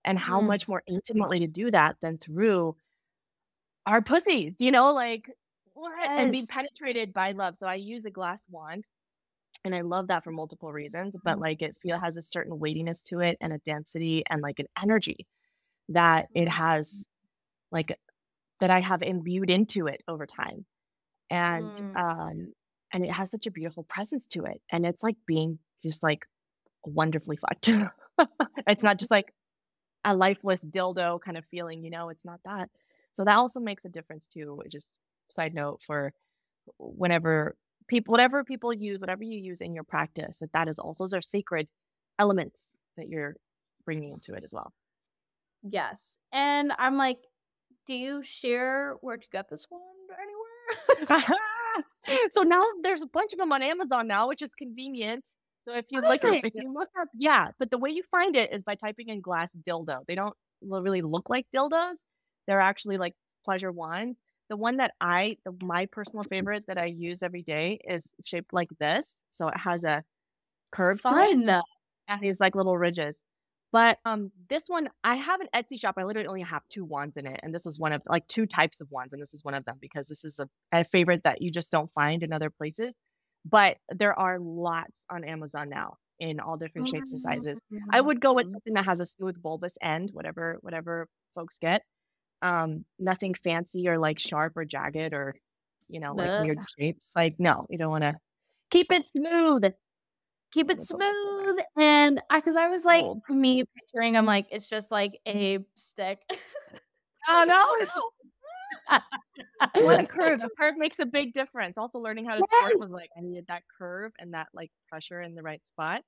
And 0.03 0.17
how 0.17 0.37
mm-hmm. 0.37 0.47
much 0.47 0.67
more 0.67 0.83
intimately 0.87 1.39
to 1.39 1.47
do 1.47 1.69
that 1.71 1.97
than 2.01 2.17
through 2.17 2.77
our 3.85 4.01
pussies, 4.01 4.55
you 4.59 4.71
know, 4.71 4.93
like 4.93 5.29
what? 5.73 5.91
Yes. 6.01 6.19
And 6.19 6.31
being 6.31 6.47
penetrated 6.47 7.13
by 7.13 7.33
love. 7.33 7.57
So 7.57 7.67
I 7.67 7.75
use 7.75 8.05
a 8.05 8.11
glass 8.11 8.45
wand 8.49 8.85
and 9.67 9.75
I 9.75 9.81
love 9.81 10.07
that 10.07 10.23
for 10.23 10.31
multiple 10.31 10.71
reasons, 10.71 11.15
but 11.23 11.33
mm-hmm. 11.33 11.41
like 11.41 11.61
it 11.61 11.75
feel 11.75 11.99
has 11.99 12.17
a 12.17 12.23
certain 12.23 12.59
weightiness 12.59 13.01
to 13.03 13.19
it 13.19 13.37
and 13.39 13.53
a 13.53 13.59
density 13.59 14.23
and 14.29 14.41
like 14.41 14.59
an 14.59 14.67
energy 14.81 15.27
that 15.89 16.27
it 16.33 16.47
has 16.47 17.05
like 17.71 17.97
that 18.59 18.71
I 18.71 18.79
have 18.79 19.03
imbued 19.03 19.49
into 19.49 19.87
it 19.87 20.01
over 20.07 20.25
time. 20.25 20.65
And 21.29 21.71
mm. 21.71 21.95
um 21.95 22.53
and 22.93 23.05
it 23.05 23.11
has 23.11 23.29
such 23.31 23.45
a 23.45 23.51
beautiful 23.51 23.83
presence 23.83 24.25
to 24.27 24.45
it. 24.45 24.61
And 24.71 24.85
it's 24.85 25.03
like 25.03 25.17
being 25.27 25.59
just 25.83 26.01
like 26.01 26.25
wonderfully 26.85 27.37
fucked. 27.37 27.69
it's 28.67 28.83
not 28.83 28.97
just 28.97 29.11
like 29.11 29.33
a 30.05 30.15
lifeless 30.15 30.63
dildo 30.63 31.19
kind 31.21 31.37
of 31.37 31.45
feeling, 31.51 31.83
you 31.83 31.89
know, 31.89 32.09
it's 32.09 32.25
not 32.25 32.39
that. 32.45 32.69
So 33.13 33.25
that 33.25 33.37
also 33.37 33.59
makes 33.59 33.83
a 33.83 33.89
difference 33.89 34.27
too. 34.27 34.61
Just 34.69 34.97
side 35.29 35.53
note 35.53 35.81
for 35.85 36.13
whenever 36.77 37.55
people, 37.87 38.11
whatever 38.11 38.43
people 38.43 38.73
use, 38.73 38.99
whatever 38.99 39.23
you 39.23 39.39
use 39.39 39.61
in 39.61 39.73
your 39.73 39.83
practice, 39.83 40.39
that 40.39 40.51
that 40.53 40.67
is 40.67 40.79
also 40.79 41.03
those 41.03 41.13
are 41.13 41.21
sacred 41.21 41.67
elements 42.19 42.67
that 42.97 43.07
you're 43.07 43.35
bringing 43.85 44.11
into 44.13 44.33
it 44.33 44.43
as 44.43 44.53
well. 44.53 44.73
Yes. 45.63 46.17
And 46.31 46.71
I'm 46.77 46.97
like, 46.97 47.17
do 47.85 47.93
you 47.93 48.21
share 48.23 48.95
where 49.01 49.17
to 49.17 49.27
get 49.31 49.49
this 49.49 49.65
one 49.69 49.81
anywhere? 50.99 51.27
so 52.29 52.43
now 52.43 52.63
there's 52.83 53.01
a 53.01 53.07
bunch 53.07 53.33
of 53.33 53.39
them 53.39 53.51
on 53.51 53.61
Amazon 53.61 54.07
now, 54.07 54.27
which 54.27 54.41
is 54.41 54.49
convenient. 54.57 55.25
So 55.65 55.73
if 55.73 55.85
you 55.89 56.01
look, 56.01 56.21
if 56.23 56.53
you 56.55 56.73
look 56.73 56.89
up, 56.99 57.09
yeah, 57.17 57.49
but 57.59 57.71
the 57.71 57.77
way 57.77 57.89
you 57.89 58.03
find 58.09 58.35
it 58.35 58.53
is 58.53 58.63
by 58.63 58.75
typing 58.75 59.09
in 59.09 59.19
glass 59.19 59.55
dildo. 59.67 60.05
They 60.07 60.15
don't 60.15 60.35
really 60.61 61.01
look 61.01 61.29
like 61.29 61.45
dildos. 61.55 61.95
They're 62.47 62.61
actually 62.61 62.97
like 62.97 63.13
pleasure 63.43 63.71
wands. 63.71 64.17
The 64.49 64.57
one 64.57 64.77
that 64.77 64.93
I, 65.01 65.37
the, 65.45 65.53
my 65.61 65.85
personal 65.87 66.23
favorite 66.23 66.65
that 66.67 66.77
I 66.77 66.85
use 66.85 67.21
every 67.21 67.43
day 67.43 67.79
is 67.87 68.13
shaped 68.25 68.53
like 68.53 68.69
this. 68.79 69.15
So 69.31 69.47
it 69.49 69.57
has 69.57 69.83
a 69.83 70.03
curve 70.71 71.01
Fun. 71.01 71.45
to 71.45 71.57
it 71.57 71.63
and 72.07 72.21
these 72.21 72.39
like 72.39 72.55
little 72.55 72.77
ridges. 72.77 73.23
But 73.71 73.99
um, 74.05 74.31
this 74.49 74.63
one, 74.67 74.89
I 75.03 75.15
have 75.15 75.41
an 75.41 75.47
Etsy 75.53 75.79
shop. 75.79 75.95
I 75.97 76.03
literally 76.03 76.27
only 76.27 76.41
have 76.41 76.61
two 76.69 76.85
wands 76.85 77.17
in 77.17 77.27
it, 77.27 77.39
and 77.43 77.53
this 77.53 77.65
is 77.65 77.77
one 77.77 77.91
of 77.91 78.01
like 78.07 78.25
two 78.27 78.45
types 78.45 78.79
of 78.79 78.87
wands, 78.89 79.11
and 79.11 79.21
this 79.21 79.33
is 79.33 79.43
one 79.43 79.53
of 79.53 79.65
them 79.65 79.77
because 79.81 80.07
this 80.07 80.23
is 80.23 80.39
a, 80.39 80.47
a 80.71 80.85
favorite 80.85 81.23
that 81.23 81.41
you 81.41 81.51
just 81.51 81.71
don't 81.71 81.91
find 81.91 82.23
in 82.23 82.31
other 82.31 82.49
places. 82.49 82.93
But 83.45 83.77
there 83.89 84.17
are 84.17 84.39
lots 84.39 85.05
on 85.09 85.25
Amazon 85.25 85.69
now 85.69 85.97
in 86.19 86.39
all 86.39 86.57
different 86.57 86.87
shapes 86.87 87.11
and 87.11 87.21
sizes. 87.21 87.59
I 87.91 88.01
would 88.01 88.21
go 88.21 88.33
with 88.33 88.49
something 88.49 88.73
that 88.73 88.85
has 88.85 88.99
a 88.99 89.05
smooth 89.05 89.41
bulbous 89.41 89.77
end, 89.81 90.11
whatever 90.13 90.57
whatever 90.61 91.07
folks 91.35 91.57
get. 91.59 91.83
Um, 92.41 92.85
nothing 92.99 93.33
fancy 93.33 93.87
or 93.87 93.97
like 93.97 94.19
sharp 94.19 94.55
or 94.55 94.65
jagged 94.65 95.13
or 95.13 95.35
you 95.89 95.99
know 95.99 96.13
like 96.13 96.43
weird 96.43 96.59
shapes. 96.77 97.11
Like 97.15 97.39
no, 97.39 97.65
you 97.69 97.77
don't 97.77 97.91
want 97.91 98.03
to 98.03 98.15
keep 98.69 98.91
it 98.91 99.07
smooth 99.07 99.65
keep 100.51 100.69
it 100.69 100.81
smooth. 100.81 101.59
And 101.77 102.21
I, 102.29 102.41
cause 102.41 102.55
I 102.55 102.67
was 102.67 102.85
like, 102.85 103.05
me 103.29 103.63
picturing, 103.75 104.17
I'm 104.17 104.25
like, 104.25 104.47
it's 104.51 104.69
just 104.69 104.91
like 104.91 105.19
a 105.27 105.59
stick. 105.75 106.19
oh 107.29 107.45
no. 107.47 107.75
a 109.75 110.05
curve. 110.05 110.43
A 110.43 110.49
curve 110.57 110.77
makes 110.77 110.99
a 110.99 111.05
big 111.05 111.33
difference. 111.33 111.77
Also 111.77 111.99
learning 111.99 112.25
how 112.25 112.35
to 112.35 112.43
yes. 112.51 112.75
was 112.75 112.87
like 112.87 113.09
I 113.17 113.21
needed 113.21 113.45
that 113.47 113.63
curve 113.77 114.13
and 114.19 114.33
that 114.33 114.47
like 114.53 114.71
pressure 114.87 115.21
in 115.21 115.35
the 115.35 115.41
right 115.41 115.61
spot. 115.67 116.01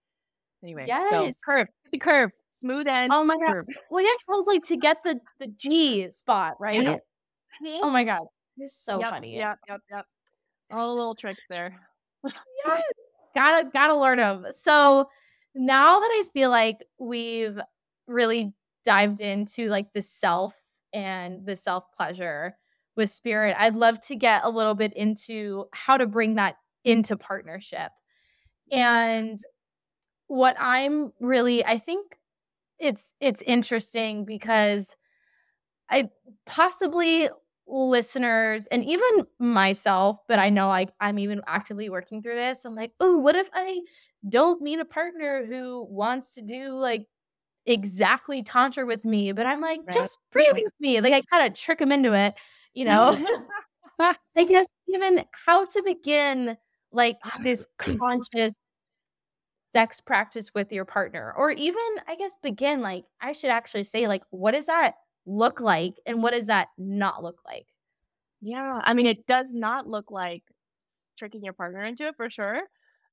Anyway, 0.63 0.85
yes. 0.87 1.11
so 1.11 1.31
curve, 1.45 1.67
the 1.91 1.97
curve, 1.97 2.31
smooth 2.59 2.87
end. 2.87 3.11
Oh 3.13 3.23
my 3.23 3.37
god. 3.37 3.65
Well, 3.89 4.03
yeah, 4.03 4.09
I 4.09 4.37
was 4.37 4.47
like 4.47 4.63
to 4.63 4.77
get 4.77 4.97
the 5.03 5.19
the 5.39 5.47
G 5.47 6.09
spot 6.09 6.57
right. 6.59 6.79
Mm-hmm. 6.81 7.79
Oh 7.83 7.89
my 7.89 8.03
god, 8.03 8.25
it's 8.57 8.75
so 8.75 8.99
yep, 8.99 9.09
funny. 9.09 9.35
Yep, 9.35 9.59
yep, 9.67 9.81
yep. 9.91 10.05
All 10.71 10.87
the 10.87 10.93
little 10.93 11.15
tricks 11.15 11.43
there. 11.49 11.75
yes 12.23 12.81
gotta 13.35 13.69
gotta 13.71 13.95
learn 13.95 14.17
them. 14.17 14.47
So 14.51 15.09
now 15.55 15.99
that 15.99 16.07
I 16.07 16.23
feel 16.33 16.49
like 16.49 16.85
we've 16.97 17.59
really 18.07 18.53
dived 18.85 19.21
into 19.21 19.69
like 19.69 19.93
the 19.93 20.01
self 20.01 20.55
and 20.93 21.45
the 21.45 21.55
self 21.55 21.85
pleasure 21.95 22.55
with 22.95 23.09
spirit, 23.09 23.55
I'd 23.57 23.75
love 23.75 23.99
to 24.01 24.15
get 24.15 24.43
a 24.43 24.49
little 24.49 24.75
bit 24.75 24.93
into 24.93 25.65
how 25.73 25.97
to 25.97 26.07
bring 26.07 26.35
that 26.35 26.55
into 26.83 27.15
partnership. 27.15 27.91
And 28.71 29.39
what 30.27 30.55
I'm 30.59 31.11
really, 31.19 31.65
I 31.65 31.77
think 31.77 32.18
it's 32.79 33.13
it's 33.19 33.41
interesting 33.41 34.25
because 34.25 34.95
I 35.89 36.09
possibly 36.45 37.29
listeners 37.67 38.67
and 38.67 38.83
even 38.83 39.27
myself, 39.39 40.17
but 40.27 40.39
I 40.39 40.49
know 40.49 40.67
like 40.67 40.89
I'm 40.99 41.19
even 41.19 41.41
actively 41.47 41.89
working 41.89 42.21
through 42.21 42.35
this. 42.35 42.65
I'm 42.65 42.75
like, 42.75 42.91
oh, 42.99 43.19
what 43.19 43.35
if 43.35 43.49
I 43.53 43.81
don't 44.27 44.61
meet 44.61 44.79
a 44.79 44.85
partner 44.85 45.45
who 45.45 45.85
wants 45.89 46.33
to 46.35 46.41
do 46.41 46.73
like 46.73 47.05
exactly 47.65 48.43
tantra 48.43 48.85
with 48.85 49.05
me, 49.05 49.31
but 49.31 49.45
I'm 49.45 49.61
like, 49.61 49.81
right. 49.85 49.93
just 49.93 50.17
breathe 50.31 50.53
with 50.53 50.73
me. 50.79 51.01
Like 51.01 51.13
I 51.13 51.21
kind 51.21 51.47
of 51.47 51.57
trick 51.57 51.79
them 51.79 51.91
into 51.91 52.13
it, 52.13 52.39
you 52.73 52.85
know. 52.85 53.17
I 53.99 54.43
guess 54.45 54.65
even 54.87 55.25
how 55.45 55.65
to 55.65 55.83
begin 55.83 56.57
like 56.91 57.17
this 57.43 57.67
conscious 57.77 58.57
sex 59.73 60.01
practice 60.01 60.53
with 60.53 60.71
your 60.71 60.85
partner, 60.85 61.33
or 61.37 61.51
even 61.51 61.83
I 62.07 62.15
guess 62.15 62.35
begin 62.41 62.81
like 62.81 63.05
I 63.21 63.31
should 63.33 63.51
actually 63.51 63.83
say 63.83 64.07
like, 64.07 64.23
what 64.29 64.51
does 64.51 64.67
that 64.67 64.95
look 65.25 65.59
like 65.61 65.95
and 66.05 66.23
what 66.23 66.33
does 66.33 66.47
that 66.47 66.69
not 66.77 67.23
look 67.23 67.39
like? 67.45 67.67
Yeah, 68.41 68.81
I 68.83 68.93
mean, 68.93 69.05
it 69.05 69.27
does 69.27 69.53
not 69.53 69.87
look 69.87 70.11
like 70.11 70.43
tricking 71.17 71.43
your 71.43 71.53
partner 71.53 71.83
into 71.83 72.07
it 72.07 72.15
for 72.15 72.29
sure. 72.29 72.61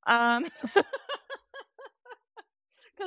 Um, 0.07 0.47
because 0.63 0.85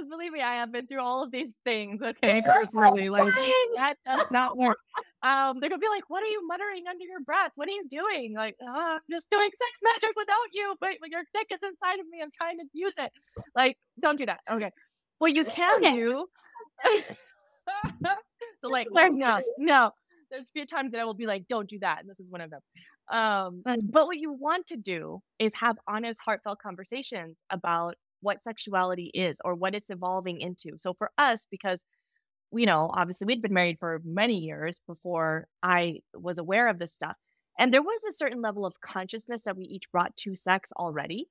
believe 0.09 0.31
me, 0.31 0.41
I 0.41 0.55
have 0.55 0.71
been 0.71 0.87
through 0.87 1.01
all 1.01 1.23
of 1.23 1.31
these 1.31 1.53
things. 1.63 2.01
Okay, 2.01 2.41
personally, 2.45 3.09
like 3.09 3.33
that 3.75 3.95
does 4.05 4.27
not 4.31 4.57
work. 4.57 4.77
Um, 5.21 5.59
they're 5.59 5.69
gonna 5.69 5.79
be 5.79 5.89
like, 5.89 6.09
"What 6.09 6.23
are 6.23 6.27
you 6.27 6.47
muttering 6.47 6.83
under 6.89 7.03
your 7.03 7.19
breath? 7.19 7.51
What 7.55 7.67
are 7.67 7.71
you 7.71 7.85
doing?" 7.89 8.33
Like, 8.35 8.55
oh, 8.61 8.67
"I'm 8.67 9.01
just 9.11 9.29
doing 9.29 9.49
sex 9.49 9.71
magic 9.83 10.15
without 10.15 10.53
you, 10.53 10.75
but 10.79 10.97
your 11.09 11.23
dick 11.33 11.47
is 11.51 11.59
inside 11.61 11.99
of 11.99 12.07
me. 12.09 12.21
I'm 12.21 12.31
trying 12.35 12.57
to 12.59 12.65
use 12.73 12.93
it." 12.97 13.11
Like, 13.55 13.77
don't 14.01 14.17
do 14.17 14.25
that. 14.27 14.39
Okay, 14.49 14.71
what 15.17 15.35
you 15.35 15.43
can 15.43 15.81
do. 15.81 16.27
so 18.61 18.69
like, 18.69 18.87
there's 18.93 19.15
no, 19.15 19.39
no. 19.57 19.91
There's 20.31 20.45
a 20.45 20.51
few 20.51 20.65
times 20.65 20.91
that 20.91 21.01
I 21.01 21.05
will 21.05 21.15
be 21.15 21.25
like, 21.25 21.47
don't 21.47 21.67
do 21.67 21.79
that. 21.79 21.99
And 22.01 22.09
this 22.09 22.19
is 22.19 22.29
one 22.29 22.41
of 22.41 22.51
them. 22.51 22.61
Um, 23.11 23.63
but 23.65 24.05
what 24.05 24.17
you 24.17 24.31
want 24.31 24.67
to 24.67 24.77
do 24.77 25.21
is 25.39 25.53
have 25.55 25.77
honest, 25.87 26.19
heartfelt 26.23 26.59
conversations 26.61 27.37
about 27.49 27.95
what 28.21 28.43
sexuality 28.43 29.09
is 29.13 29.39
or 29.43 29.55
what 29.55 29.73
it's 29.73 29.89
evolving 29.89 30.39
into. 30.39 30.77
So 30.77 30.93
for 30.93 31.09
us, 31.17 31.47
because 31.49 31.83
you 32.51 32.65
know, 32.65 32.89
obviously 32.93 33.25
we'd 33.25 33.41
been 33.41 33.53
married 33.53 33.77
for 33.79 34.01
many 34.03 34.37
years 34.37 34.81
before 34.87 35.47
I 35.61 35.99
was 36.13 36.39
aware 36.39 36.67
of 36.67 36.79
this 36.79 36.93
stuff. 36.93 37.15
And 37.57 37.73
there 37.73 37.81
was 37.81 38.03
a 38.09 38.13
certain 38.13 38.41
level 38.41 38.65
of 38.65 38.79
consciousness 38.81 39.43
that 39.43 39.57
we 39.57 39.65
each 39.65 39.91
brought 39.91 40.15
to 40.17 40.35
sex 40.35 40.71
already. 40.77 41.27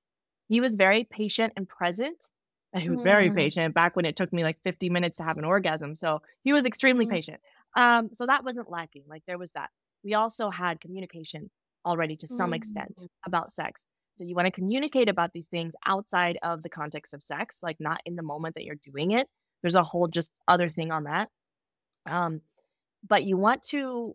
He 0.49 0.61
was 0.61 0.77
very 0.77 1.05
patient 1.05 1.53
and 1.57 1.69
present. 1.69 2.29
He 2.79 2.91
was 2.91 3.01
very 3.01 3.31
mm. 3.31 3.35
patient 3.35 3.75
back 3.75 3.97
when 3.97 4.05
it 4.05 4.15
took 4.15 4.31
me 4.31 4.45
like 4.45 4.59
50 4.63 4.91
minutes 4.91 5.17
to 5.17 5.25
have 5.25 5.39
an 5.39 5.45
orgasm. 5.47 5.97
So 5.97 6.21
he 6.45 6.53
was 6.53 6.67
extremely 6.67 7.07
mm. 7.07 7.11
patient. 7.11 7.41
Um, 7.75 8.11
so 8.13 8.27
that 8.27 8.45
wasn't 8.45 8.71
lacking. 8.71 9.05
Like 9.09 9.23
there 9.27 9.39
was 9.39 9.53
that. 9.53 9.71
We 10.05 10.13
also 10.13 10.51
had 10.51 10.79
communication 10.79 11.51
already 11.87 12.15
to 12.17 12.29
some 12.29 12.53
extent 12.53 13.07
about 13.27 13.53
sex. 13.53 13.87
So 14.17 14.25
you 14.25 14.35
want 14.35 14.47
to 14.47 14.51
communicate 14.51 15.09
about 15.09 15.33
these 15.33 15.47
things 15.47 15.75
outside 15.87 16.39
of 16.43 16.63
the 16.63 16.69
context 16.69 17.15
of 17.15 17.23
sex, 17.23 17.61
like 17.63 17.77
not 17.81 18.01
in 18.05 18.17
the 18.17 18.23
moment 18.23 18.57
that 18.57 18.65
you're 18.65 18.75
doing 18.75 19.13
it. 19.13 19.29
There's 19.63 19.75
a 19.75 19.83
whole 19.83 20.09
just 20.09 20.33
other 20.47 20.69
thing 20.69 20.93
on 20.93 21.05
that. 21.05 21.29
Um, 22.07 22.41
but 23.07 23.25
you 23.25 23.37
want 23.37 23.63
to 23.71 24.15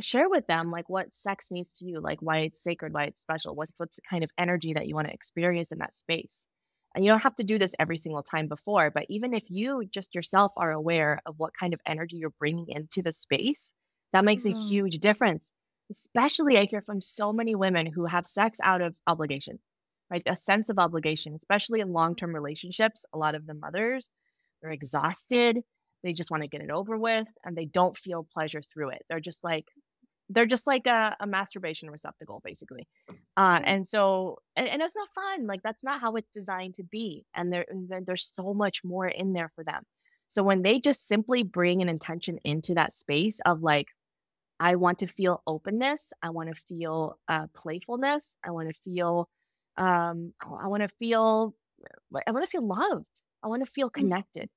share 0.00 0.28
with 0.28 0.46
them 0.46 0.70
like 0.70 0.88
what 0.88 1.14
sex 1.14 1.50
means 1.50 1.72
to 1.72 1.84
you, 1.84 2.00
like 2.00 2.20
why 2.20 2.38
it's 2.38 2.62
sacred, 2.62 2.92
why 2.92 3.04
it's 3.04 3.20
special, 3.20 3.54
what's 3.54 3.72
what's 3.76 3.96
the 3.96 4.02
kind 4.08 4.24
of 4.24 4.30
energy 4.38 4.72
that 4.74 4.86
you 4.86 4.94
want 4.94 5.08
to 5.08 5.14
experience 5.14 5.72
in 5.72 5.78
that 5.78 5.94
space. 5.94 6.46
And 6.94 7.04
you 7.04 7.10
don't 7.10 7.22
have 7.22 7.36
to 7.36 7.44
do 7.44 7.58
this 7.58 7.74
every 7.78 7.96
single 7.96 8.22
time 8.22 8.48
before, 8.48 8.90
but 8.90 9.06
even 9.08 9.32
if 9.32 9.44
you 9.48 9.84
just 9.92 10.14
yourself 10.14 10.52
are 10.56 10.72
aware 10.72 11.20
of 11.24 11.38
what 11.38 11.54
kind 11.58 11.72
of 11.72 11.80
energy 11.86 12.16
you're 12.16 12.34
bringing 12.38 12.66
into 12.68 13.00
the 13.00 13.12
space, 13.12 13.72
that 14.12 14.24
makes 14.24 14.44
mm-hmm. 14.44 14.58
a 14.58 14.68
huge 14.68 14.98
difference. 14.98 15.52
Especially, 15.90 16.56
I 16.58 16.64
hear 16.64 16.82
from 16.82 17.00
so 17.00 17.32
many 17.32 17.54
women 17.54 17.86
who 17.86 18.06
have 18.06 18.26
sex 18.26 18.58
out 18.62 18.80
of 18.80 18.98
obligation, 19.06 19.58
right? 20.10 20.22
A 20.26 20.36
sense 20.36 20.68
of 20.68 20.78
obligation, 20.78 21.34
especially 21.34 21.80
in 21.80 21.92
long 21.92 22.16
term 22.16 22.34
relationships. 22.34 23.04
A 23.12 23.18
lot 23.18 23.34
of 23.34 23.46
the 23.46 23.54
mothers, 23.54 24.10
they're 24.62 24.70
exhausted. 24.70 25.60
They 26.02 26.12
just 26.12 26.30
want 26.30 26.42
to 26.42 26.48
get 26.48 26.62
it 26.62 26.70
over 26.70 26.96
with 26.96 27.28
and 27.44 27.56
they 27.56 27.66
don't 27.66 27.96
feel 27.96 28.26
pleasure 28.32 28.62
through 28.62 28.90
it. 28.90 29.02
They're 29.08 29.20
just 29.20 29.44
like, 29.44 29.66
they're 30.30 30.46
just 30.46 30.66
like 30.66 30.86
a, 30.86 31.16
a 31.20 31.26
masturbation 31.26 31.90
receptacle 31.90 32.40
basically 32.44 32.86
uh, 33.36 33.60
and 33.64 33.86
so 33.86 34.38
and, 34.56 34.68
and 34.68 34.80
it's 34.80 34.96
not 34.96 35.08
fun 35.14 35.46
like 35.46 35.60
that's 35.62 35.84
not 35.84 36.00
how 36.00 36.14
it's 36.14 36.30
designed 36.32 36.74
to 36.74 36.84
be 36.84 37.24
and 37.34 37.52
there 37.52 37.66
there's 38.06 38.30
so 38.32 38.54
much 38.54 38.82
more 38.84 39.08
in 39.08 39.32
there 39.32 39.50
for 39.54 39.64
them 39.64 39.82
so 40.28 40.42
when 40.42 40.62
they 40.62 40.78
just 40.78 41.08
simply 41.08 41.42
bring 41.42 41.82
an 41.82 41.88
intention 41.88 42.38
into 42.44 42.74
that 42.74 42.94
space 42.94 43.40
of 43.44 43.62
like 43.62 43.88
i 44.60 44.76
want 44.76 45.00
to 45.00 45.06
feel 45.06 45.42
openness 45.46 46.12
i 46.22 46.30
want 46.30 46.48
to 46.48 46.54
feel 46.54 47.18
uh, 47.28 47.46
playfulness 47.54 48.36
i 48.44 48.50
want 48.50 48.68
to 48.68 48.80
feel 48.82 49.28
um 49.76 50.32
i 50.62 50.68
want 50.68 50.82
to 50.82 50.88
feel 50.88 51.54
i 52.26 52.30
want 52.30 52.44
to 52.44 52.50
feel 52.50 52.66
loved 52.66 53.22
i 53.42 53.48
want 53.48 53.64
to 53.64 53.70
feel 53.70 53.88
mm. 53.88 53.94
connected 53.94 54.48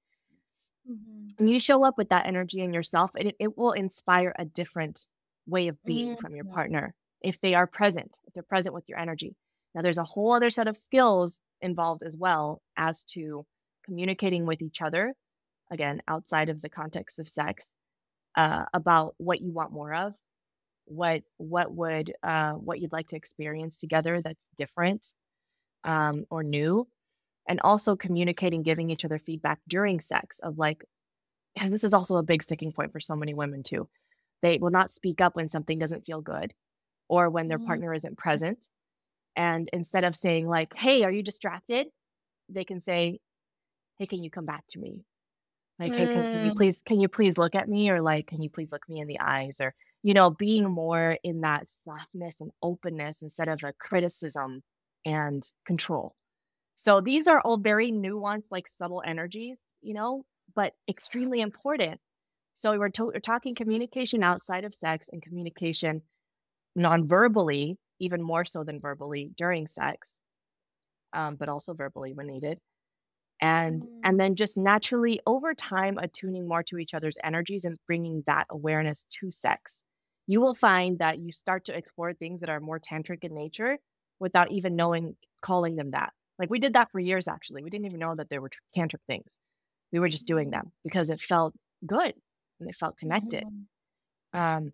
mm-hmm. 0.89 1.27
and 1.39 1.49
you 1.49 1.59
show 1.59 1.84
up 1.84 1.97
with 1.97 2.09
that 2.09 2.25
energy 2.25 2.61
in 2.61 2.73
yourself 2.73 3.11
it, 3.15 3.36
it 3.39 3.57
will 3.57 3.71
inspire 3.71 4.34
a 4.38 4.45
different 4.45 5.07
way 5.47 5.67
of 5.67 5.77
being 5.84 6.09
mm-hmm. 6.11 6.21
from 6.21 6.36
your 6.36 6.45
partner 6.45 6.93
if 7.23 7.39
they 7.41 7.55
are 7.55 7.65
present, 7.65 8.19
if 8.27 8.34
they're 8.34 8.43
present 8.43 8.75
with 8.75 8.88
your 8.88 8.99
energy. 8.99 9.36
Now, 9.73 9.81
there's 9.81 9.97
a 9.97 10.03
whole 10.03 10.34
other 10.34 10.49
set 10.49 10.67
of 10.67 10.77
skills 10.77 11.39
involved 11.61 12.03
as 12.03 12.15
well 12.15 12.61
as 12.77 13.03
to 13.05 13.45
communicating 13.86 14.45
with 14.45 14.61
each 14.61 14.81
other, 14.81 15.13
again, 15.71 16.01
outside 16.07 16.49
of 16.49 16.61
the 16.61 16.69
context 16.69 17.17
of 17.19 17.27
sex, 17.27 17.71
uh, 18.36 18.65
about 18.73 19.15
what 19.17 19.41
you 19.41 19.51
want 19.51 19.71
more 19.71 19.93
of, 19.93 20.15
what 20.86 21.23
what 21.38 21.73
would 21.73 22.13
uh, 22.23 22.53
what 22.53 22.81
you'd 22.81 22.91
like 22.91 23.07
to 23.07 23.15
experience 23.15 23.79
together 23.79 24.21
that's 24.21 24.45
different 24.57 25.13
um, 25.86 26.25
or 26.29 26.43
new, 26.43 26.88
and 27.47 27.59
also 27.61 27.95
communicating, 27.95 28.63
giving 28.63 28.89
each 28.89 29.05
other 29.05 29.19
feedback 29.19 29.59
during 29.67 29.99
sex 29.99 30.39
of 30.39 30.57
like, 30.57 30.83
because 31.55 31.71
this 31.71 31.83
is 31.83 31.93
also 31.93 32.17
a 32.17 32.23
big 32.23 32.43
sticking 32.43 32.71
point 32.71 32.91
for 32.91 32.99
so 32.99 33.15
many 33.15 33.33
women 33.33 33.63
too. 33.63 33.89
They 34.41 34.57
will 34.59 34.71
not 34.71 34.91
speak 34.91 35.21
up 35.21 35.35
when 35.35 35.49
something 35.49 35.79
doesn't 35.79 36.05
feel 36.05 36.21
good 36.21 36.53
or 37.09 37.29
when 37.29 37.47
their 37.49 37.59
Mm. 37.59 37.59
partner 37.59 37.93
isn't 37.93 38.17
present. 38.17 38.69
And 39.35 39.69
instead 39.73 40.03
of 40.05 40.15
saying 40.15 40.47
like, 40.47 40.73
"Hey, 40.75 41.03
are 41.03 41.11
you 41.11 41.23
distracted?" 41.23 41.87
they 42.49 42.65
can 42.65 42.79
say, 42.81 43.19
"Hey, 43.97 44.05
can 44.07 44.23
you 44.23 44.29
come 44.29 44.45
back 44.45 44.65
to 44.69 44.79
me?" 44.79 45.05
Like, 45.79 45.95
"Hey, 45.95 46.07
can, 46.07 46.25
can 46.27 46.43
you 46.43 46.51
Mm. 46.51 46.57
please 46.57 46.81
can 46.83 46.99
you 47.01 47.07
please 47.09 47.37
look 47.37 47.55
at 47.55 47.69
me?" 47.69 47.89
or 47.91 48.01
like, 48.01 48.27
"Can 48.27 48.41
you 48.41 48.49
please 48.49 48.71
look 48.71 48.87
me 48.89 48.99
in 49.01 49.07
the 49.07 49.19
eyes?" 49.19 49.59
or 49.61 49.75
you 50.03 50.13
know, 50.13 50.29
being 50.31 50.69
more 50.69 51.17
in 51.23 51.41
that 51.41 51.69
softness 51.69 52.41
and 52.41 52.51
openness 52.63 53.21
instead 53.23 53.49
of 53.49 53.63
a 53.63 53.73
criticism 53.73 54.63
and 55.05 55.51
control. 55.65 56.15
So 56.76 57.01
these 57.01 57.28
are 57.28 57.41
all 57.41 57.57
very 57.57 57.91
nuanced, 57.91 58.47
like 58.51 58.67
subtle 58.67 59.03
energies, 59.05 59.57
you 59.82 59.93
know, 59.93 60.26
but 60.55 60.74
extremely 60.88 61.41
important. 61.41 61.99
So 62.53 62.78
we're, 62.78 62.89
to- 62.89 63.05
we're 63.07 63.19
talking 63.19 63.55
communication 63.55 64.24
outside 64.24 64.65
of 64.65 64.76
sex 64.76 65.09
and 65.11 65.21
communication 65.21 66.03
non-verbally, 66.76 67.78
even 67.99 68.21
more 68.21 68.45
so 68.45 68.63
than 68.63 68.80
verbally 68.80 69.32
during 69.38 69.67
sex, 69.67 70.19
um, 71.13 71.36
but 71.36 71.49
also 71.49 71.74
verbally 71.74 72.13
when 72.13 72.28
needed. 72.28 72.59
And 73.41 73.84
Mm. 73.84 73.99
and 74.03 74.19
then 74.19 74.36
just 74.36 74.57
naturally 74.57 75.19
over 75.28 75.53
time 75.53 75.97
attuning 75.97 76.47
more 76.47 76.63
to 76.63 76.78
each 76.78 76.93
other's 76.93 77.17
energies 77.24 77.65
and 77.65 77.78
bringing 77.88 78.24
that 78.28 78.47
awareness 78.49 79.05
to 79.19 79.32
sex. 79.32 79.84
You 80.28 80.41
will 80.41 80.55
find 80.55 80.99
that 80.99 81.19
you 81.19 81.32
start 81.32 81.65
to 81.65 81.76
explore 81.78 82.13
things 82.13 82.41
that 82.41 82.49
are 82.49 82.59
more 82.61 82.80
tantric 82.80 83.24
in 83.24 83.34
nature 83.36 83.80
without 84.19 84.51
even 84.51 84.76
knowing 84.76 85.17
calling 85.41 85.76
them 85.76 85.91
that. 85.91 86.13
Like 86.39 86.49
we 86.49 86.59
did 86.59 86.73
that 86.73 86.91
for 86.91 86.99
years 86.99 87.27
actually. 87.27 87.63
We 87.63 87.69
didn't 87.69 87.86
even 87.86 87.99
know 87.99 88.15
that 88.15 88.29
there 88.29 88.41
were 88.41 88.51
tantric 88.75 89.01
things. 89.07 89.39
We 89.91 89.99
were 89.99 90.09
just 90.09 90.27
doing 90.27 90.49
them 90.51 90.71
because 90.84 91.09
it 91.09 91.21
felt 91.21 91.53
good 91.86 92.13
and 92.59 92.69
it 92.69 92.75
felt 92.75 92.97
connected. 92.97 93.43
Mhm. 93.43 93.65
Um, 94.39 94.73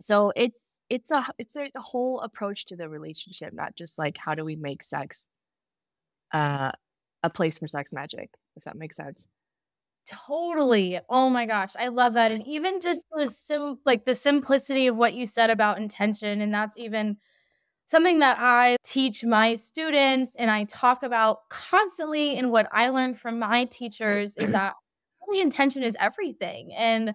so 0.00 0.32
it's 0.36 0.78
it's 0.90 1.10
a 1.12 1.26
it's 1.38 1.56
a, 1.56 1.70
a 1.74 1.80
whole 1.80 2.20
approach 2.20 2.66
to 2.66 2.76
the 2.76 2.88
relationship, 2.88 3.52
not 3.54 3.76
just 3.76 3.98
like 3.98 4.18
how 4.18 4.34
do 4.34 4.44
we 4.44 4.56
make 4.56 4.82
sex 4.82 5.28
uh, 6.32 6.72
a 7.22 7.30
place 7.30 7.58
for 7.58 7.66
sex 7.66 7.92
magic, 7.92 8.30
if 8.56 8.64
that 8.64 8.76
makes 8.76 8.96
sense. 8.96 9.26
Totally. 10.06 11.00
Oh 11.08 11.28
my 11.30 11.46
gosh, 11.46 11.72
I 11.78 11.88
love 11.88 12.14
that. 12.14 12.30
And 12.30 12.46
even 12.46 12.80
just 12.80 13.04
the 13.12 13.26
sim 13.26 13.78
like 13.84 14.04
the 14.04 14.14
simplicity 14.14 14.86
of 14.86 14.96
what 14.96 15.14
you 15.14 15.26
said 15.26 15.50
about 15.50 15.78
intention, 15.78 16.40
and 16.40 16.54
that's 16.54 16.78
even 16.78 17.16
something 17.86 18.18
that 18.18 18.36
I 18.38 18.76
teach 18.84 19.24
my 19.24 19.56
students 19.56 20.34
and 20.36 20.50
I 20.50 20.64
talk 20.64 21.02
about 21.02 21.48
constantly. 21.48 22.36
And 22.36 22.50
what 22.50 22.68
I 22.72 22.88
learned 22.90 23.18
from 23.18 23.38
my 23.38 23.64
teachers 23.66 24.36
is 24.36 24.52
that 24.52 24.74
really 25.26 25.40
intention 25.40 25.82
is 25.82 25.96
everything. 25.98 26.72
And 26.74 27.14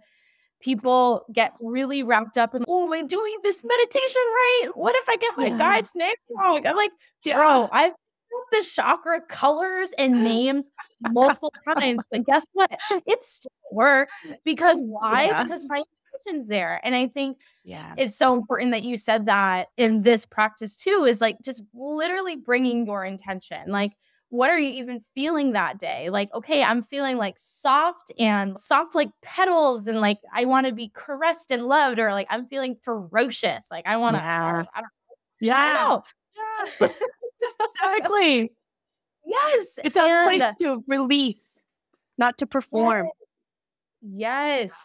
people 0.61 1.26
get 1.34 1.53
really 1.59 2.03
wrapped 2.03 2.38
up 2.38 2.55
in, 2.55 2.63
oh, 2.67 2.86
am 2.86 2.93
I 2.93 3.01
doing 3.01 3.36
this 3.43 3.63
meditation 3.63 4.22
right? 4.26 4.69
What 4.76 4.95
if 4.95 5.09
I 5.09 5.17
get 5.17 5.38
my 5.38 5.47
Yeah. 5.47 5.57
guide's 5.57 5.95
name 5.95 6.15
wrong? 6.30 6.65
I'm 6.65 6.76
like, 6.76 6.91
Yeah. 7.24 7.38
bro, 7.38 7.69
I've 7.72 7.91
put 7.93 8.59
the 8.59 8.63
chakra 8.63 9.22
colors 9.22 9.91
and 9.97 10.24
names 10.24 10.72
multiple 11.01 11.53
times, 11.76 11.99
but 12.11 12.26
guess 12.26 12.45
what? 12.53 12.72
It 13.05 13.24
still 13.24 13.51
works 13.72 14.34
because 14.45 14.84
why? 14.86 15.26
Yeah. 15.26 15.43
Because 15.43 15.65
my 15.67 15.82
there. 16.47 16.80
And 16.84 16.95
I 16.95 17.07
think 17.07 17.39
Yeah. 17.63 17.93
it's 17.97 18.15
so 18.15 18.34
important 18.34 18.72
that 18.72 18.84
you 18.84 18.97
said 18.97 19.26
that 19.26 19.69
in 19.78 20.01
this 20.03 20.26
practice 20.26 20.76
too 20.76 21.05
is 21.07 21.22
like 21.22 21.38
just 21.43 21.63
literally 21.74 22.36
bringing 22.36 22.86
your 22.86 23.03
intention 23.05 23.69
like 23.72 23.93
what 24.30 24.49
are 24.49 24.57
you 24.57 24.69
even 24.69 25.01
feeling 25.13 25.51
that 25.51 25.78
day 25.78 26.09
like 26.09 26.34
okay 26.34 26.63
i'm 26.63 26.82
feeling 26.82 27.17
like 27.17 27.38
soft 27.38 28.13
and 28.17 28.57
soft 28.57 28.95
like 28.95 29.09
petals 29.22 29.88
and 29.88 29.99
like 29.99 30.19
i 30.34 30.45
want 30.45 30.65
to 30.65 30.72
be 30.72 30.89
caressed 30.93 31.51
and 31.51 31.65
loved 31.67 31.99
or 31.99 32.13
like 32.13 32.28
i'm 32.30 32.45
feeling 32.47 32.78
ferocious 32.82 33.67
like 33.69 33.86
i 33.86 33.97
want 33.97 34.15
to 34.15 34.19
Yeah. 34.22 34.63
I 34.74 34.82
Yeah. 35.41 35.74
know 35.74 36.03
Exactly. 37.97 38.51
yes 39.26 39.80
It's 39.84 39.95
a 39.95 40.24
place 40.24 40.43
to 40.59 40.84
release, 40.88 41.41
not 42.17 42.38
to 42.38 42.45
perform. 42.47 43.05
Yes. 43.05 43.20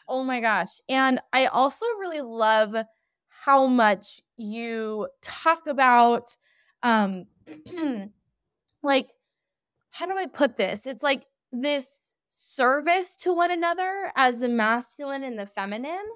Oh 0.09 0.25
my 0.25 0.41
gosh. 0.41 0.81
And 0.89 1.21
I 1.33 1.47
also 1.47 1.87
really 1.99 2.21
love 2.21 2.75
how 3.29 3.67
much 3.67 4.21
you 4.37 5.09
talk 5.23 5.67
about 5.67 6.37
um 6.83 7.27
like 8.83 9.09
how 9.93 10.07
do 10.07 10.17
I 10.17 10.27
put 10.27 10.57
this? 10.57 10.87
It's 10.87 11.03
like 11.03 11.25
this 11.53 12.17
service 12.29 13.17
to 13.17 13.33
one 13.33 13.51
another 13.51 14.13
as 14.17 14.41
the 14.41 14.49
masculine 14.49 15.25
and 15.25 15.39
the 15.39 15.47
feminine 15.47 16.07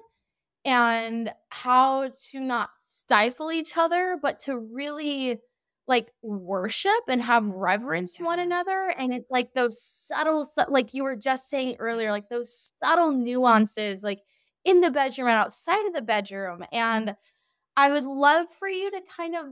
and 0.65 1.33
how 1.49 2.09
to 2.31 2.39
not 2.39 2.69
stifle 2.77 3.51
each 3.51 3.77
other 3.77 4.17
but 4.21 4.39
to 4.41 4.57
really 4.57 5.39
like 5.91 6.13
worship 6.21 7.03
and 7.09 7.21
have 7.21 7.45
reverence 7.49 8.15
to 8.15 8.23
one 8.23 8.39
another 8.39 8.93
and 8.97 9.11
it's 9.11 9.29
like 9.29 9.53
those 9.53 9.83
subtle 9.83 10.45
su- 10.45 10.63
like 10.69 10.93
you 10.93 11.03
were 11.03 11.17
just 11.17 11.49
saying 11.49 11.75
earlier 11.79 12.11
like 12.11 12.29
those 12.29 12.71
subtle 12.81 13.11
nuances 13.11 14.01
like 14.01 14.21
in 14.63 14.79
the 14.79 14.89
bedroom 14.89 15.27
and 15.27 15.35
outside 15.35 15.85
of 15.85 15.93
the 15.93 16.01
bedroom 16.01 16.63
and 16.71 17.13
i 17.75 17.91
would 17.91 18.05
love 18.05 18.47
for 18.49 18.69
you 18.69 18.89
to 18.89 19.01
kind 19.17 19.35
of 19.35 19.45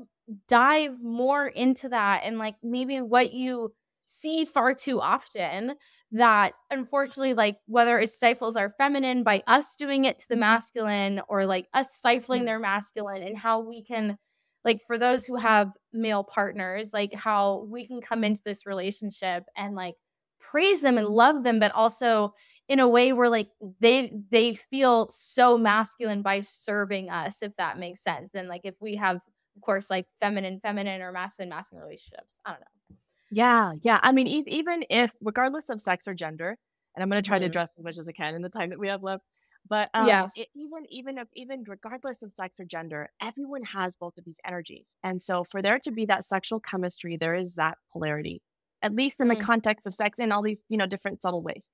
dive 0.47 1.03
more 1.03 1.47
into 1.47 1.89
that 1.89 2.21
and 2.23 2.37
like 2.37 2.55
maybe 2.63 3.01
what 3.01 3.33
you 3.33 3.73
see 4.05 4.45
far 4.45 4.73
too 4.73 5.01
often 5.01 5.75
that 6.13 6.53
unfortunately 6.71 7.33
like 7.33 7.57
whether 7.65 7.99
it 7.99 8.07
stifles 8.07 8.55
our 8.55 8.69
feminine 8.69 9.23
by 9.23 9.43
us 9.45 9.75
doing 9.75 10.05
it 10.05 10.17
to 10.17 10.29
the 10.29 10.37
masculine 10.37 11.21
or 11.27 11.45
like 11.45 11.67
us 11.73 11.93
stifling 11.95 12.45
their 12.45 12.59
masculine 12.59 13.21
and 13.23 13.37
how 13.37 13.59
we 13.59 13.83
can 13.83 14.17
like 14.65 14.81
for 14.81 14.97
those 14.97 15.25
who 15.25 15.35
have 15.35 15.73
male 15.93 16.23
partners 16.23 16.93
like 16.93 17.13
how 17.13 17.63
we 17.69 17.87
can 17.87 18.01
come 18.01 18.23
into 18.23 18.41
this 18.43 18.65
relationship 18.65 19.43
and 19.55 19.75
like 19.75 19.95
praise 20.39 20.81
them 20.81 20.97
and 20.97 21.07
love 21.07 21.43
them 21.43 21.59
but 21.59 21.71
also 21.73 22.31
in 22.67 22.79
a 22.79 22.87
way 22.87 23.11
where 23.13 23.29
like 23.29 23.49
they 23.79 24.11
they 24.31 24.53
feel 24.55 25.09
so 25.09 25.57
masculine 25.57 26.21
by 26.21 26.39
serving 26.41 27.09
us 27.09 27.41
if 27.43 27.55
that 27.57 27.77
makes 27.77 28.01
sense 28.01 28.31
then 28.31 28.47
like 28.47 28.61
if 28.63 28.75
we 28.79 28.95
have 28.95 29.17
of 29.17 29.61
course 29.61 29.89
like 29.89 30.07
feminine 30.19 30.59
feminine 30.59 31.01
or 31.01 31.11
masculine 31.11 31.49
masculine 31.49 31.83
relationships 31.83 32.39
i 32.45 32.51
don't 32.51 32.61
know 32.61 32.95
Yeah, 33.29 33.73
yeah. 33.81 33.99
I 34.01 34.11
mean, 34.11 34.27
e- 34.27 34.43
even 34.47 34.83
if, 34.89 35.13
regardless 35.21 35.69
of 35.69 35.81
sex 35.81 36.07
or 36.07 36.13
gender, 36.13 36.57
and 36.95 37.03
I'm 37.03 37.09
going 37.09 37.21
to 37.21 37.27
try 37.27 37.39
to 37.39 37.45
Mhm. 37.45 37.45
address 37.45 37.77
as 37.77 37.83
much 37.83 37.97
as 37.97 38.07
I 38.07 38.11
can 38.11 38.35
in 38.35 38.41
the 38.41 38.49
time 38.49 38.69
that 38.71 38.79
we 38.79 38.87
have 38.87 39.03
left, 39.03 39.23
but 39.67 39.89
um, 39.95 40.23
Yes. 40.23 40.35
it, 40.35 40.49
even 40.55 40.85
even 40.89 41.17
if 41.17 41.27
even 41.35 41.63
regardless 41.67 42.21
of 42.23 42.33
sex 42.33 42.59
or 42.59 42.65
gender, 42.65 43.09
everyone 43.21 43.63
has 43.63 43.95
both 43.95 44.17
of 44.17 44.25
these 44.25 44.39
energies, 44.45 44.97
and 45.03 45.21
so 45.21 45.43
for 45.43 45.61
there 45.61 45.79
to 45.79 45.91
be 45.91 46.05
that 46.05 46.25
sexual 46.25 46.59
chemistry, 46.59 47.17
there 47.17 47.35
is 47.35 47.55
that 47.55 47.77
polarity, 47.91 48.41
at 48.81 48.93
least 48.95 49.19
in 49.19 49.27
the 49.27 49.35
Mm. 49.35 49.49
context 49.49 49.87
of 49.87 49.95
sex 49.95 50.19
in 50.19 50.31
all 50.31 50.41
these 50.43 50.63
you 50.69 50.77
know 50.77 50.85
different 50.87 51.21
subtle 51.21 51.41
ways. 51.43 51.71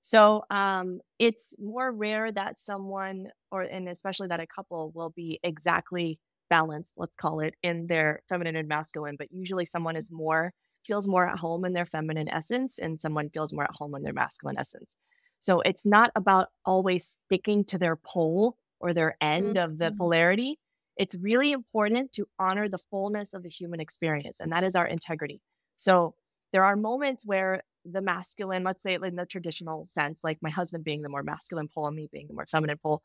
So 0.00 0.42
um, 0.50 1.00
it's 1.18 1.54
more 1.58 1.92
rare 1.92 2.30
that 2.32 2.58
someone, 2.58 3.28
or 3.50 3.62
and 3.62 3.88
especially 3.88 4.28
that 4.28 4.40
a 4.40 4.46
couple, 4.46 4.92
will 4.94 5.10
be 5.10 5.40
exactly 5.42 6.20
balanced, 6.50 6.94
let's 6.96 7.16
call 7.16 7.40
it, 7.40 7.54
in 7.62 7.86
their 7.88 8.22
feminine 8.28 8.56
and 8.56 8.68
masculine. 8.68 9.16
But 9.18 9.28
usually, 9.32 9.64
someone 9.66 9.96
is 9.96 10.10
more 10.10 10.52
feels 10.86 11.06
more 11.08 11.28
at 11.28 11.38
home 11.38 11.64
in 11.64 11.72
their 11.74 11.84
feminine 11.86 12.28
essence, 12.28 12.78
and 12.78 13.00
someone 13.00 13.28
feels 13.30 13.52
more 13.52 13.64
at 13.64 13.74
home 13.74 13.94
in 13.94 14.02
their 14.02 14.12
masculine 14.14 14.56
essence. 14.58 14.96
So 15.40 15.60
it's 15.60 15.86
not 15.86 16.10
about 16.16 16.48
always 16.64 17.18
sticking 17.26 17.64
to 17.66 17.78
their 17.78 17.96
pole 17.96 18.56
or 18.80 18.92
their 18.94 19.16
end 19.20 19.56
of 19.56 19.78
the 19.78 19.90
Mhm. 19.90 19.98
polarity. 19.98 20.58
It's 20.96 21.14
really 21.16 21.52
important 21.52 22.12
to 22.12 22.26
honor 22.38 22.68
the 22.68 22.78
fullness 22.78 23.34
of 23.34 23.42
the 23.42 23.48
human 23.48 23.80
experience, 23.80 24.40
and 24.40 24.52
that 24.52 24.64
is 24.64 24.74
our 24.74 24.86
integrity. 24.86 25.40
So 25.76 26.14
there 26.52 26.64
are 26.64 26.76
moments 26.76 27.24
where 27.24 27.62
the 27.84 28.00
masculine, 28.02 28.64
let's 28.64 28.82
say 28.82 28.94
in 28.94 29.16
the 29.16 29.26
traditional 29.26 29.86
sense, 29.86 30.24
like 30.24 30.38
my 30.42 30.50
husband 30.50 30.84
being 30.84 31.02
the 31.02 31.08
more 31.08 31.22
masculine 31.22 31.68
pole 31.68 31.86
and 31.86 31.96
me 31.96 32.08
being 32.12 32.26
the 32.26 32.34
more 32.34 32.46
feminine 32.46 32.78
pole, 32.78 33.02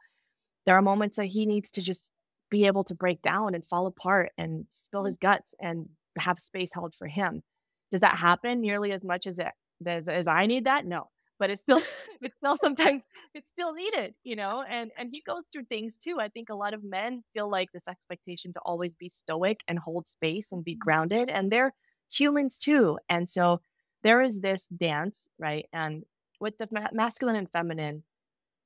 there 0.66 0.76
are 0.76 0.82
moments 0.82 1.18
that 1.18 1.26
he 1.26 1.46
needs 1.46 1.72
to 1.72 1.82
just 1.82 2.12
be 2.50 2.66
able 2.68 2.84
to 2.86 2.96
break 2.96 3.22
down 3.22 3.56
and 3.56 3.66
fall 3.68 3.88
apart 3.88 4.32
and 4.38 4.66
spill 4.70 5.06
his 5.06 5.18
guts 5.18 5.56
and 5.62 5.90
have 6.18 6.40
space 6.40 6.74
held 6.74 6.94
for 6.96 7.08
him. 7.08 7.44
Does 7.92 8.02
that 8.02 8.18
happen 8.18 8.62
nearly 8.62 8.92
as 8.92 9.04
much 9.04 9.28
as 9.28 9.40
it 9.40 9.50
as, 9.86 10.08
as 10.08 10.28
I 10.28 10.46
need 10.46 10.66
that? 10.66 10.86
No. 10.86 11.10
But 11.40 11.50
it's 11.50 11.62
still 11.62 11.82
it's 12.22 12.36
still 12.38 12.58
sometimes 12.58 13.04
it's 13.34 13.50
still 13.50 13.74
needed, 13.74 14.16
you 14.24 14.36
know, 14.36 14.64
and 14.68 14.92
and 14.98 15.10
he 15.12 15.22
goes 15.26 15.44
through 15.52 15.66
things 15.66 15.98
too. 15.98 16.18
I 16.20 16.30
think 16.30 16.50
a 16.50 16.56
lot 16.56 16.74
of 16.74 16.84
men 16.84 17.24
feel 17.34 17.50
like 17.50 17.72
this 17.72 17.88
expectation 17.88 18.54
to 18.54 18.60
always 18.60 18.94
be 19.00 19.10
stoic 19.10 19.60
and 19.68 19.80
hold 19.80 20.08
space 20.08 20.52
and 20.52 20.64
be 20.64 20.74
mm-hmm. 20.74 20.86
grounded, 20.86 21.30
and 21.30 21.52
they're 21.52 21.74
humans 22.12 22.58
too. 22.58 22.98
And 23.10 23.28
so 23.28 23.62
there 24.04 24.22
is 24.22 24.42
this 24.42 24.68
dance, 24.68 25.30
right? 25.40 25.66
And 25.74 26.04
with 26.40 26.58
the 26.58 26.68
ma- 26.72 26.90
masculine 26.92 27.36
and 27.38 27.50
feminine, 27.52 28.04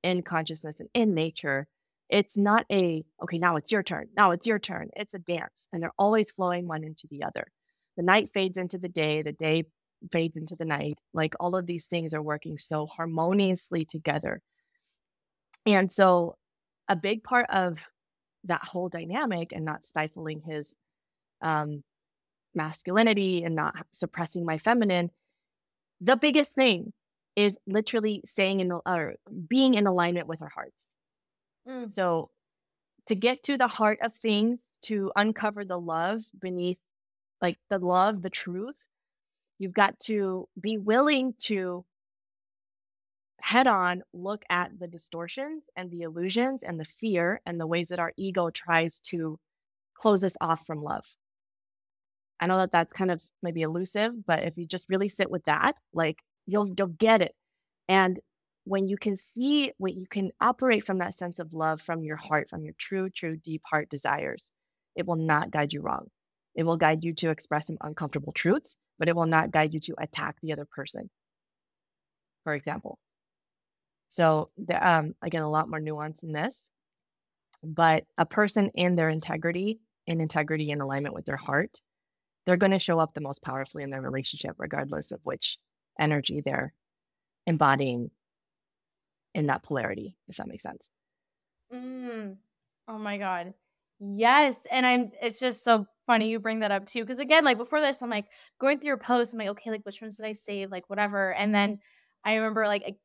in 0.03 0.21
consciousness 0.21 0.79
and 0.79 0.89
in 0.93 1.13
nature. 1.13 1.67
It's 2.09 2.37
not 2.37 2.65
a, 2.71 3.03
okay, 3.23 3.37
now 3.37 3.57
it's 3.57 3.71
your 3.71 3.83
turn. 3.83 4.07
Now 4.15 4.31
it's 4.31 4.47
your 4.47 4.59
turn. 4.59 4.89
It's 4.95 5.13
a 5.13 5.19
dance, 5.19 5.67
and 5.73 5.83
they're 5.83 5.91
always 5.99 6.31
flowing 6.31 6.67
one 6.67 6.83
into 6.83 7.07
the 7.09 7.23
other. 7.23 7.51
The 7.97 8.03
night 8.03 8.29
fades 8.33 8.57
into 8.57 8.77
the 8.77 8.87
day, 8.87 9.21
the 9.21 9.33
day 9.33 9.65
fades 10.11 10.37
into 10.37 10.55
the 10.55 10.65
night. 10.65 10.99
Like 11.13 11.35
all 11.39 11.55
of 11.55 11.65
these 11.65 11.87
things 11.87 12.13
are 12.13 12.21
working 12.21 12.57
so 12.57 12.85
harmoniously 12.85 13.85
together. 13.85 14.41
And 15.65 15.91
so, 15.91 16.35
a 16.89 16.95
big 16.95 17.23
part 17.23 17.47
of 17.49 17.79
that 18.45 18.63
whole 18.63 18.87
dynamic 18.87 19.51
and 19.51 19.65
not 19.65 19.83
stifling 19.83 20.41
his 20.45 20.75
um, 21.41 21.83
masculinity 22.55 23.43
and 23.43 23.55
not 23.55 23.75
suppressing 23.91 24.45
my 24.45 24.57
feminine, 24.57 25.11
the 25.99 26.15
biggest 26.15 26.55
thing 26.55 26.93
is 27.35 27.59
literally 27.67 28.21
staying 28.25 28.61
in 28.61 28.69
the, 28.69 28.79
or 28.85 29.15
being 29.47 29.75
in 29.75 29.85
alignment 29.85 30.27
with 30.27 30.41
our 30.41 30.49
hearts. 30.49 30.87
Mm. 31.67 31.93
So, 31.93 32.29
to 33.07 33.15
get 33.15 33.43
to 33.43 33.57
the 33.57 33.67
heart 33.67 33.99
of 34.01 34.13
things, 34.13 34.69
to 34.83 35.11
uncover 35.15 35.65
the 35.65 35.79
love 35.79 36.21
beneath, 36.39 36.79
like 37.41 37.57
the 37.69 37.79
love, 37.79 38.21
the 38.21 38.29
truth, 38.29 38.85
you've 39.59 39.73
got 39.73 39.99
to 40.01 40.47
be 40.59 40.77
willing 40.77 41.33
to 41.39 41.85
head 43.41 43.67
on 43.67 44.03
look 44.13 44.43
at 44.49 44.71
the 44.79 44.87
distortions 44.87 45.69
and 45.75 45.91
the 45.91 46.01
illusions 46.01 46.63
and 46.63 46.79
the 46.79 46.85
fear 46.85 47.39
and 47.45 47.59
the 47.59 47.67
ways 47.67 47.89
that 47.89 47.99
our 47.99 48.11
ego 48.17 48.49
tries 48.49 48.99
to 48.99 49.39
close 49.95 50.23
us 50.23 50.35
off 50.41 50.65
from 50.65 50.83
love. 50.83 51.05
I 52.39 52.47
know 52.47 52.57
that 52.57 52.71
that's 52.71 52.93
kind 52.93 53.11
of 53.11 53.23
maybe 53.41 53.61
elusive, 53.61 54.13
but 54.25 54.43
if 54.43 54.57
you 54.57 54.67
just 54.67 54.87
really 54.89 55.09
sit 55.09 55.29
with 55.31 55.43
that, 55.45 55.75
like 55.93 56.19
you'll 56.45 56.69
you'll 56.77 56.87
get 56.87 57.21
it. 57.21 57.33
And 57.87 58.19
when 58.65 58.87
you 58.87 58.97
can 58.97 59.17
see 59.17 59.71
when 59.77 59.97
you 59.97 60.05
can 60.07 60.31
operate 60.41 60.83
from 60.83 60.99
that 60.99 61.15
sense 61.15 61.39
of 61.39 61.53
love 61.53 61.81
from 61.81 62.03
your 62.03 62.17
heart, 62.17 62.49
from 62.49 62.63
your 62.63 62.73
true, 62.77 63.09
true, 63.09 63.37
deep 63.37 63.61
heart 63.65 63.89
desires, 63.89 64.51
it 64.95 65.07
will 65.07 65.15
not 65.15 65.51
guide 65.51 65.73
you 65.73 65.81
wrong. 65.81 66.07
It 66.55 66.63
will 66.63 66.77
guide 66.77 67.03
you 67.03 67.13
to 67.15 67.29
express 67.29 67.67
some 67.67 67.77
uncomfortable 67.81 68.33
truths, 68.33 68.75
but 68.99 69.07
it 69.07 69.15
will 69.15 69.25
not 69.25 69.51
guide 69.51 69.73
you 69.73 69.79
to 69.81 69.95
attack 69.99 70.37
the 70.41 70.53
other 70.53 70.65
person. 70.65 71.09
For 72.43 72.53
example. 72.53 72.99
So 74.09 74.49
the, 74.57 74.87
um, 74.87 75.15
again, 75.21 75.41
a 75.41 75.49
lot 75.49 75.69
more 75.69 75.79
nuance 75.79 76.23
in 76.23 76.31
this, 76.31 76.69
but 77.63 78.05
a 78.17 78.25
person 78.25 78.71
in 78.73 78.95
their 78.95 79.09
integrity, 79.09 79.79
in 80.05 80.21
integrity 80.21 80.71
and 80.71 80.81
alignment 80.81 81.13
with 81.13 81.25
their 81.25 81.37
heart, 81.37 81.81
they're 82.45 82.55
going 82.57 82.71
to 82.71 82.79
show 82.79 82.99
up 82.99 83.13
the 83.13 83.21
most 83.21 83.43
powerfully 83.43 83.83
in 83.83 83.89
their 83.89 84.01
relationship, 84.01 84.55
regardless 84.57 85.11
of 85.11 85.19
which 85.23 85.57
energy 85.99 86.41
they're 86.41 86.73
embodying 87.45 88.09
in 89.33 89.47
that 89.47 89.63
polarity, 89.63 90.15
if 90.29 90.37
that 90.37 90.47
makes 90.47 90.63
sense. 90.63 90.89
Mm. 91.73 92.37
Oh 92.87 92.97
my 92.97 93.17
God. 93.17 93.53
Yes. 93.99 94.65
And 94.71 94.85
I'm, 94.85 95.11
it's 95.21 95.39
just 95.39 95.63
so 95.63 95.85
funny 96.05 96.29
you 96.29 96.39
bring 96.39 96.59
that 96.59 96.71
up 96.71 96.85
too. 96.85 97.05
Cause 97.05 97.19
again, 97.19 97.43
like 97.43 97.57
before 97.57 97.81
this, 97.81 98.01
I'm 98.01 98.09
like 98.09 98.31
going 98.59 98.79
through 98.79 98.89
your 98.89 98.97
post, 98.97 99.33
I'm 99.33 99.39
like, 99.39 99.49
okay, 99.49 99.71
like 99.71 99.85
which 99.85 100.01
ones 100.01 100.17
did 100.17 100.25
I 100.25 100.33
save? 100.33 100.71
Like 100.71 100.89
whatever. 100.89 101.33
And 101.33 101.53
then 101.53 101.79
I 102.23 102.35
remember 102.35 102.67
like 102.67 102.97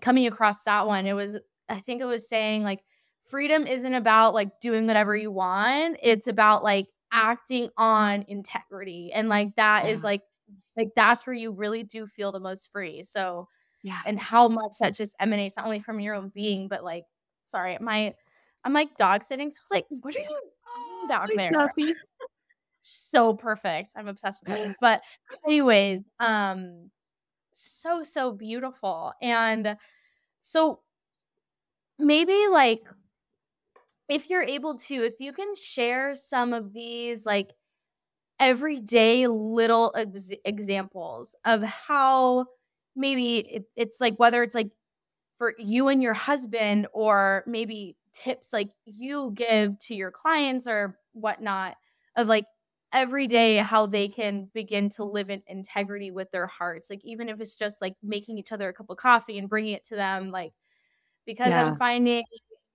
coming 0.00 0.26
across 0.26 0.64
that 0.64 0.86
one. 0.86 1.06
It 1.06 1.12
was, 1.12 1.38
I 1.68 1.80
think 1.80 2.00
it 2.00 2.06
was 2.06 2.28
saying 2.28 2.62
like, 2.62 2.82
freedom 3.20 3.66
isn't 3.66 3.94
about 3.94 4.32
like 4.32 4.60
doing 4.60 4.86
whatever 4.86 5.16
you 5.16 5.30
want. 5.30 5.98
It's 6.02 6.28
about 6.28 6.62
like 6.62 6.86
acting 7.12 7.70
on 7.76 8.24
integrity 8.28 9.10
and 9.12 9.28
like 9.28 9.54
that 9.56 9.84
yeah. 9.84 9.90
is 9.90 10.04
like 10.04 10.22
like 10.76 10.90
that's 10.94 11.26
where 11.26 11.34
you 11.34 11.52
really 11.52 11.82
do 11.82 12.06
feel 12.06 12.32
the 12.32 12.40
most 12.40 12.70
free 12.70 13.02
so 13.02 13.48
yeah 13.82 14.00
and 14.06 14.18
how 14.18 14.48
much 14.48 14.72
that 14.80 14.94
just 14.94 15.16
emanates 15.18 15.56
not 15.56 15.64
only 15.64 15.78
from 15.78 16.00
your 16.00 16.14
own 16.14 16.30
being 16.34 16.68
but 16.68 16.84
like 16.84 17.04
sorry 17.46 17.78
my 17.80 18.14
i'm 18.68 18.74
like 18.74 18.94
dog 18.96 19.24
sitting 19.24 19.50
so 19.50 19.56
i 19.58 19.62
was 19.64 19.70
like 19.70 19.86
what 19.88 20.14
are 20.14 20.18
you 20.18 20.24
doing 20.28 21.08
down 21.08 21.28
there? 21.36 21.50
So 22.90 23.34
perfect. 23.34 23.90
I'm 23.96 24.08
obsessed 24.08 24.44
with 24.46 24.56
it 24.56 24.76
but 24.80 25.04
anyways 25.46 26.02
um 26.20 26.90
so 27.58 28.04
so 28.04 28.32
beautiful. 28.32 29.12
And 29.20 29.76
so 30.40 30.80
maybe 31.98 32.46
like 32.50 32.82
if 34.08 34.30
you're 34.30 34.42
able 34.42 34.76
to, 34.78 34.94
if 34.94 35.20
you 35.20 35.32
can 35.32 35.54
share 35.54 36.14
some 36.14 36.52
of 36.52 36.72
these 36.72 37.26
like 37.26 37.50
everyday 38.40 39.26
little 39.26 39.92
ex- 39.96 40.30
examples 40.44 41.36
of 41.44 41.62
how 41.62 42.46
maybe 42.96 43.38
it, 43.38 43.64
it's 43.76 44.00
like 44.00 44.16
whether 44.16 44.42
it's 44.42 44.54
like 44.54 44.70
for 45.36 45.54
you 45.58 45.88
and 45.88 46.02
your 46.02 46.14
husband 46.14 46.86
or 46.92 47.44
maybe 47.46 47.96
tips 48.18 48.52
like 48.52 48.68
you 48.84 49.32
give 49.34 49.78
to 49.78 49.94
your 49.94 50.10
clients 50.10 50.66
or 50.66 50.98
whatnot 51.12 51.76
of 52.16 52.26
like 52.26 52.44
every 52.92 53.26
day 53.26 53.58
how 53.58 53.86
they 53.86 54.08
can 54.08 54.50
begin 54.54 54.88
to 54.88 55.04
live 55.04 55.30
in 55.30 55.42
integrity 55.46 56.10
with 56.10 56.30
their 56.30 56.46
hearts 56.46 56.88
like 56.88 57.00
even 57.04 57.28
if 57.28 57.40
it's 57.40 57.56
just 57.56 57.82
like 57.82 57.94
making 58.02 58.38
each 58.38 58.50
other 58.50 58.68
a 58.68 58.72
cup 58.72 58.88
of 58.88 58.96
coffee 58.96 59.38
and 59.38 59.48
bringing 59.48 59.74
it 59.74 59.84
to 59.84 59.94
them 59.94 60.30
like 60.30 60.52
because 61.26 61.50
yeah. 61.50 61.64
i'm 61.64 61.74
finding 61.74 62.24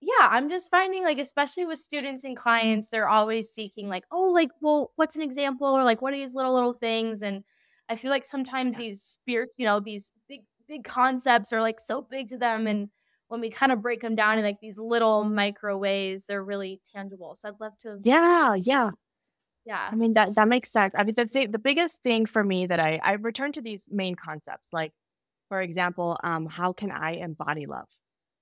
yeah, 0.06 0.28
I'm 0.30 0.50
just 0.50 0.70
finding 0.70 1.04
like, 1.04 1.18
especially 1.18 1.66
with 1.66 1.80
students 1.80 2.26
and 2.26 2.36
clients, 2.36 2.90
they're 2.90 3.08
always 3.08 3.50
seeking 3.50 3.88
like, 3.88 4.04
oh, 4.12 4.32
like, 4.32 4.50
well, 4.60 4.92
what's 4.98 5.16
an 5.16 5.22
example 5.22 5.68
or 5.68 5.84
like, 5.86 6.02
what 6.02 6.14
are 6.14 6.18
these 6.18 6.36
little 6.36 6.54
little 6.54 6.74
things? 6.74 7.22
And 7.24 7.42
I 7.88 7.96
feel 7.96 8.12
like 8.12 8.26
sometimes 8.26 8.74
yeah. 8.74 8.88
these 8.88 9.02
spirit, 9.02 9.52
you 9.56 9.66
know, 9.66 9.80
these 9.80 10.12
big 10.28 10.42
big 10.68 10.84
concepts 10.84 11.54
are 11.54 11.62
like 11.62 11.80
so 11.80 12.02
big 12.02 12.28
to 12.30 12.38
them, 12.38 12.68
and 12.68 12.90
when 13.34 13.42
we 13.42 13.50
kind 13.50 13.72
of 13.72 13.82
break 13.82 14.00
them 14.00 14.14
down 14.14 14.38
in 14.38 14.44
like 14.44 14.60
these 14.62 14.78
little 14.78 15.24
micro 15.24 15.76
ways, 15.76 16.26
they're 16.28 16.44
really 16.44 16.80
tangible. 16.94 17.34
So 17.34 17.50
I'd 17.50 17.60
love 17.60 17.76
to. 17.80 17.98
Yeah, 18.04 18.54
yeah, 18.54 18.92
yeah. 19.66 19.90
I 19.92 19.96
mean 19.96 20.14
that 20.14 20.36
that 20.36 20.48
makes 20.48 20.72
sense. 20.72 20.94
I 20.96 21.04
mean 21.04 21.16
the 21.18 21.26
th- 21.26 21.50
the 21.52 21.58
biggest 21.58 22.04
thing 22.04 22.28
for 22.28 22.44
me 22.44 22.68
that 22.68 22.80
I 22.80 23.00
I 23.04 23.14
return 23.14 23.52
to 23.54 23.62
these 23.64 23.90
main 23.92 24.14
concepts, 24.14 24.72
like 24.72 24.92
for 25.50 25.64
example, 25.64 26.20
um, 26.24 26.46
how 26.46 26.74
can 26.74 26.92
I 26.92 27.14
embody 27.14 27.66
love? 27.66 27.88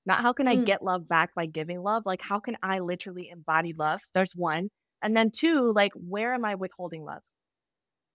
Not 0.06 0.20
how 0.20 0.34
can 0.34 0.50
I 0.50 0.58
mm. 0.58 0.66
get 0.66 0.84
love 0.84 1.08
back 1.08 1.34
by 1.36 1.46
giving 1.46 1.82
love? 1.82 2.04
Like, 2.06 2.22
how 2.22 2.42
can 2.42 2.58
I 2.62 2.80
literally 2.80 3.30
embody 3.32 3.72
love? 3.72 4.02
There's 4.14 4.36
one. 4.36 4.72
And 5.02 5.16
then 5.16 5.32
two, 5.32 5.72
like, 5.72 5.94
where 5.96 6.34
am 6.34 6.44
I 6.44 6.56
withholding 6.56 7.06
love? 7.06 7.22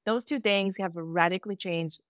Those 0.04 0.26
two 0.26 0.40
things 0.40 0.76
have 0.76 0.92
radically 0.94 1.56
changed 1.56 2.00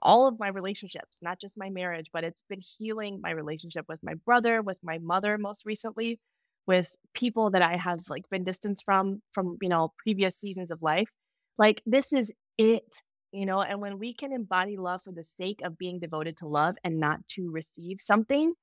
all 0.00 0.26
of 0.26 0.38
my 0.38 0.48
relationships, 0.48 1.18
not 1.22 1.40
just 1.40 1.58
my 1.58 1.70
marriage, 1.70 2.06
but 2.12 2.24
it's 2.24 2.42
been 2.48 2.60
healing 2.78 3.20
my 3.22 3.30
relationship 3.30 3.86
with 3.88 4.00
my 4.02 4.14
brother, 4.26 4.62
with 4.62 4.78
my 4.82 4.98
mother 4.98 5.38
most 5.38 5.64
recently, 5.64 6.20
with 6.66 6.94
people 7.14 7.50
that 7.50 7.62
I 7.62 7.76
have 7.76 8.00
like 8.08 8.28
been 8.30 8.44
distanced 8.44 8.84
from 8.84 9.22
from, 9.32 9.58
you 9.60 9.68
know, 9.68 9.92
previous 9.98 10.36
seasons 10.38 10.70
of 10.70 10.82
life. 10.82 11.08
Like 11.58 11.82
this 11.86 12.12
is 12.12 12.32
it, 12.58 13.02
you 13.32 13.46
know, 13.46 13.62
and 13.62 13.80
when 13.80 13.98
we 13.98 14.14
can 14.14 14.32
embody 14.32 14.76
love 14.76 15.02
for 15.02 15.12
the 15.12 15.24
sake 15.24 15.60
of 15.64 15.78
being 15.78 15.98
devoted 15.98 16.36
to 16.38 16.46
love 16.48 16.76
and 16.84 17.00
not 17.00 17.26
to 17.28 17.50
receive 17.50 17.98
something, 18.00 18.54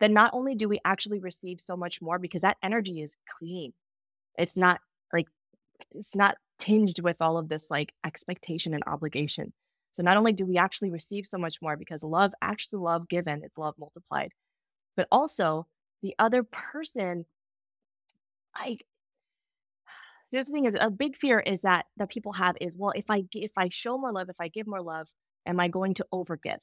then 0.00 0.12
not 0.12 0.32
only 0.34 0.54
do 0.54 0.68
we 0.68 0.80
actually 0.84 1.20
receive 1.20 1.60
so 1.60 1.76
much 1.76 2.00
more 2.00 2.18
because 2.18 2.42
that 2.42 2.56
energy 2.62 3.00
is 3.00 3.16
clean. 3.38 3.72
It's 4.38 4.56
not 4.56 4.80
like, 5.12 5.26
it's 5.92 6.14
not 6.14 6.36
tinged 6.58 7.00
with 7.02 7.16
all 7.20 7.38
of 7.38 7.48
this 7.48 7.70
like 7.70 7.92
expectation 8.04 8.74
and 8.74 8.82
obligation. 8.86 9.52
So 9.92 10.02
not 10.02 10.16
only 10.16 10.32
do 10.32 10.46
we 10.46 10.58
actually 10.58 10.90
receive 10.90 11.26
so 11.26 11.38
much 11.38 11.56
more 11.60 11.76
because 11.76 12.02
love, 12.02 12.32
actually 12.42 12.80
love 12.80 13.08
given, 13.08 13.42
it's 13.44 13.58
love 13.58 13.74
multiplied, 13.78 14.32
but 14.96 15.08
also 15.10 15.66
the 16.02 16.14
other 16.18 16.42
person, 16.42 17.24
like, 18.58 18.84
the 20.30 20.38
other 20.38 20.44
thing 20.44 20.66
is 20.66 20.74
a 20.78 20.90
big 20.90 21.16
fear 21.16 21.40
is 21.40 21.62
that 21.62 21.86
that 21.96 22.10
people 22.10 22.32
have 22.32 22.54
is 22.60 22.76
well 22.76 22.92
if 22.94 23.06
I 23.08 23.24
if 23.32 23.52
I 23.56 23.70
show 23.70 23.96
more 23.96 24.12
love 24.12 24.28
if 24.28 24.36
I 24.38 24.48
give 24.48 24.66
more 24.66 24.82
love 24.82 25.08
am 25.46 25.58
I 25.58 25.68
going 25.68 25.94
to 25.94 26.06
overgive 26.12 26.62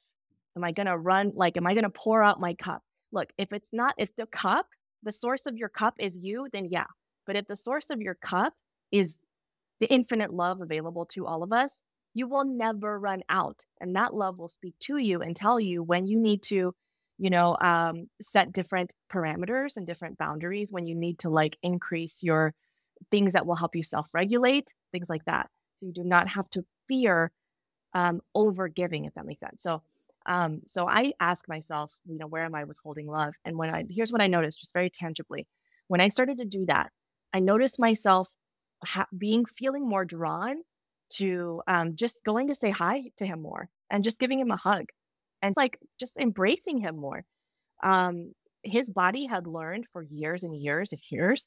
am 0.56 0.62
I 0.62 0.70
to 0.70 0.96
run 0.96 1.32
like 1.34 1.56
am 1.56 1.66
I 1.66 1.74
to 1.74 1.90
pour 1.90 2.22
out 2.22 2.38
my 2.38 2.54
cup 2.54 2.84
look, 3.12 3.32
if 3.38 3.52
it's 3.52 3.72
not, 3.72 3.94
if 3.98 4.14
the 4.16 4.26
cup, 4.26 4.66
the 5.02 5.12
source 5.12 5.46
of 5.46 5.56
your 5.56 5.68
cup 5.68 5.94
is 5.98 6.16
you, 6.18 6.48
then 6.52 6.66
yeah. 6.70 6.86
But 7.26 7.36
if 7.36 7.46
the 7.46 7.56
source 7.56 7.90
of 7.90 8.00
your 8.00 8.14
cup 8.14 8.52
is 8.92 9.18
the 9.80 9.86
infinite 9.86 10.32
love 10.32 10.60
available 10.60 11.06
to 11.06 11.26
all 11.26 11.42
of 11.42 11.52
us, 11.52 11.82
you 12.16 12.26
will 12.26 12.46
never 12.46 12.98
run 12.98 13.22
out. 13.28 13.66
And 13.78 13.94
that 13.94 14.14
love 14.14 14.38
will 14.38 14.48
speak 14.48 14.74
to 14.80 14.96
you 14.96 15.20
and 15.20 15.36
tell 15.36 15.60
you 15.60 15.82
when 15.82 16.06
you 16.06 16.18
need 16.18 16.42
to, 16.44 16.74
you 17.18 17.28
know, 17.28 17.58
um, 17.60 18.08
set 18.22 18.54
different 18.54 18.94
parameters 19.12 19.76
and 19.76 19.86
different 19.86 20.16
boundaries, 20.16 20.72
when 20.72 20.86
you 20.86 20.94
need 20.94 21.18
to 21.18 21.28
like 21.28 21.58
increase 21.62 22.22
your 22.22 22.54
things 23.10 23.34
that 23.34 23.44
will 23.44 23.54
help 23.54 23.76
you 23.76 23.82
self 23.82 24.08
regulate, 24.14 24.72
things 24.92 25.10
like 25.10 25.26
that. 25.26 25.50
So 25.74 25.84
you 25.84 25.92
do 25.92 26.04
not 26.04 26.26
have 26.28 26.48
to 26.52 26.64
fear 26.88 27.32
um, 27.92 28.22
over 28.34 28.68
giving, 28.68 29.04
if 29.04 29.12
that 29.12 29.26
makes 29.26 29.40
sense. 29.40 29.62
So 29.62 29.82
um, 30.24 30.62
so 30.66 30.88
I 30.88 31.12
ask 31.20 31.46
myself, 31.50 32.00
you 32.06 32.16
know, 32.16 32.26
where 32.26 32.46
am 32.46 32.54
I 32.54 32.64
withholding 32.64 33.08
love? 33.08 33.34
And 33.44 33.58
when 33.58 33.74
I, 33.74 33.84
here's 33.90 34.10
what 34.10 34.22
I 34.22 34.26
noticed 34.26 34.58
just 34.58 34.72
very 34.72 34.88
tangibly. 34.88 35.46
When 35.88 36.00
I 36.00 36.08
started 36.08 36.38
to 36.38 36.46
do 36.46 36.64
that, 36.64 36.92
I 37.34 37.40
noticed 37.40 37.78
myself 37.78 38.34
ha- 38.82 39.06
being 39.16 39.44
feeling 39.44 39.86
more 39.86 40.06
drawn 40.06 40.62
to 41.14 41.62
um, 41.66 41.96
just 41.96 42.24
going 42.24 42.48
to 42.48 42.54
say 42.54 42.70
hi 42.70 43.10
to 43.18 43.26
him 43.26 43.42
more 43.42 43.68
and 43.90 44.04
just 44.04 44.18
giving 44.18 44.40
him 44.40 44.50
a 44.50 44.56
hug 44.56 44.86
and 45.42 45.54
like 45.56 45.78
just 45.98 46.16
embracing 46.16 46.78
him 46.78 46.96
more. 46.96 47.24
Um, 47.82 48.32
his 48.62 48.90
body 48.90 49.26
had 49.26 49.46
learned 49.46 49.86
for 49.92 50.02
years 50.02 50.42
and 50.42 50.60
years 50.60 50.92
and 50.92 51.00
years 51.10 51.46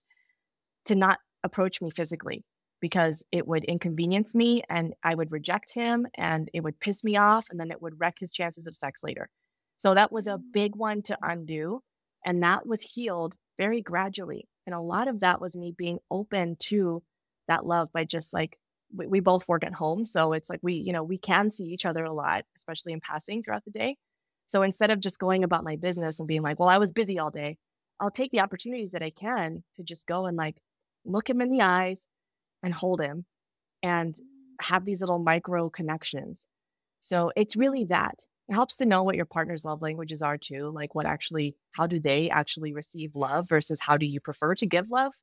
to 0.85 0.95
not 0.95 1.19
approach 1.43 1.81
me 1.81 1.89
physically 1.89 2.43
because 2.81 3.25
it 3.31 3.47
would 3.47 3.63
inconvenience 3.65 4.33
me 4.33 4.63
and 4.69 4.93
I 5.03 5.15
would 5.15 5.31
reject 5.31 5.73
him 5.73 6.07
and 6.15 6.49
it 6.53 6.61
would 6.61 6.79
piss 6.79 7.03
me 7.03 7.17
off 7.17 7.47
and 7.49 7.59
then 7.59 7.71
it 7.71 7.81
would 7.81 7.99
wreck 7.99 8.15
his 8.19 8.31
chances 8.31 8.67
of 8.67 8.77
sex 8.77 9.01
later. 9.03 9.29
So 9.77 9.93
that 9.93 10.11
was 10.11 10.27
a 10.27 10.31
mm. 10.37 10.41
big 10.53 10.75
one 10.75 11.01
to 11.03 11.17
undo. 11.21 11.81
And 12.25 12.43
that 12.43 12.67
was 12.67 12.81
healed 12.81 13.35
very 13.57 13.81
gradually. 13.81 14.47
And 14.65 14.75
a 14.75 14.81
lot 14.81 15.07
of 15.07 15.21
that 15.21 15.41
was 15.41 15.55
me 15.55 15.73
being 15.75 15.99
open 16.11 16.57
to 16.59 17.01
that 17.47 17.65
love 17.65 17.89
by 17.93 18.03
just 18.03 18.33
like, 18.33 18.57
we, 18.95 19.07
we 19.07 19.19
both 19.19 19.47
work 19.47 19.63
at 19.63 19.73
home. 19.73 20.05
So 20.05 20.33
it's 20.33 20.49
like 20.49 20.59
we, 20.61 20.73
you 20.73 20.93
know, 20.93 21.03
we 21.03 21.17
can 21.17 21.51
see 21.51 21.65
each 21.65 21.85
other 21.85 22.03
a 22.03 22.13
lot, 22.13 22.45
especially 22.55 22.93
in 22.93 23.01
passing 23.01 23.43
throughout 23.43 23.65
the 23.65 23.71
day. 23.71 23.97
So 24.47 24.63
instead 24.63 24.89
of 24.89 24.99
just 24.99 25.19
going 25.19 25.43
about 25.43 25.63
my 25.63 25.75
business 25.75 26.19
and 26.19 26.27
being 26.27 26.41
like, 26.41 26.59
well, 26.59 26.69
I 26.69 26.79
was 26.79 26.91
busy 26.91 27.19
all 27.19 27.29
day, 27.29 27.57
I'll 27.99 28.11
take 28.11 28.31
the 28.31 28.39
opportunities 28.39 28.91
that 28.91 29.03
I 29.03 29.11
can 29.11 29.63
to 29.75 29.83
just 29.83 30.07
go 30.07 30.25
and 30.25 30.35
like 30.37 30.57
look 31.05 31.29
him 31.29 31.41
in 31.41 31.51
the 31.51 31.61
eyes 31.61 32.07
and 32.63 32.73
hold 32.73 33.01
him 33.01 33.25
and 33.83 34.15
have 34.61 34.85
these 34.85 35.01
little 35.01 35.19
micro 35.19 35.69
connections. 35.69 36.47
So 36.99 37.31
it's 37.35 37.55
really 37.55 37.85
that. 37.85 38.15
It 38.49 38.53
helps 38.53 38.77
to 38.77 38.85
know 38.85 39.03
what 39.03 39.15
your 39.15 39.25
partner's 39.25 39.63
love 39.63 39.81
languages 39.81 40.21
are 40.21 40.37
too, 40.37 40.71
like 40.73 40.95
what 40.95 41.05
actually, 41.05 41.55
how 41.71 41.85
do 41.85 41.99
they 41.99 42.29
actually 42.29 42.73
receive 42.73 43.15
love 43.15 43.47
versus 43.47 43.79
how 43.79 43.97
do 43.97 44.07
you 44.07 44.19
prefer 44.19 44.55
to 44.55 44.65
give 44.65 44.89
love? 44.89 45.13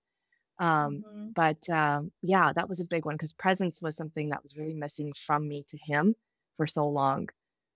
Um, 0.58 1.04
mm-hmm. 1.06 1.26
But 1.34 1.68
um, 1.68 2.12
yeah, 2.22 2.52
that 2.54 2.68
was 2.68 2.80
a 2.80 2.86
big 2.86 3.04
one 3.04 3.16
because 3.16 3.32
presence 3.32 3.82
was 3.82 3.96
something 3.96 4.30
that 4.30 4.42
was 4.42 4.56
really 4.56 4.74
missing 4.74 5.12
from 5.12 5.46
me 5.46 5.64
to 5.68 5.76
him 5.76 6.14
for 6.56 6.66
so 6.66 6.88
long 6.88 7.28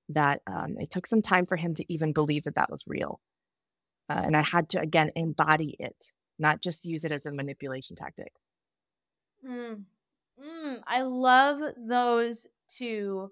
that 0.09 0.41
um, 0.47 0.76
it 0.78 0.91
took 0.91 1.07
some 1.07 1.22
time 1.22 1.47
for 1.47 1.57
him 1.57 1.74
to 1.74 1.93
even 1.93 2.12
believe 2.12 2.45
that 2.45 2.55
that 2.55 2.70
was 2.70 2.85
real. 2.87 3.20
Uh, 4.09 4.22
and 4.24 4.37
I 4.37 4.43
had 4.43 4.70
to, 4.70 4.81
again, 4.81 5.12
embody 5.14 5.76
it, 5.78 6.11
not 6.39 6.62
just 6.62 6.85
use 6.85 7.05
it 7.05 7.12
as 7.12 7.26
a 7.26 7.33
manipulation 7.33 7.97
tactic. 7.97 8.33
Mm. 9.47 9.83
Mm, 10.43 10.81
I 10.87 11.03
love 11.03 11.61
those 11.76 12.47
two 12.66 13.31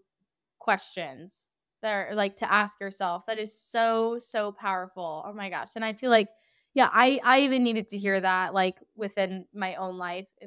questions 0.59 1.49
that 1.81 1.93
are 1.93 2.15
like 2.15 2.37
to 2.37 2.53
ask 2.53 2.81
yourself. 2.81 3.27
That 3.27 3.39
is 3.39 3.59
so, 3.59 4.19
so 4.19 4.53
powerful. 4.53 5.25
Oh 5.27 5.33
my 5.33 5.49
gosh. 5.49 5.75
And 5.75 5.85
I 5.85 5.95
feel 5.95 6.11
like, 6.11 6.29
yeah, 6.79 6.91
I, 6.93 7.19
I 7.25 7.41
even 7.41 7.65
needed 7.65 7.89
to 7.89 7.99
hear 7.99 8.21
that 8.21 8.55
like 8.55 8.77
within 8.95 9.47
my 9.53 9.75
own 9.75 9.99
life, 9.99 10.29
eh, 10.41 10.47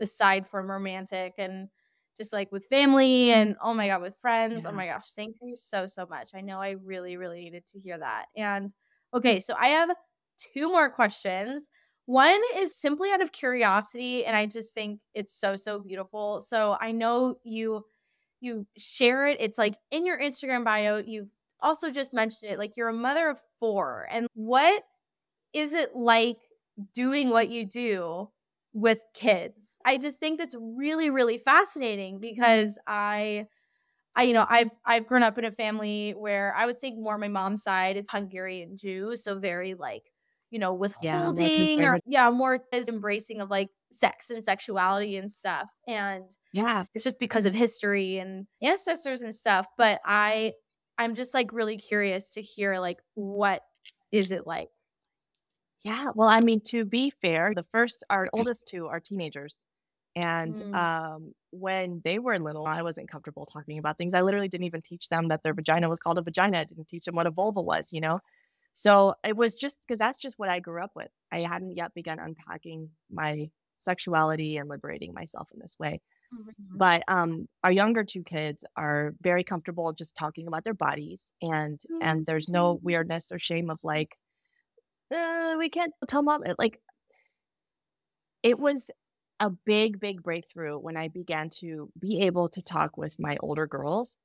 aside 0.00 0.44
from 0.44 0.68
romantic 0.68 1.34
and 1.38 1.68
just 2.16 2.32
like 2.32 2.50
with 2.50 2.66
family 2.66 3.30
and 3.30 3.54
oh 3.62 3.72
my 3.72 3.86
God, 3.86 4.02
with 4.02 4.16
friends. 4.16 4.66
Oh 4.66 4.70
yeah. 4.70 4.72
Oh 4.72 4.76
my 4.76 4.86
gosh. 4.88 5.12
Thank 5.14 5.36
you 5.40 5.54
so, 5.54 5.86
so 5.86 6.06
much. 6.10 6.30
I 6.34 6.40
know 6.40 6.60
I 6.60 6.70
really, 6.70 7.16
really 7.16 7.44
needed 7.44 7.66
to 7.68 7.78
hear 7.78 7.96
that. 7.98 8.26
And 8.36 8.74
okay, 9.14 9.38
so 9.38 9.54
I 9.60 9.68
have 9.68 9.90
two 10.38 10.72
more 10.72 10.90
questions. 10.90 11.68
One 12.06 12.40
is 12.56 12.74
simply 12.74 13.12
out 13.12 13.22
of 13.22 13.30
curiosity, 13.30 14.26
and 14.26 14.34
I 14.36 14.46
just 14.46 14.74
think 14.74 14.98
it's 15.14 15.32
so, 15.38 15.54
so 15.54 15.78
beautiful. 15.78 16.40
So 16.40 16.76
I 16.80 16.90
know 16.90 17.36
you 17.44 17.84
you 18.40 18.66
share 18.76 19.28
it. 19.28 19.36
It's 19.38 19.56
like 19.58 19.76
in 19.92 20.04
your 20.04 20.18
Instagram 20.18 20.64
bio, 20.64 20.96
you've 20.96 21.28
also 21.60 21.92
just 21.92 22.12
mentioned 22.12 22.50
it, 22.50 22.58
like 22.58 22.76
you're 22.76 22.88
a 22.88 22.92
mother 22.92 23.28
of 23.28 23.38
four. 23.60 24.08
And 24.10 24.26
what 24.34 24.82
is 25.52 25.72
it 25.72 25.94
like 25.94 26.38
doing 26.94 27.30
what 27.30 27.48
you 27.48 27.66
do 27.66 28.30
with 28.72 29.04
kids? 29.14 29.76
I 29.84 29.98
just 29.98 30.18
think 30.20 30.38
that's 30.38 30.54
really, 30.58 31.10
really 31.10 31.38
fascinating 31.38 32.20
because 32.20 32.78
I 32.86 33.46
I 34.16 34.24
you 34.24 34.34
know 34.34 34.46
I've 34.48 34.72
I've 34.84 35.06
grown 35.06 35.22
up 35.22 35.38
in 35.38 35.44
a 35.44 35.52
family 35.52 36.12
where 36.12 36.54
I 36.56 36.66
would 36.66 36.78
say 36.78 36.92
more 36.92 37.18
my 37.18 37.28
mom's 37.28 37.62
side 37.62 37.96
it's 37.96 38.10
Hungarian 38.10 38.76
Jew 38.76 39.16
so 39.16 39.38
very 39.38 39.74
like 39.74 40.04
you 40.50 40.58
know, 40.58 40.74
withholding 40.74 41.80
yeah, 41.80 41.90
or 41.92 42.00
yeah, 42.06 42.30
more 42.30 42.58
is 42.72 42.88
embracing 42.88 43.40
of 43.40 43.50
like 43.50 43.68
sex 43.92 44.30
and 44.30 44.42
sexuality 44.42 45.16
and 45.16 45.30
stuff. 45.30 45.70
And 45.86 46.24
yeah, 46.52 46.84
it's 46.94 47.04
just 47.04 47.20
because 47.20 47.46
of 47.46 47.54
history 47.54 48.18
and 48.18 48.46
ancestors 48.60 49.22
and 49.22 49.34
stuff. 49.34 49.68
But 49.78 50.00
I 50.04 50.54
I'm 50.98 51.14
just 51.14 51.34
like 51.34 51.52
really 51.52 51.78
curious 51.78 52.30
to 52.30 52.42
hear 52.42 52.78
like 52.80 52.98
what 53.14 53.62
is 54.10 54.32
it 54.32 54.46
like? 54.46 54.70
Yeah, 55.84 56.10
well, 56.14 56.28
I 56.28 56.40
mean, 56.40 56.60
to 56.66 56.84
be 56.84 57.10
fair, 57.22 57.52
the 57.54 57.64
first 57.72 58.04
our 58.10 58.28
oldest 58.32 58.68
two 58.68 58.86
are 58.86 59.00
teenagers. 59.00 59.62
And 60.16 60.56
mm. 60.56 60.74
um, 60.74 61.32
when 61.50 62.00
they 62.04 62.18
were 62.18 62.38
little, 62.38 62.66
I 62.66 62.82
wasn't 62.82 63.10
comfortable 63.10 63.46
talking 63.46 63.78
about 63.78 63.96
things. 63.96 64.12
I 64.12 64.22
literally 64.22 64.48
didn't 64.48 64.66
even 64.66 64.82
teach 64.82 65.08
them 65.08 65.28
that 65.28 65.42
their 65.44 65.54
vagina 65.54 65.88
was 65.88 66.00
called 66.00 66.18
a 66.18 66.22
vagina. 66.22 66.58
I 66.58 66.64
didn't 66.64 66.88
teach 66.88 67.04
them 67.04 67.14
what 67.14 67.28
a 67.28 67.30
vulva 67.30 67.62
was, 67.62 67.92
you 67.92 68.00
know? 68.00 68.20
So 68.74 69.14
it 69.24 69.36
was 69.36 69.54
just 69.54 69.78
because 69.86 69.98
that's 69.98 70.18
just 70.18 70.38
what 70.38 70.48
I 70.48 70.58
grew 70.58 70.82
up 70.82 70.92
with. 70.94 71.10
I 71.32 71.40
hadn't 71.40 71.76
yet 71.76 71.94
begun 71.94 72.18
unpacking 72.18 72.90
my 73.10 73.50
sexuality 73.80 74.56
and 74.56 74.68
liberating 74.68 75.14
myself 75.14 75.48
in 75.52 75.60
this 75.60 75.76
way. 75.78 76.00
Mm-hmm. 76.34 76.76
But 76.76 77.02
um, 77.08 77.48
our 77.64 77.72
younger 77.72 78.04
two 78.04 78.22
kids 78.22 78.64
are 78.76 79.14
very 79.20 79.42
comfortable 79.42 79.92
just 79.92 80.16
talking 80.16 80.46
about 80.46 80.64
their 80.64 80.74
bodies, 80.74 81.32
and 81.42 81.78
mm-hmm. 81.78 82.02
and 82.02 82.26
there's 82.26 82.48
no 82.48 82.78
weirdness 82.82 83.32
or 83.32 83.38
shame 83.38 83.68
of 83.70 83.80
like, 83.82 84.16
uh, 85.12 85.56
we 85.58 85.68
can't 85.68 85.92
tell 86.08 86.22
mom. 86.22 86.42
Like, 86.58 86.80
it 88.42 88.58
was 88.58 88.90
a 89.40 89.50
big, 89.50 90.00
big 90.00 90.22
breakthrough 90.22 90.78
when 90.78 90.96
I 90.96 91.08
began 91.08 91.50
to 91.60 91.90
be 91.98 92.22
able 92.22 92.48
to 92.50 92.62
talk 92.62 92.96
with 92.96 93.18
my 93.18 93.36
older 93.40 93.66
girls 93.66 94.16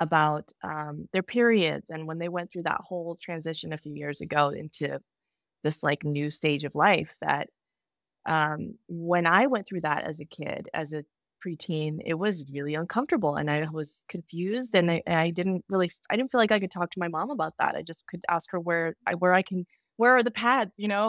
about 0.00 0.52
um, 0.62 1.08
their 1.12 1.22
periods 1.22 1.90
and 1.90 2.06
when 2.06 2.18
they 2.18 2.28
went 2.28 2.50
through 2.52 2.64
that 2.64 2.80
whole 2.80 3.16
transition 3.20 3.72
a 3.72 3.78
few 3.78 3.94
years 3.94 4.20
ago 4.20 4.50
into 4.50 5.00
this 5.64 5.82
like 5.82 6.04
new 6.04 6.30
stage 6.30 6.64
of 6.64 6.74
life 6.74 7.16
that 7.20 7.48
um, 8.26 8.74
when 8.88 9.26
I 9.26 9.46
went 9.46 9.66
through 9.66 9.82
that 9.82 10.04
as 10.04 10.20
a 10.20 10.24
kid, 10.24 10.68
as 10.74 10.92
a 10.92 11.04
preteen, 11.44 12.00
it 12.04 12.14
was 12.14 12.44
really 12.52 12.74
uncomfortable 12.74 13.36
and 13.36 13.50
I 13.50 13.66
was 13.70 14.04
confused 14.08 14.74
and 14.74 14.90
I, 14.90 15.02
I 15.06 15.30
didn't 15.30 15.64
really, 15.68 15.90
I 16.10 16.16
didn't 16.16 16.30
feel 16.30 16.40
like 16.40 16.52
I 16.52 16.60
could 16.60 16.70
talk 16.70 16.90
to 16.92 17.00
my 17.00 17.08
mom 17.08 17.30
about 17.30 17.54
that. 17.58 17.76
I 17.76 17.82
just 17.82 18.06
could 18.06 18.24
ask 18.28 18.50
her 18.52 18.60
where 18.60 18.96
I, 19.06 19.14
where 19.14 19.34
I 19.34 19.42
can, 19.42 19.66
where 19.98 20.16
are 20.16 20.22
the 20.22 20.30
pads, 20.30 20.72
you 20.78 20.88
know? 20.88 21.08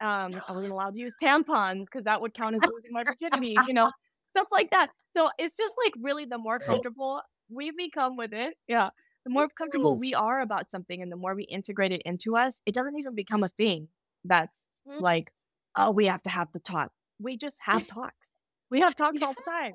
Um, 0.00 0.32
I 0.48 0.52
wasn't 0.52 0.72
allowed 0.72 0.94
to 0.94 0.98
use 0.98 1.14
tampons 1.22 1.84
because 1.84 2.04
that 2.04 2.20
would 2.20 2.34
count 2.34 2.56
as 2.56 2.62
losing 2.68 2.90
my 2.90 3.04
virginity, 3.04 3.56
you 3.68 3.74
know, 3.74 3.92
stuff 4.36 4.48
like 4.50 4.70
that. 4.70 4.88
So 5.14 5.30
it's 5.38 5.56
just 5.56 5.76
like 5.82 5.92
really 6.00 6.24
the 6.24 6.38
more 6.38 6.58
comfortable 6.58 7.22
we 7.48 7.70
become 7.70 8.16
with 8.16 8.32
it, 8.32 8.54
yeah, 8.66 8.88
the 9.24 9.30
more 9.30 9.48
comfortable 9.48 9.96
we 9.96 10.14
are 10.14 10.40
about 10.40 10.70
something 10.70 11.00
and 11.00 11.12
the 11.12 11.16
more 11.16 11.34
we 11.34 11.44
integrate 11.44 11.92
it 11.92 12.02
into 12.04 12.36
us, 12.36 12.60
it 12.66 12.74
doesn't 12.74 12.98
even 12.98 13.14
become 13.14 13.44
a 13.44 13.48
thing 13.50 13.88
that's 14.24 14.58
mm-hmm. 14.88 15.02
like, 15.02 15.32
oh, 15.76 15.90
we 15.90 16.06
have 16.06 16.22
to 16.24 16.30
have 16.30 16.48
the 16.52 16.58
talk. 16.58 16.90
We 17.20 17.36
just 17.36 17.58
have 17.62 17.86
talks. 17.86 18.32
We 18.70 18.80
have 18.80 18.96
talks 18.96 19.22
all 19.22 19.34
the 19.34 19.42
time. 19.50 19.74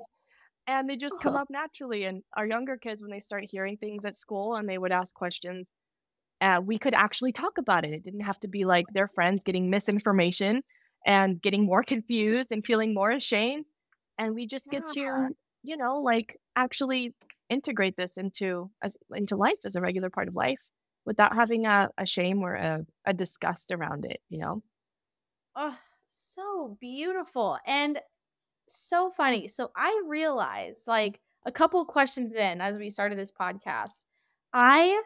And 0.66 0.90
they 0.90 0.96
just 0.96 1.22
come 1.22 1.34
up 1.34 1.48
naturally. 1.48 2.04
And 2.04 2.22
our 2.36 2.46
younger 2.46 2.76
kids, 2.76 3.00
when 3.00 3.10
they 3.10 3.20
start 3.20 3.44
hearing 3.48 3.78
things 3.78 4.04
at 4.04 4.18
school 4.18 4.56
and 4.56 4.68
they 4.68 4.76
would 4.76 4.92
ask 4.92 5.14
questions, 5.14 5.66
uh, 6.40 6.60
we 6.64 6.78
could 6.78 6.94
actually 6.94 7.32
talk 7.32 7.58
about 7.58 7.84
it. 7.84 7.92
It 7.92 8.04
didn't 8.04 8.20
have 8.20 8.38
to 8.40 8.48
be 8.48 8.64
like 8.64 8.86
their 8.92 9.08
friends 9.08 9.42
getting 9.44 9.70
misinformation 9.70 10.62
and 11.06 11.40
getting 11.40 11.64
more 11.66 11.82
confused 11.94 12.52
and 12.52 12.64
feeling 12.64 12.94
more 12.94 13.10
ashamed. 13.10 13.64
And 14.18 14.34
we 14.34 14.46
just 14.46 14.68
get 14.70 14.86
to, 14.88 15.28
you 15.62 15.76
know, 15.76 16.00
like 16.00 16.36
actually 16.56 17.14
integrate 17.48 17.96
this 17.96 18.16
into 18.16 18.70
as 18.82 18.96
into 19.14 19.36
life 19.36 19.58
as 19.64 19.76
a 19.76 19.80
regular 19.80 20.10
part 20.10 20.28
of 20.28 20.34
life 20.34 20.60
without 21.06 21.34
having 21.34 21.66
a, 21.66 21.88
a 21.96 22.04
shame 22.04 22.40
or 22.42 22.54
a, 22.54 22.84
a 23.06 23.14
disgust 23.14 23.72
around 23.72 24.04
it 24.04 24.20
you 24.28 24.38
know 24.38 24.62
oh 25.56 25.76
so 26.06 26.76
beautiful 26.80 27.58
and 27.66 27.98
so 28.68 29.10
funny 29.10 29.48
so 29.48 29.70
i 29.76 30.02
realized 30.06 30.86
like 30.86 31.20
a 31.46 31.52
couple 31.52 31.84
questions 31.86 32.34
in 32.34 32.60
as 32.60 32.76
we 32.76 32.90
started 32.90 33.18
this 33.18 33.32
podcast 33.32 34.04
i 34.52 35.02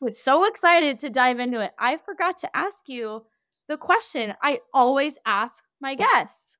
was 0.00 0.20
so 0.20 0.44
excited 0.44 0.98
to 0.98 1.10
dive 1.10 1.38
into 1.38 1.60
it 1.60 1.72
i 1.78 1.96
forgot 1.96 2.36
to 2.36 2.56
ask 2.56 2.88
you 2.88 3.24
the 3.68 3.76
question 3.76 4.34
i 4.42 4.60
always 4.72 5.18
ask 5.26 5.64
my 5.80 5.94
guests 5.94 6.58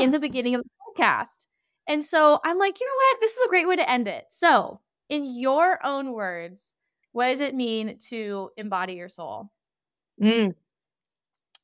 in 0.00 0.10
the 0.10 0.20
beginning 0.20 0.54
of 0.54 0.62
the 0.62 1.02
podcast 1.02 1.46
and 1.88 2.04
so 2.04 2.38
I'm 2.44 2.58
like, 2.58 2.78
you 2.78 2.86
know 2.86 2.92
what? 2.96 3.20
This 3.20 3.32
is 3.32 3.46
a 3.46 3.48
great 3.48 3.66
way 3.66 3.76
to 3.76 3.90
end 3.90 4.06
it. 4.08 4.26
So, 4.28 4.80
in 5.08 5.24
your 5.24 5.84
own 5.84 6.12
words, 6.12 6.74
what 7.12 7.28
does 7.28 7.40
it 7.40 7.54
mean 7.54 7.96
to 8.10 8.50
embody 8.58 8.92
your 8.92 9.08
soul? 9.08 9.50
Mm. 10.22 10.54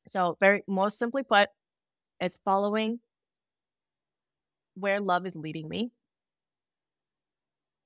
So, 0.07 0.35
very 0.39 0.63
most 0.67 0.97
simply 0.97 1.21
put, 1.21 1.49
it's 2.19 2.39
following 2.43 2.99
where 4.73 4.99
love 4.99 5.27
is 5.27 5.35
leading 5.35 5.69
me 5.69 5.91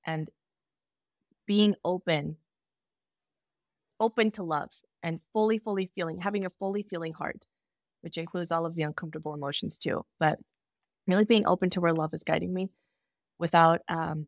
and 0.04 0.30
being 1.46 1.74
open, 1.84 2.36
open 4.00 4.30
to 4.32 4.42
love 4.42 4.70
and 5.02 5.20
fully, 5.32 5.58
fully 5.58 5.90
feeling, 5.94 6.18
having 6.18 6.46
a 6.46 6.50
fully 6.58 6.82
feeling 6.82 7.12
heart, 7.12 7.46
which 8.00 8.18
includes 8.18 8.50
all 8.50 8.66
of 8.66 8.74
the 8.74 8.82
uncomfortable 8.82 9.34
emotions 9.34 9.78
too. 9.78 10.04
But 10.18 10.38
really 11.06 11.24
being 11.24 11.46
open 11.46 11.70
to 11.70 11.80
where 11.80 11.92
love 11.92 12.14
is 12.14 12.24
guiding 12.24 12.52
me 12.52 12.70
without 13.38 13.80
um, 13.88 14.26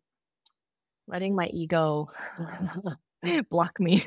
letting 1.06 1.34
my 1.34 1.48
ego 1.48 2.08
block 3.50 3.78
me 3.78 4.04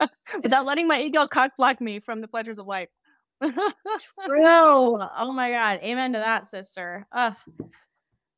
without 0.42 0.66
letting 0.66 0.86
my 0.86 1.00
ego 1.00 1.26
cock 1.26 1.52
block 1.56 1.80
me 1.80 2.00
from 2.00 2.20
the 2.20 2.28
pleasures 2.28 2.58
of 2.58 2.66
life. 2.66 2.88
True. 3.42 3.60
Oh 4.26 5.32
my 5.32 5.50
God. 5.50 5.80
Amen 5.82 6.12
to 6.12 6.18
that, 6.18 6.46
sister. 6.46 7.06
Ugh. 7.12 7.36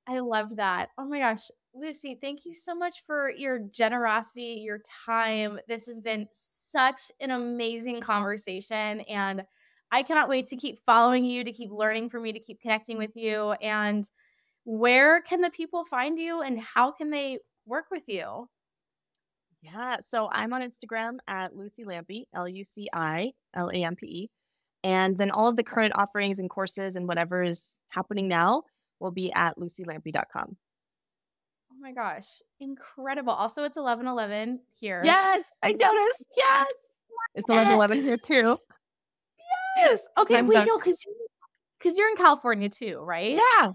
I 0.07 0.19
love 0.19 0.57
that. 0.57 0.89
Oh 0.99 1.05
my 1.05 1.19
gosh. 1.19 1.51
Luci, 1.77 2.21
thank 2.21 2.45
you 2.45 2.53
so 2.53 2.75
much 2.75 3.05
for 3.07 3.31
your 3.31 3.61
generosity, 3.61 4.61
your 4.65 4.81
time. 5.07 5.61
This 5.69 5.87
has 5.87 6.01
been 6.01 6.27
such 6.33 7.13
an 7.21 7.31
amazing 7.31 8.01
conversation. 8.01 9.01
And 9.03 9.45
I 9.93 10.03
cannot 10.03 10.29
wait 10.29 10.47
to 10.49 10.57
keep 10.57 10.79
following 10.81 11.25
you, 11.25 11.45
to 11.45 11.53
keep 11.53 11.71
learning 11.71 12.09
from 12.09 12.27
you, 12.27 12.33
to 12.33 12.41
keep 12.41 12.61
connecting 12.61 12.99
with 12.99 13.15
you. 13.15 13.53
And 13.63 14.09
where 14.65 15.21
can 15.23 15.41
the 15.41 15.51
people 15.51 15.85
find 15.85 16.19
you 16.19 16.43
and 16.43 16.61
how 16.61 16.91
can 16.91 17.11
they 17.11 17.39
work 17.67 17.87
with 17.91 18.09
you? 18.09 18.49
Yeah, 19.63 19.99
so 20.03 20.29
I'm 20.33 20.53
on 20.53 20.63
Instagram 20.63 21.19
at 21.29 21.53
Luci 21.53 21.85
Lampe, 21.85 22.25
L 22.35 22.49
U 22.49 22.65
C 22.65 22.89
I 22.93 23.33
L 23.55 23.69
A 23.69 23.85
M 23.85 23.95
P 23.95 24.07
E. 24.07 24.31
And 24.83 25.19
then 25.19 25.31
all 25.31 25.49
of 25.49 25.57
the 25.57 25.63
current 25.63 25.93
offerings 25.97 26.39
and 26.39 26.49
courses 26.49 26.97
and 26.97 27.07
whatever 27.07 27.43
is 27.43 27.75
happening 27.91 28.27
now 28.27 28.63
will 28.99 29.11
be 29.11 29.31
at 29.33 29.59
lucilampe.com. 29.59 30.57
Oh 31.81 31.83
my 31.83 31.93
gosh, 31.93 32.43
incredible. 32.61 33.33
Also, 33.33 33.65
it's 33.65 33.79
11 33.79 34.07
11 34.07 34.61
here. 34.79 35.01
Yes, 35.03 35.43
I 35.63 35.73
noticed. 35.73 36.27
Yes. 36.37 36.67
It's 37.35 37.49
11 37.49 37.73
11 37.73 38.03
here 38.03 38.17
too. 38.19 38.59
Yes. 39.77 40.07
Okay, 40.19 40.35
Time 40.35 40.47
wait, 40.47 40.67
no, 40.67 40.77
because 40.77 41.03
because 41.79 41.97
you're 41.97 42.11
in 42.11 42.17
California 42.17 42.69
too, 42.69 42.99
right? 42.99 43.39
Yeah. 43.39 43.71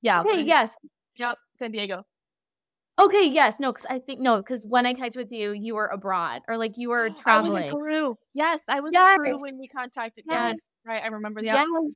Yeah. 0.00 0.20
Okay, 0.20 0.42
yes. 0.42 0.76
Yep, 1.16 1.36
San 1.58 1.72
Diego. 1.72 2.04
Okay, 2.98 3.28
yes, 3.28 3.60
no, 3.60 3.70
because 3.70 3.86
I 3.90 3.98
think 3.98 4.20
no, 4.20 4.38
because 4.38 4.64
when 4.66 4.86
I 4.86 4.94
connected 4.94 5.18
with 5.18 5.32
you, 5.32 5.52
you 5.52 5.74
were 5.74 5.88
abroad 5.88 6.40
or 6.48 6.56
like 6.56 6.78
you 6.78 6.88
were 6.88 7.10
traveling. 7.10 7.64
I 7.64 7.66
was 7.66 7.74
in 7.74 7.78
Peru. 7.78 8.18
Yes, 8.32 8.64
I 8.66 8.80
was 8.80 8.92
yes. 8.94 9.18
in 9.18 9.24
Peru 9.24 9.38
when 9.40 9.58
we 9.58 9.68
contacted. 9.68 10.24
Yes, 10.26 10.54
yes. 10.54 10.60
right. 10.86 11.02
I 11.02 11.08
remember 11.08 11.42
that. 11.42 11.46
Yes, 11.46 11.94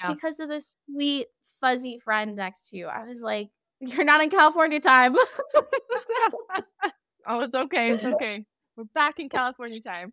yeah. 0.00 0.12
because 0.12 0.40
of 0.40 0.48
this 0.48 0.76
sweet 0.90 1.26
fuzzy 1.60 1.98
friend 1.98 2.34
next 2.34 2.70
to 2.70 2.76
you. 2.76 2.86
I 2.86 3.04
was 3.04 3.22
like, 3.22 3.50
"You're 3.80 4.04
not 4.04 4.22
in 4.22 4.30
California 4.30 4.80
time." 4.80 5.16
oh, 7.26 7.40
it's 7.40 7.54
okay. 7.54 7.90
It's 7.90 8.04
okay. 8.14 8.44
We're 8.76 8.84
back 8.94 9.18
in 9.18 9.28
California 9.28 9.80
time. 9.80 10.12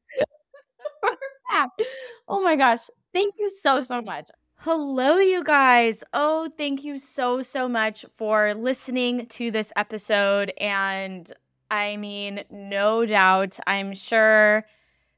oh 2.28 2.42
my 2.44 2.56
gosh! 2.56 2.90
Thank 3.14 3.36
you 3.38 3.50
so 3.50 3.82
so 3.82 4.02
much. 4.02 4.30
Hello, 4.60 5.18
you 5.18 5.44
guys. 5.44 6.04
Oh, 6.14 6.50
thank 6.58 6.84
you 6.84 6.98
so, 6.98 7.42
so 7.44 7.68
much 7.68 8.06
for 8.06 8.54
listening 8.56 9.28
to 9.28 9.52
this 9.52 9.72
episode. 9.76 10.54
And 10.58 11.32
I 11.70 11.98
mean, 11.98 12.44
no 12.50 13.06
doubt, 13.06 13.60
I'm 13.68 13.94
sure 13.94 14.66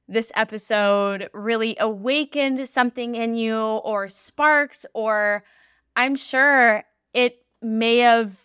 this 0.08 0.32
episode 0.36 1.30
really 1.34 1.78
awakened 1.80 2.68
something 2.68 3.16
in 3.16 3.36
you 3.36 3.58
or 3.58 4.10
sparked, 4.10 4.86
or 4.94 5.44
I'm 5.96 6.16
sure 6.16 6.84
it 7.14 7.38
may 7.62 7.98
have 7.98 8.38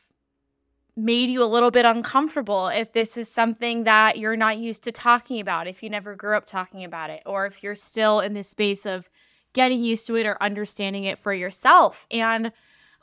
made 0.95 1.31
you 1.31 1.43
a 1.43 1.47
little 1.47 1.71
bit 1.71 1.85
uncomfortable 1.85 2.69
if 2.69 2.93
this 2.93 3.17
is 3.17 3.29
something 3.29 3.85
that 3.85 4.19
you're 4.19 4.37
not 4.37 4.59
used 4.59 4.85
to 4.85 4.93
talking 4.93 5.41
about, 5.41 5.67
if 5.67 5.83
you 5.83 5.89
never 5.89 6.15
grew 6.15 6.37
up 6.37 6.45
talking 6.45 6.85
about 6.85 7.11
it, 7.11 7.23
or 7.25 7.47
if 7.47 7.63
you're 7.63 7.75
still 7.75 8.21
in 8.21 8.35
this 8.35 8.49
space 8.49 8.85
of 8.85 9.09
getting 9.55 9.83
used 9.83 10.07
to 10.07 10.17
it 10.17 10.27
or 10.27 10.43
understanding 10.43 11.05
it 11.05 11.19
for 11.19 11.33
yourself. 11.33 12.07
And 12.11 12.53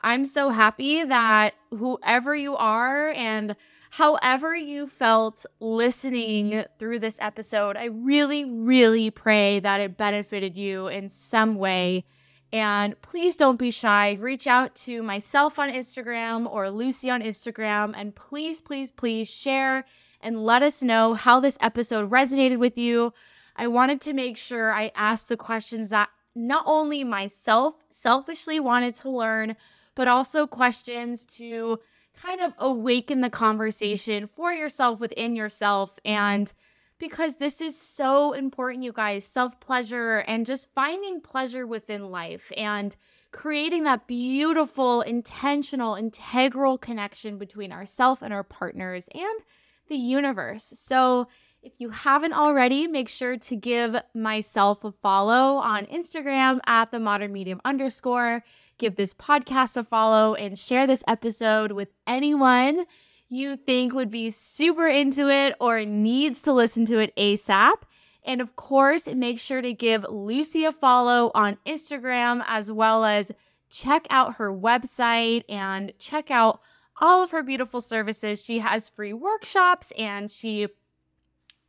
I'm 0.01 0.24
so 0.26 0.49
happy 0.49 1.03
that 1.03 1.55
whoever 1.72 2.36
you 2.36 2.55
are 2.55 3.10
and 3.10 3.55
however 3.91 4.55
you 4.55 4.88
felt 4.88 5.45
listening 5.60 6.64
through 6.78 6.99
this 6.99 7.18
episode, 7.22 7.76
I 7.76 7.86
really, 7.86 8.45
really 8.45 9.10
pray 9.10 9.60
that 9.60 9.82
it 9.82 9.97
benefited 9.97 10.55
you 10.55 10.88
in 10.88 11.10
some 11.10 11.55
way. 11.55 12.05
And 12.51 12.99
please 13.01 13.35
don't 13.35 13.59
be 13.59 13.71
shy. 13.71 14.13
Reach 14.13 14.47
out 14.47 14.73
to 14.75 15.03
myself 15.03 15.59
on 15.59 15.69
Instagram 15.71 16.51
or 16.51 16.65
Luci 16.65 17.13
on 17.13 17.21
Instagram. 17.21 17.93
And 17.95 18.15
please, 18.15 18.59
please, 18.59 18.91
please 18.91 19.29
share 19.29 19.85
and 20.21 20.43
let 20.43 20.63
us 20.63 20.81
know 20.81 21.13
how 21.13 21.39
this 21.39 21.57
episode 21.61 22.09
resonated 22.09 22.57
with 22.57 22.77
you. 22.77 23.13
I 23.55 23.67
wanted 23.67 24.01
to 24.01 24.13
make 24.13 24.37
sure 24.37 24.73
I 24.73 24.91
asked 24.95 25.29
the 25.29 25.37
questions 25.37 25.89
that 25.89 26.09
not 26.35 26.63
only 26.65 27.03
myself 27.03 27.75
selfishly 27.89 28.59
wanted 28.59 28.95
to 28.95 29.09
learn, 29.09 29.55
but 29.95 30.07
also 30.07 30.47
questions 30.47 31.25
to 31.37 31.79
kind 32.21 32.41
of 32.41 32.53
awaken 32.57 33.21
the 33.21 33.29
conversation 33.29 34.25
for 34.25 34.51
yourself 34.51 34.99
within 34.99 35.35
yourself. 35.35 35.99
And 36.03 36.51
because 36.99 37.37
this 37.37 37.61
is 37.61 37.79
so 37.79 38.33
important, 38.33 38.83
you 38.83 38.91
guys 38.91 39.25
self 39.25 39.59
pleasure 39.59 40.17
and 40.27 40.45
just 40.45 40.73
finding 40.75 41.21
pleasure 41.21 41.65
within 41.65 42.11
life 42.11 42.51
and 42.55 42.95
creating 43.31 43.83
that 43.83 44.05
beautiful, 44.07 45.01
intentional, 45.01 45.95
integral 45.95 46.77
connection 46.77 47.37
between 47.37 47.71
ourself 47.71 48.21
and 48.21 48.33
our 48.33 48.43
partners 48.43 49.07
and 49.13 49.39
the 49.87 49.95
universe. 49.95 50.65
So, 50.75 51.27
if 51.61 51.73
you 51.79 51.89
haven't 51.89 52.33
already, 52.33 52.87
make 52.87 53.09
sure 53.09 53.35
to 53.37 53.55
give 53.57 53.97
myself 54.13 54.85
a 54.85 54.93
follow 54.93 55.57
on 55.57 55.87
Instagram 55.87 56.59
at 56.65 56.91
the 56.91 57.01
modern 57.01 57.33
medium 57.33 57.59
underscore. 57.65 58.45
Give 58.77 58.95
this 58.95 59.13
podcast 59.13 59.75
a 59.75 59.83
follow 59.83 60.35
and 60.35 60.57
share 60.57 60.87
this 60.87 61.03
episode 61.05 61.73
with 61.73 61.89
anyone 62.07 62.85
you 63.30 63.55
think 63.55 63.93
would 63.93 64.09
be 64.09 64.30
super 64.30 64.88
into 64.88 65.30
it 65.30 65.55
or 65.59 65.86
needs 65.86 66.41
to 66.41 66.53
listen 66.53 66.86
to 66.86 66.99
it 66.99 67.15
ASAP. 67.15 67.75
And 68.23 68.41
of 68.41 68.55
course, 68.55 69.07
make 69.07 69.39
sure 69.39 69.61
to 69.61 69.73
give 69.73 70.03
Luci 70.03 70.67
a 70.67 70.71
follow 70.71 71.32
on 71.34 71.57
Instagram 71.65 72.43
as 72.47 72.71
well 72.71 73.05
as 73.05 73.32
check 73.69 74.07
out 74.09 74.36
her 74.36 74.51
website 74.51 75.43
and 75.47 75.93
check 75.99 76.32
out 76.32 76.59
all 76.99 77.23
of 77.23 77.32
her 77.32 77.43
beautiful 77.43 77.82
services. 77.82 78.43
She 78.43 78.59
has 78.59 78.89
free 78.89 79.13
workshops 79.13 79.91
and 79.97 80.30
she 80.30 80.67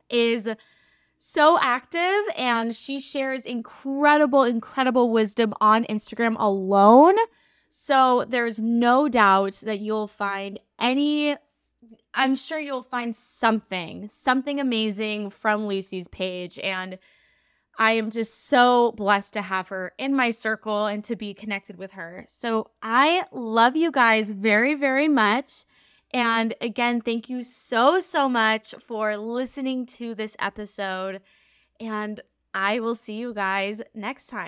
is 0.09 0.49
so 1.17 1.57
active 1.61 2.23
and 2.35 2.75
she 2.75 2.99
shares 2.99 3.45
incredible, 3.45 4.43
incredible 4.43 5.11
wisdom 5.11 5.53
on 5.61 5.85
Instagram 5.85 6.35
alone. 6.37 7.15
So 7.69 8.25
there's 8.27 8.59
no 8.59 9.07
doubt 9.07 9.61
that 9.65 9.79
you'll 9.79 10.07
find 10.07 10.59
any, 10.79 11.37
I'm 12.13 12.35
sure 12.35 12.59
you'll 12.59 12.83
find 12.83 13.15
something, 13.15 14.07
something 14.07 14.59
amazing 14.59 15.29
from 15.29 15.67
Luci's 15.67 16.07
page. 16.07 16.59
And 16.59 16.99
I 17.77 17.93
am 17.93 18.11
just 18.11 18.47
so 18.47 18.91
blessed 18.91 19.33
to 19.33 19.41
have 19.41 19.69
her 19.69 19.93
in 19.97 20.15
my 20.15 20.29
circle 20.29 20.85
and 20.85 21.03
to 21.05 21.15
be 21.15 21.33
connected 21.33 21.77
with 21.77 21.91
her. 21.93 22.25
So 22.27 22.71
I 22.81 23.23
love 23.31 23.75
you 23.75 23.91
guys 23.91 24.31
very, 24.31 24.75
very 24.75 25.07
much. 25.07 25.65
And 26.13 26.53
again, 26.59 27.01
thank 27.01 27.29
you 27.29 27.41
so, 27.43 27.99
so 27.99 28.27
much 28.27 28.75
for 28.79 29.15
listening 29.15 29.85
to 29.97 30.13
this 30.13 30.35
episode. 30.39 31.21
And 31.79 32.21
I 32.53 32.81
will 32.81 32.95
see 32.95 33.13
you 33.13 33.33
guys 33.33 33.81
next 33.95 34.27
time. 34.27 34.39